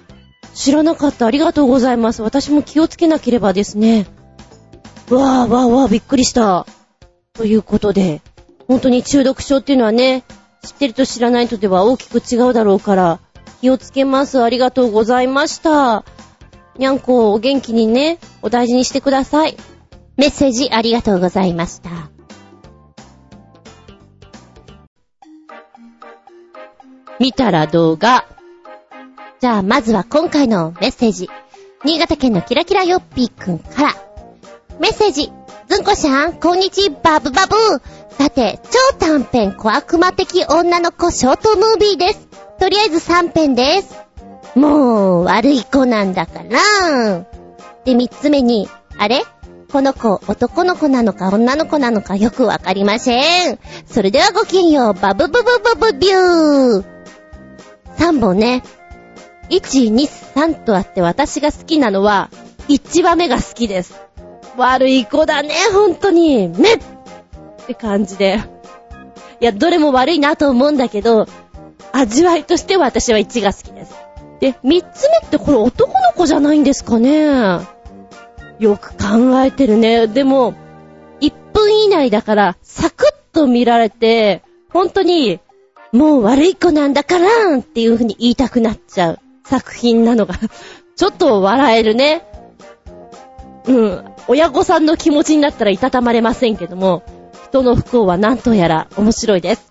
[0.55, 1.27] 知らなかった。
[1.27, 2.23] ありがとうございます。
[2.23, 4.07] 私も気をつけなければですね。
[5.11, 6.67] わーわーわーびっくりした。
[7.33, 8.21] ということで、
[8.69, 10.25] 本当に中毒症っていうのはね、
[10.63, 13.21] 知ってると知らないとでは大きく違うだろうから、
[13.61, 14.43] 気をつけます。
[14.43, 16.05] ありがとうございました。
[16.79, 19.57] にゃんこ、お元気にね、お大事にしてください。
[20.17, 21.91] メッセージありがとうございました。
[27.19, 28.27] 見たら動画。
[29.43, 31.29] じゃあ、まずは今回のメッセージ。
[31.85, 33.95] 新潟県のキラキラヨッピーくんから。
[34.79, 35.33] メッセージ。
[35.69, 37.57] ずんこしゃん、こんにちバブバブ
[38.17, 42.29] さて、超短編小悪魔的女の子ショートムービーです。
[42.61, 44.01] とりあえず3編です。
[44.55, 47.27] もう、悪い子なんだから。
[47.85, 49.25] で、3つ目に、あれ？
[49.73, 53.59] この子、男の子なのか女の子なのかよくわかりません。
[53.87, 56.85] それではごきげんよう、バブブブブブビュー。
[57.97, 58.63] 3本ね。
[59.51, 62.31] 1、2、3とあって私が好きなのは、
[62.69, 64.01] 1話目が好きです。
[64.57, 66.49] 悪い子だね、ほんとに。
[66.49, 66.79] めっ
[67.63, 68.41] って感じで。
[69.41, 71.27] いや、どれも悪いなと思うんだけど、
[71.93, 73.95] 味わいとしては私は1が好きです。
[74.41, 77.61] で、3つ目ってこれ男の子じゃないんですかね
[78.59, 80.07] よく考えてるね。
[80.07, 80.55] でも、
[81.21, 85.41] 1分以内だから、サクッと見られて、本当に、
[85.93, 90.35] もう悪い子なんだからっていう風に言いたくなっちゃう作品なのが
[90.97, 92.27] ちょっと笑えるね。
[93.67, 94.05] うん。
[94.29, 97.03] 親御さんの気持ちになったらいたたまれませんけども、
[97.49, 99.69] 人の不幸は何とやら面白いです。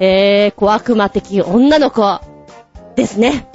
[0.00, 2.20] えー、小悪魔的女の子
[2.94, 3.48] ですね。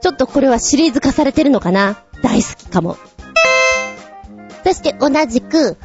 [0.00, 1.98] ちょっとこれはシリーズ化されてるのかな？
[2.22, 2.96] 大好きかも。
[4.64, 5.76] そして同じく、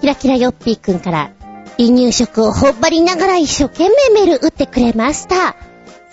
[0.00, 1.32] キラキラヨッピーくんから
[1.78, 5.56] 離乳食をほっばりながら一生懸命メール打ってくれました。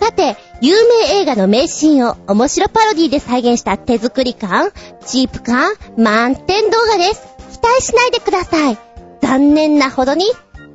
[0.04, 0.74] さて、有
[1.06, 4.70] 名映画の名シーンを面白パロディで再現した手作り感、
[5.06, 7.22] チープ感、満点動画です。
[7.58, 8.78] 期待しないでください。
[9.22, 10.26] 残念なほどに、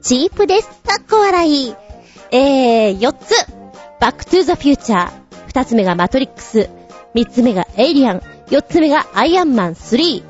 [0.01, 0.67] チープです。
[0.83, 1.75] かっこ笑い。
[2.31, 3.35] えー、4つ。
[3.99, 5.11] バックトゥーザフューチャー。
[5.53, 6.67] 2つ目がマトリックス。
[7.13, 8.23] 3つ目がエイリアン。
[8.47, 10.23] 4つ目がアイアンマン3。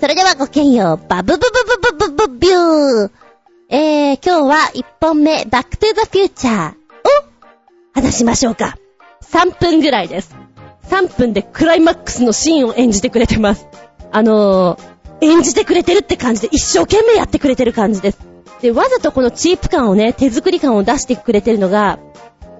[0.00, 1.06] それではごきげんよう。
[1.06, 1.46] バブブブ
[1.92, 3.10] ブブブブビュー。
[3.68, 6.77] えー、今日は1本目、バックトゥーザフューチャー
[7.98, 8.76] 話しましょうか。
[9.22, 10.32] 3分ぐらいです。
[10.84, 13.66] 3分でクライマックスのシーンを演じてくれてます。
[14.12, 18.18] あのー、演じてくれてるって感じで一生懸命やってくれてる感じです。
[18.62, 21.98] で、わざとこのチープ感をね、手作り感を出してくれてるのが、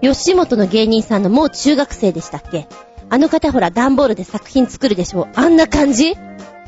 [0.02, 2.66] 吉本の芸人さんのもう中学生でしたっけ？
[3.09, 5.28] あの方ほら、段ボールで作品作るでしょ？
[5.36, 6.16] あんな感じ？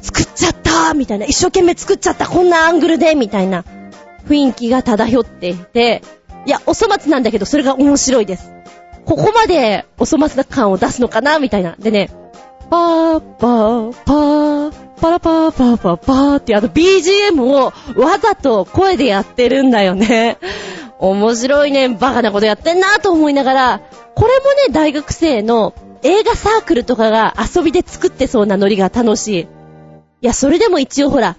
[0.00, 1.26] 作っちゃったみたいな。
[1.26, 3.16] 一生懸命作っちゃったこんなアングルで？
[3.16, 3.64] みたいな。
[4.28, 6.02] 雰囲気が漂っていて、
[6.46, 8.52] いや、お粗末なんだけど、それが面白いです。
[9.10, 11.74] ここまでお粗末な感を出すのかなみたいな。
[11.76, 12.10] でね、
[12.70, 20.38] パーパーパー、パラパーパーパーパーってあの BGM をわざと声でやってるんだよね。
[21.00, 23.80] 面白いね、バカなことやってんなと思いながら、
[24.14, 25.74] これもね、大学生の
[26.04, 29.40] 映画サークルとかが遊びで作ってそうなノリが楽しい。
[29.40, 29.46] い
[30.20, 31.36] や、それでも一応ほら、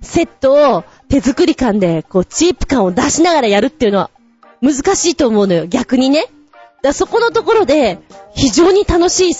[0.00, 4.10] セットを手作り感で、こう、チープ感を出しながらやるっていうのは、
[4.60, 6.26] 難しいと思うのよ、逆にね。
[6.82, 7.98] だそこのところで、
[8.34, 9.34] 非常に楽しい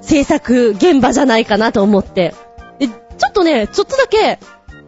[0.00, 2.34] 制作現場じゃないかなと思って。
[2.78, 2.94] で、ちょ
[3.28, 4.38] っとね、ちょっとだけ、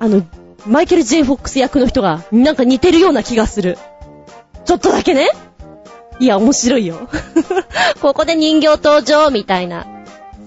[0.01, 0.23] あの、
[0.67, 3.79] マイケル・ジェイ・フォックス役の人が、なんか似てるような気がする。
[4.65, 5.31] ちょっとだけね。
[6.19, 7.09] いや、面白いよ。
[8.03, 9.87] ここで人形登場みたいな。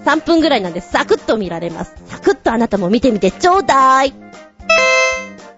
[0.05, 1.93] 3分ぐらいなんでサクッと見られます。
[2.07, 4.13] サクッとあなたも見てみてちょうだい。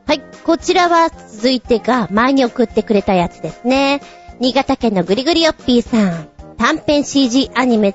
[0.08, 4.02] はい、こちらは続いてが前に送ってくれたやつですね。
[4.40, 6.30] 新潟県のぐりぐりよっぴーさん。
[6.58, 7.94] 短編 CG アニメ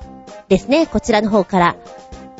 [0.48, 0.86] ですね。
[0.86, 1.76] こちらの方から。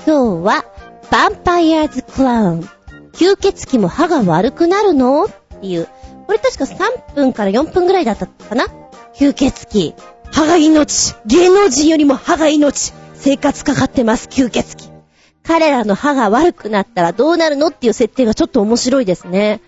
[0.06, 0.64] 今日は、
[1.10, 2.68] ヴァンパイアーズクラウン。
[3.14, 5.24] 吸血鬼も歯が悪くなるの？
[5.24, 5.28] っ
[5.60, 5.88] ていう。
[6.26, 8.66] これ確か3分から4分ぐらいだったかな？
[9.14, 9.94] 吸血鬼。
[10.30, 11.14] 歯が命。
[11.24, 12.92] 芸能人よりも歯が命。
[13.14, 14.94] 生活かかってます、吸血鬼。
[15.42, 17.68] 彼らの歯が悪くなったらどうなるの？
[17.68, 19.62] っていう設定がちょっと面白いですね。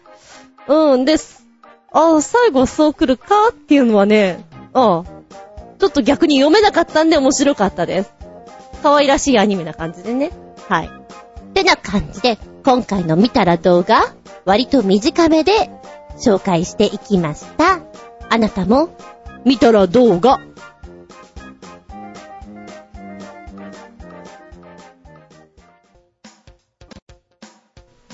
[0.69, 1.36] うん、です。
[1.97, 4.45] ああ、最後そう来るかっていうのはね、
[4.75, 5.05] ああ、
[5.79, 8.13] ちょっと逆に読めなかったんで面白かったです。
[8.83, 10.31] 可愛らしいアニメな感じでね。
[10.69, 10.91] はい。
[10.91, 14.15] ってな感じで、今回の見たら動画、
[14.45, 15.71] 割と短めで
[16.19, 17.81] 紹介していきました。
[18.29, 18.91] あなたも、
[19.47, 20.41] 見たら動画、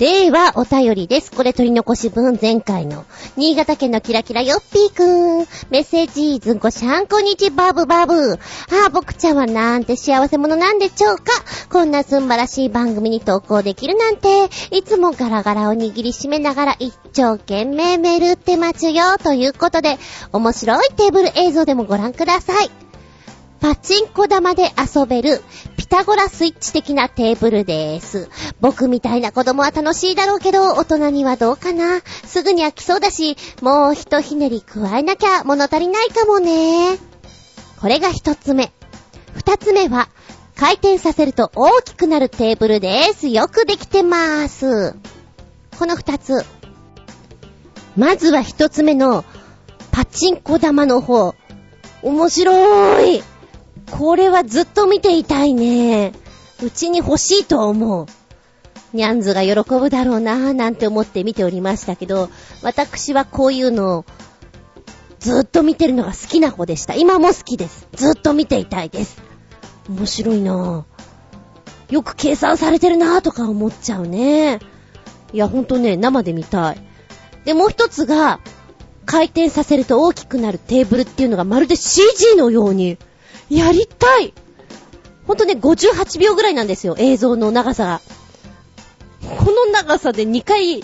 [0.02, 1.30] では、お便りです。
[1.30, 3.04] これ取り残し分前回の。
[3.36, 5.46] 新潟県のキラキラヨッピーくん。
[5.70, 8.32] メッセージ、ずんこしゃんこにちバブバブ。
[8.32, 8.36] あ
[8.86, 11.22] あ、僕ちゃんはなんて幸せ者なんでしょうか。
[11.70, 19.18] こんなすんばらしい番組に投稿できるなんて、いつもガラガラを握りしめながら一生懸命メールって待つよ。
[19.22, 19.98] ということで、
[20.32, 22.72] 面白いテーブル映像でもご覧ください。
[23.62, 25.40] パチンコ玉で遊べる
[25.92, 28.30] タゴラスイッチ的なテーブルです。
[28.62, 32.00] 僕みたいな子供は楽しいだろうけど、大人にはどうかな。
[32.00, 36.96] すぐに飽きそうだし、もう一ひねり加えなきゃ物足りないかもね。
[37.78, 38.72] これが一つ目。
[39.34, 40.08] 二つ目は、
[40.56, 43.28] 回転させると大きくなるテーブルです。
[43.28, 44.94] よくできてまーす。
[45.78, 46.42] この二つ。
[47.98, 49.26] まずは一つ目の、
[49.90, 51.34] パチンコ玉の方。
[52.02, 53.22] 面白い。
[53.92, 56.12] これはずっと見ていたいね。
[56.62, 58.06] うちに欲しいと思う。
[58.94, 62.30] ニャンズが喜ぶだろうなぁなんて思って見ておりましたけど、
[62.62, 64.04] 私はこういうのを
[65.20, 66.94] ずっと見てるのが好きな子でした。
[66.94, 67.86] 今も好きです。
[67.92, 69.22] ずっと見ていたいです。
[69.90, 71.92] 面白いなぁ。
[71.92, 74.58] よく計算されてるなぁとか思っちゃうね。
[75.34, 76.80] いや、ほんとね、生で見たい。
[77.44, 78.40] で、もう一つが、
[79.04, 82.96] 回転させると大きくなるテーブルっていうのがまるで CG のように
[83.52, 84.32] やりたい
[85.26, 88.00] ほんとね、58秒ぐらいなんですよ、映像の長さが。
[89.38, 90.82] この長さで2回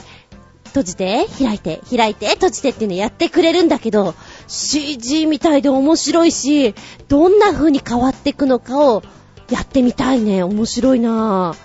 [0.67, 4.15] 閉じて、開いて、開いて、閉じてっていうのやってくれるんだけど、
[4.47, 6.75] CG みたいで面白いし、
[7.09, 9.03] どんな風に変わっていくのかを
[9.51, 10.43] やってみたいね。
[10.43, 11.57] 面白いなぁ。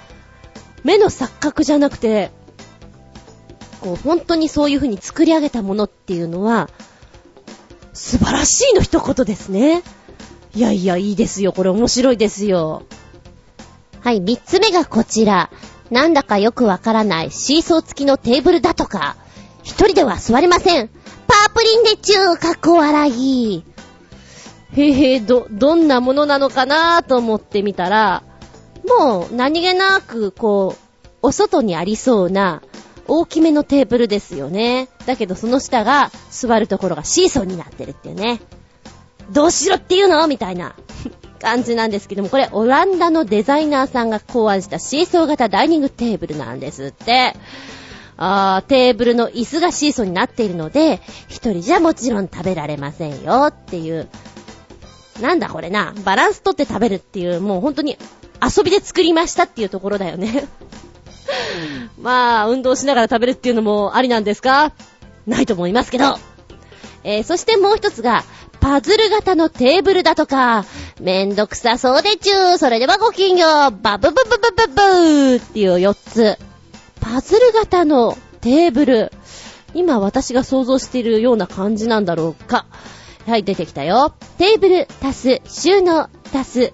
[0.84, 2.31] 目の錯覚じゃなくて、
[3.81, 6.69] こう、本当にそういう風に作り上げたものっていうのは、
[7.93, 9.84] 素晴らしいの一言ですね。
[10.55, 11.51] いやいや、いいですよ。
[11.51, 12.84] これ面白いですよ。
[14.01, 15.49] はい、三つ目がこちら。
[15.89, 19.15] なんだかよくわからないシーソー付きのテーブルだとか、
[19.63, 20.89] 一人では座れません。
[21.27, 23.63] パープリンでちゅー、かっこ笑い。
[24.75, 28.23] へへ、ど、どんなものなのかなと思ってみたら、
[28.88, 30.84] もう何気なく、こう、
[31.23, 32.61] お外にありそうな
[33.07, 34.89] 大きめのテーブルですよね。
[35.05, 38.41] だけどその下が座るところがシーソーになってるっていうね。
[39.34, 40.27] どうしろっていうの？
[40.27, 40.76] みたいな
[41.41, 47.35] 感じなんですけども、これオランダのデザイナーさんが考案したシーソー型ダイニングテーブルなんですって。
[48.15, 54.07] あーテーブルの椅子がシーソーになっているので、一人じゃもちろん食べられませんよっていう。
[55.19, 55.93] なんだこれな。
[56.05, 57.97] バランスとって食べるっていう、もう本当に
[58.39, 60.45] 遊びで作りましたっていうところだよね
[61.99, 64.73] まあ、運動しながら食べるっていうのもありなんですか？
[65.26, 66.18] ないと思いますけど。
[67.03, 68.23] えー、そしてもう一つが、
[68.64, 70.64] パズル型のテーブルだとか、
[71.02, 76.38] めんどくさそうでちゅー、それではごきんよう、バブブブブブブーっていう4つ。
[77.02, 79.11] パズル型のテーブル。
[79.73, 82.65] 今私が想像しているような感じなんだろうか。
[83.27, 84.14] はい、出てきたよ。
[84.38, 86.73] テーブル足す、収納足す、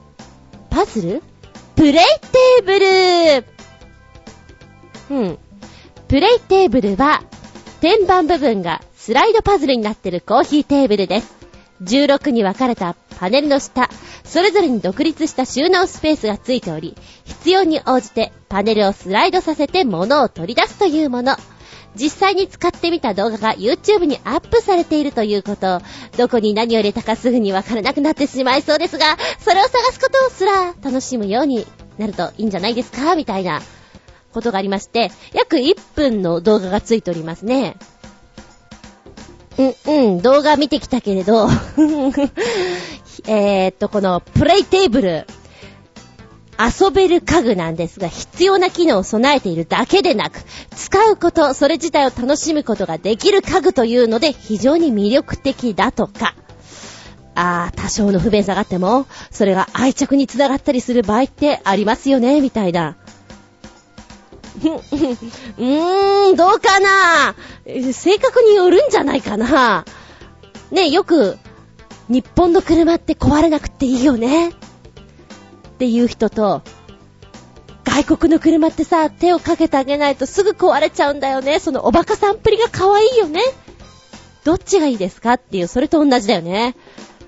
[0.70, 1.24] パズル？
[1.76, 2.66] プレイテー
[5.10, 5.40] ブルうん。
[6.08, 7.24] プレイテーブルは、
[7.82, 11.39] 天板部分がスライドパズルになってるコーヒーテーブルです。
[11.84, 13.90] 16に分かれたパネルの下、
[14.24, 16.96] それぞれに独立した収納スペースがついており、
[17.26, 21.36] 必要に応じてパネルをスライドさせて物を取り出すというもの。
[21.96, 25.82] 実際に使ってみた動画が YouTube にアップされているということ。
[26.18, 31.66] どこに何を入れたかすぐにわからなくなってしまいそうですが、それを探すことすら楽しむように
[31.98, 33.16] なるといいんじゃないですか？
[33.16, 33.62] みたいな
[34.32, 37.76] ことがありまして、約1分の動画がついておりますね。
[39.60, 41.50] うん、動画見てきたけれど
[43.28, 45.28] えっと、このプレイテーブル、
[46.58, 50.42] 遊べる家具なんですが、必要な機能を備えているだけでなく、
[50.76, 56.36] 使うこと、それ自体を楽しむことができる家具というので、非常に魅力的だとか。
[57.36, 62.98] あー、多少の不便さがあっても、それが愛着につながったりする場合ってありますよね、みたいな。
[65.58, 67.36] うーん、どうかな？
[67.94, 69.86] 性格によるんじゃないかな
[70.72, 71.38] ね、よく、
[72.10, 74.54] 日本の車って壊れなくていいよねっ
[75.78, 76.62] ていう人と、
[77.86, 81.60] 外国の車ってさ、手をかけてあげないとすぐ壊れちゃうんだよね。
[81.60, 83.42] そのおバカさんっぷりが可愛いよね。
[84.44, 86.76] どっちがいいですかっていう、それと同じだよね。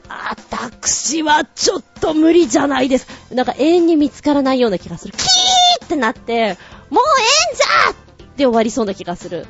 [0.07, 3.07] 私はちょっと無理じゃないです。
[3.33, 5.13] なんか永遠に見つからないような気がする。
[5.13, 6.57] キーってなって、
[6.91, 9.47] もうええんじゃって終わりそうな気がする。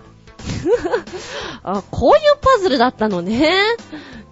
[1.63, 3.59] あ、こういうパズルだったのね。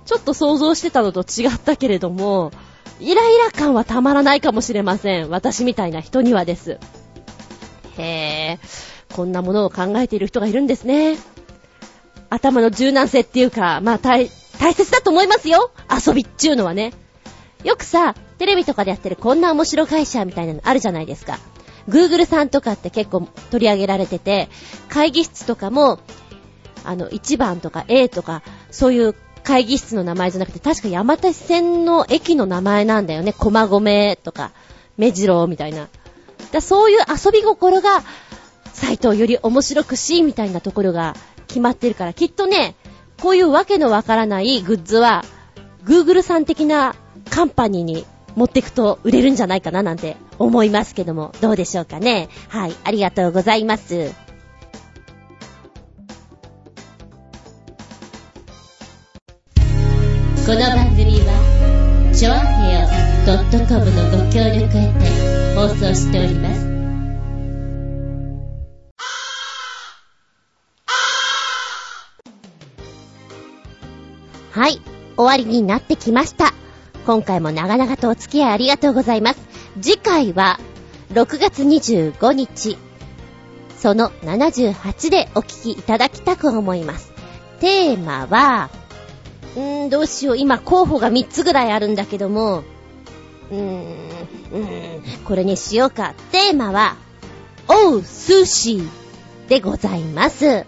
[0.05, 2.51] ちょっと想像してたのと違ったけれども、
[2.99, 5.29] イライラ感はたまらないかもしれません。
[5.29, 6.79] 私みたいな人にはです。
[7.97, 11.17] へぇ、こんなものを考えている人がいるんですね。
[12.29, 14.29] 頭の柔軟性っていうか、まあ大、
[14.59, 16.93] 大切だと思いますよ遊びっちゅうのはね。
[17.63, 21.39] よくさ、テレビとかでやってるこんな面白会社みたいなのあるじゃないですか。
[21.89, 24.49] Google さんとかって結構取り上げられてて、
[24.87, 25.99] 会議室とかも、
[26.83, 28.41] あの、1番とか A とか、
[28.71, 33.33] そういう会議室の名前じゃなくて、確か山手線の駅の名前なんだよね。
[33.33, 34.51] 駒込とか、
[34.97, 35.87] 目白みたいな。
[36.51, 38.03] だそういう遊び心が、
[38.73, 41.15] サイトをより面白くし、みたいなところが
[41.47, 42.75] 決まってるから、きっとね、
[43.21, 45.23] こういうわけのわからないグッズは、
[45.83, 46.95] Google さん的な
[47.29, 48.05] カンパニーに
[48.39, 52.29] 持っていくと売れるんじゃないかななんて思いますけども、どうでしょうかね。
[52.47, 54.13] はい、ありがとうございます。
[60.45, 62.87] この番組は、ちょあへよ
[63.67, 66.69] .com のご協力へて放送しております。
[74.51, 74.81] はい、
[75.17, 76.53] 終わりになってきました。
[77.09, 79.39] 今回も長々とお付き合いありがとうございます。
[79.81, 80.59] 次回は、
[81.11, 82.77] 6月25日、
[83.79, 87.11] その78でお聞きいただきたく思います。
[87.61, 88.69] テーマは、
[89.55, 90.37] うーん、どうしよう。
[90.37, 92.59] 今候補が3つぐらいあるんだけども、
[93.49, 93.97] うーん、
[94.51, 96.13] うーん、これにしようか。
[96.31, 96.95] テーマは、
[97.67, 98.83] おう、寿司
[99.47, 100.63] でございます。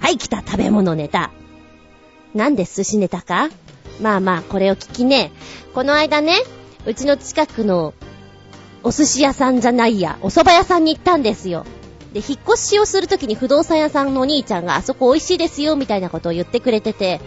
[0.00, 1.32] はい、来た食べ物ネタ。
[2.34, 3.50] なんで寿司ネタか？
[4.00, 5.32] まあまあ、これを聞きね、
[5.74, 6.34] この間ね、
[6.86, 7.94] うちの近くの
[8.82, 11.64] お寿司屋さんじゃないや、お蕎麦屋さんに行ったんですよ。
[12.12, 17.20] で、引っ越しをするときに不動産屋さんのお兄ちゃんがあそこ美味しいですよ、みたいなことを言ってくれてて、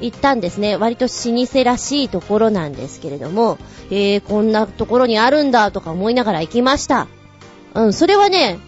[0.00, 0.76] 行ったんですね。
[0.76, 3.58] 割と老舗らしいところなんですけれども、
[3.90, 7.06] えー、こんなところにあるんだとか思いながら行きました。
[7.74, 8.58] うん、それはね、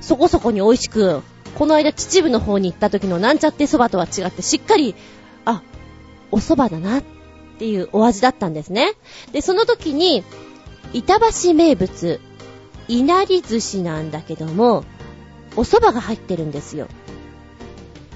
[0.00, 1.22] そこそこに美味しく、
[1.56, 4.94] この間秩父の方に行った時のなんちゃって蕎麦とは違ってしっかり、
[6.30, 7.02] お蕎麦だなっ
[7.58, 8.94] ていうお味だったんですね。
[9.32, 10.24] で、その時に、
[10.92, 12.20] 板橋名物、
[12.88, 14.84] 稲荷寿司なんだけども、
[15.56, 16.88] お蕎麦が入ってるんですよ。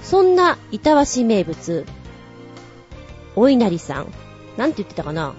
[0.03, 1.85] そんな板橋名物、
[3.35, 4.07] お稲荷さん。
[4.57, 5.33] なんて言ってたかな？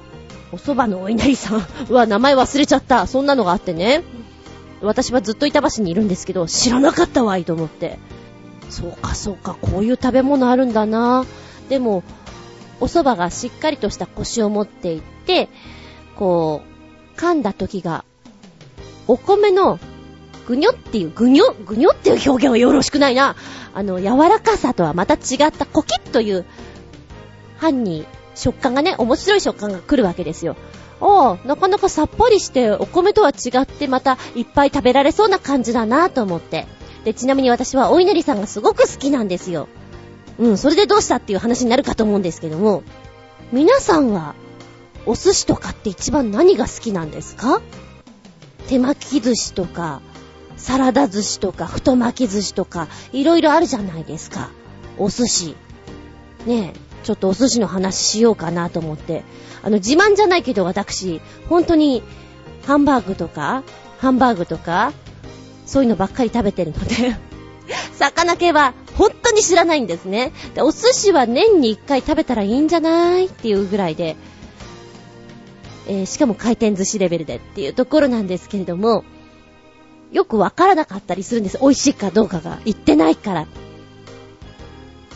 [0.52, 1.66] お蕎麦のお稲荷さん。
[1.90, 3.06] うわ、名前忘れちゃった。
[3.06, 4.02] そんなのがあってね。
[4.80, 7.98] 私はずっと板橋にいるんですけど、知らなかったわいと思って。
[8.70, 11.26] そうかそうか、こういう食べ物あるんだな。
[11.68, 12.02] でも、
[12.80, 15.48] お蕎麦がしっかりとした腰を持っていって、
[16.16, 16.62] こ
[17.16, 18.04] う、噛んだ時が、
[19.06, 19.78] お米の
[20.46, 23.36] ぐにょっていう、ぐにょ、ぐにょっていう表現はよろしくないな。
[23.74, 26.44] あの、柔らかさとはまた違ったコキッという、
[27.58, 30.56] 歯に食感がね、面白い食感が来るわけですよ。
[31.00, 36.66] ああ、なかなかさっぱりしてお米とは違ってまたいっぱい食べられそうな感じだなと思って。
[37.04, 39.68] で、ちなみに私はお稲荷さんがすごく好きなんですよ。
[40.40, 42.82] うん、それでどうしたっていう話になるかと思うんですけども、
[43.52, 44.34] 皆さんは
[45.06, 47.60] お寿司とかって一番何が好きなんですか？
[48.68, 50.00] 手巻き寿司とか、
[50.56, 54.50] サラダ寿司とか、太巻き寿司とか、いろいろあるじゃないですか。
[54.98, 55.56] お寿司。
[56.46, 59.24] ねえ、ちょっとお寿司の話しようかなと思って。
[59.62, 62.02] あの、自慢じゃないけど私、本当に、
[62.66, 63.62] ハンバーグとか、
[63.98, 64.92] ハンバーグとか、
[65.66, 67.16] そういうのばっかり食べてるので
[67.98, 70.30] 魚系は本当に知らないんですね。
[70.54, 74.14] で、お寿司は年に一回食べたらいいんじゃないっていうぐらいで、
[75.88, 79.04] えー、しかも回転寿司レベルでっていうところなんですけれども、
[80.12, 81.58] よくわからなかったりするんです。
[81.62, 82.60] 美味しいかどうかが。
[82.66, 83.46] 言ってないから。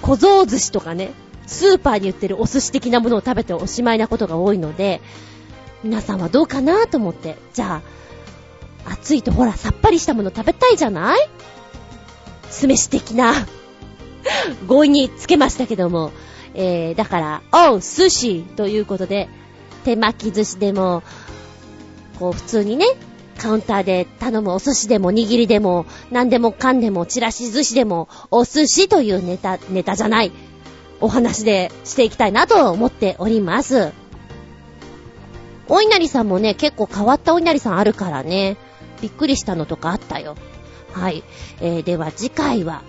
[0.01, 1.11] 小僧寿司とかね、
[1.47, 5.03] スーパーに売ってるお寿司的なものを食べておしまいなことが多いので、
[5.83, 7.37] 皆さんはどうかなと思って。
[7.53, 7.83] じゃ
[8.87, 11.29] あ、暑いとほら、さっぱりしたもの食べたいじゃない？
[12.49, 13.35] 酢飯的な
[14.69, 16.13] 強引につけましたけども。
[16.55, 19.29] えー、だから、おう、寿司ということで、
[19.85, 21.03] 手巻き寿司でも、
[22.19, 22.87] こう普通にね、
[23.39, 30.33] カウンターで頼むお寿司でも握りでも、何でもかんでも、チラシ寿司でも、お寿司というネタ、ネタじゃない、
[31.01, 33.93] お話でしていきたいなと思っております。
[35.69, 38.57] お稲荷さんもね、結構変わったお稲荷さんあるからね、
[39.03, 40.37] びっくりしたのとかあったよ。
[40.93, 41.25] はい。
[41.61, 42.83] えー、では次回は、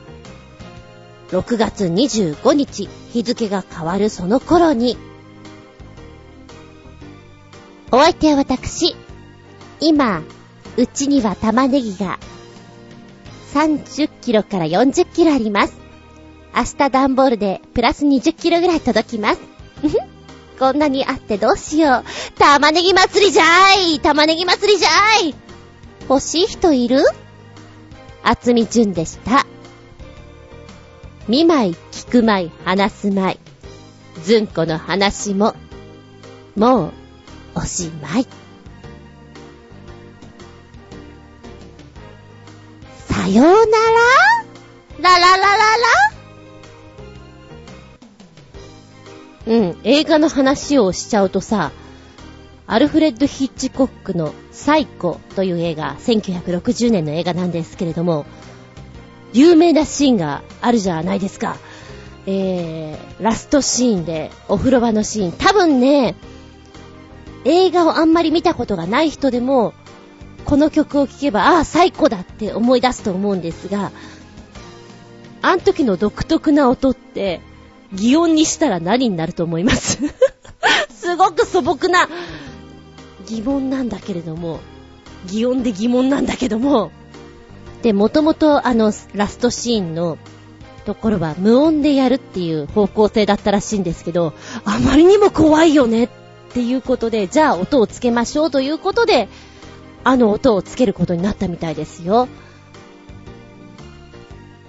[1.29, 4.97] 6月25日、日付が変わるその頃に、
[7.91, 8.95] お相手は私、
[9.79, 10.21] 今、
[10.77, 12.19] うちには玉ねぎが
[13.53, 15.77] 30キロから40キロあります。
[16.55, 19.39] 明日段ボールでプラス20キロぐらい届きます。
[20.59, 22.39] こんなにあってどうしよう。
[22.39, 25.35] 玉ねぎ祭りじゃーい玉ねぎ祭りじゃーい
[26.09, 27.03] 欲しい人いる？
[28.23, 29.45] 厚み純でした。
[31.27, 33.39] 見舞い、聞く舞い、話す舞い。
[34.21, 35.55] ずんこの話も、
[36.55, 36.91] もう、
[37.55, 38.27] おしまい。
[43.07, 43.65] さようなら
[44.99, 46.05] ラララララ
[49.47, 51.71] うん、映画の話をしちゃうとさ、
[52.67, 58.27] アルフレッド・ヒッチコックのサイコという映画、1960年の映画なんですけれども、
[59.35, 61.57] 有名なシーンがあるじゃないですか。
[62.25, 65.31] えー、ラストシーンで、お風呂場のシーン。
[65.33, 66.15] 多分ね、
[67.43, 69.73] 映画をあんまり見たことがない人でも、
[70.45, 73.91] この曲を聴けば、ああ、最高だって思い出すと思うんですが、
[75.41, 77.41] あの時の独特な音って、
[77.93, 79.99] 擬音にしたら何になると思います？
[80.89, 82.07] すごく素朴な
[83.27, 84.59] 疑問なんだけれども、
[85.27, 86.91] 擬音で疑問なんだけども、
[87.85, 90.17] で、もともとあの、ラストシーンの
[90.85, 94.33] ところは無音でやるっていう方向性だったらしいんですけど、
[94.63, 96.09] あまりにも怖いよねっ
[96.49, 99.29] ていうことで、じゃあ音をつけましょうということで、
[100.03, 102.27] あの音をつけることになったみたいですよ。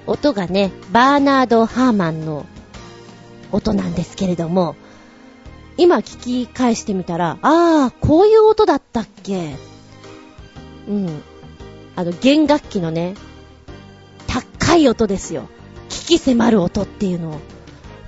[0.06, 2.44] 音がね、バーナード・ハーマンの
[3.50, 4.76] 音なんですけれども、
[5.78, 9.56] 今聞き返してみたら、ああ、こういう音だったっけ
[10.86, 11.22] うん。
[11.96, 13.14] あの、弦楽器のね、
[14.26, 15.48] 高い音ですよ。
[15.88, 17.40] 聞き迫る音っていうのを、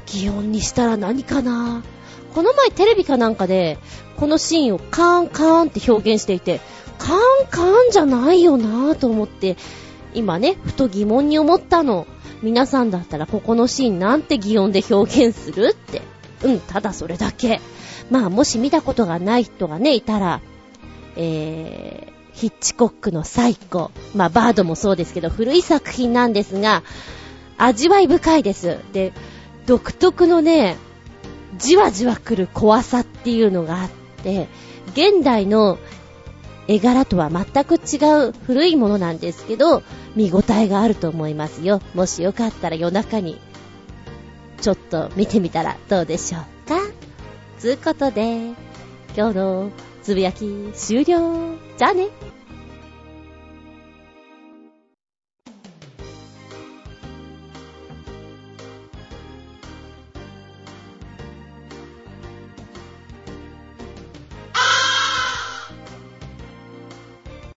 [0.07, 1.83] 擬音にしたら何かな？
[2.35, 3.79] この前テレビかなんかで、
[4.17, 6.61] このシーンをカーンカーンって表現していて、
[6.99, 7.19] カーン
[7.51, 9.57] カーンじゃないよなぁと思って、
[10.15, 12.07] 今ね、ふと疑問に思ったの。
[12.43, 16.03] 皆さんだったらここのシーンなんて擬音で表現するって。
[16.45, 17.61] うん、ただそれだけ。
[18.11, 20.41] まあ、もし見たことがない人がね、いたら、
[21.17, 23.91] えー、ヒッチコックのサイコ。
[24.15, 26.85] まあ、バードもそうですけど、古い作品なんですが、
[27.57, 28.79] 味わい深いです。
[28.93, 29.13] で、
[29.67, 30.77] 独特のね、
[31.59, 33.91] じわじわ来る怖さっていうのがあっ
[34.23, 34.47] て、
[34.93, 35.79] 現代の
[36.69, 39.83] 絵柄とは全く違う古いものなんですけど、
[40.15, 41.83] 見応えがあると思いますよ。
[41.95, 43.41] もしよかったら夜中に、
[44.61, 46.79] ちょっと見てみたらどうでしょうか。
[47.59, 48.53] つうことで、
[49.17, 49.71] 今日の
[50.05, 51.57] つぶやき終了。
[51.77, 52.18] じゃあね。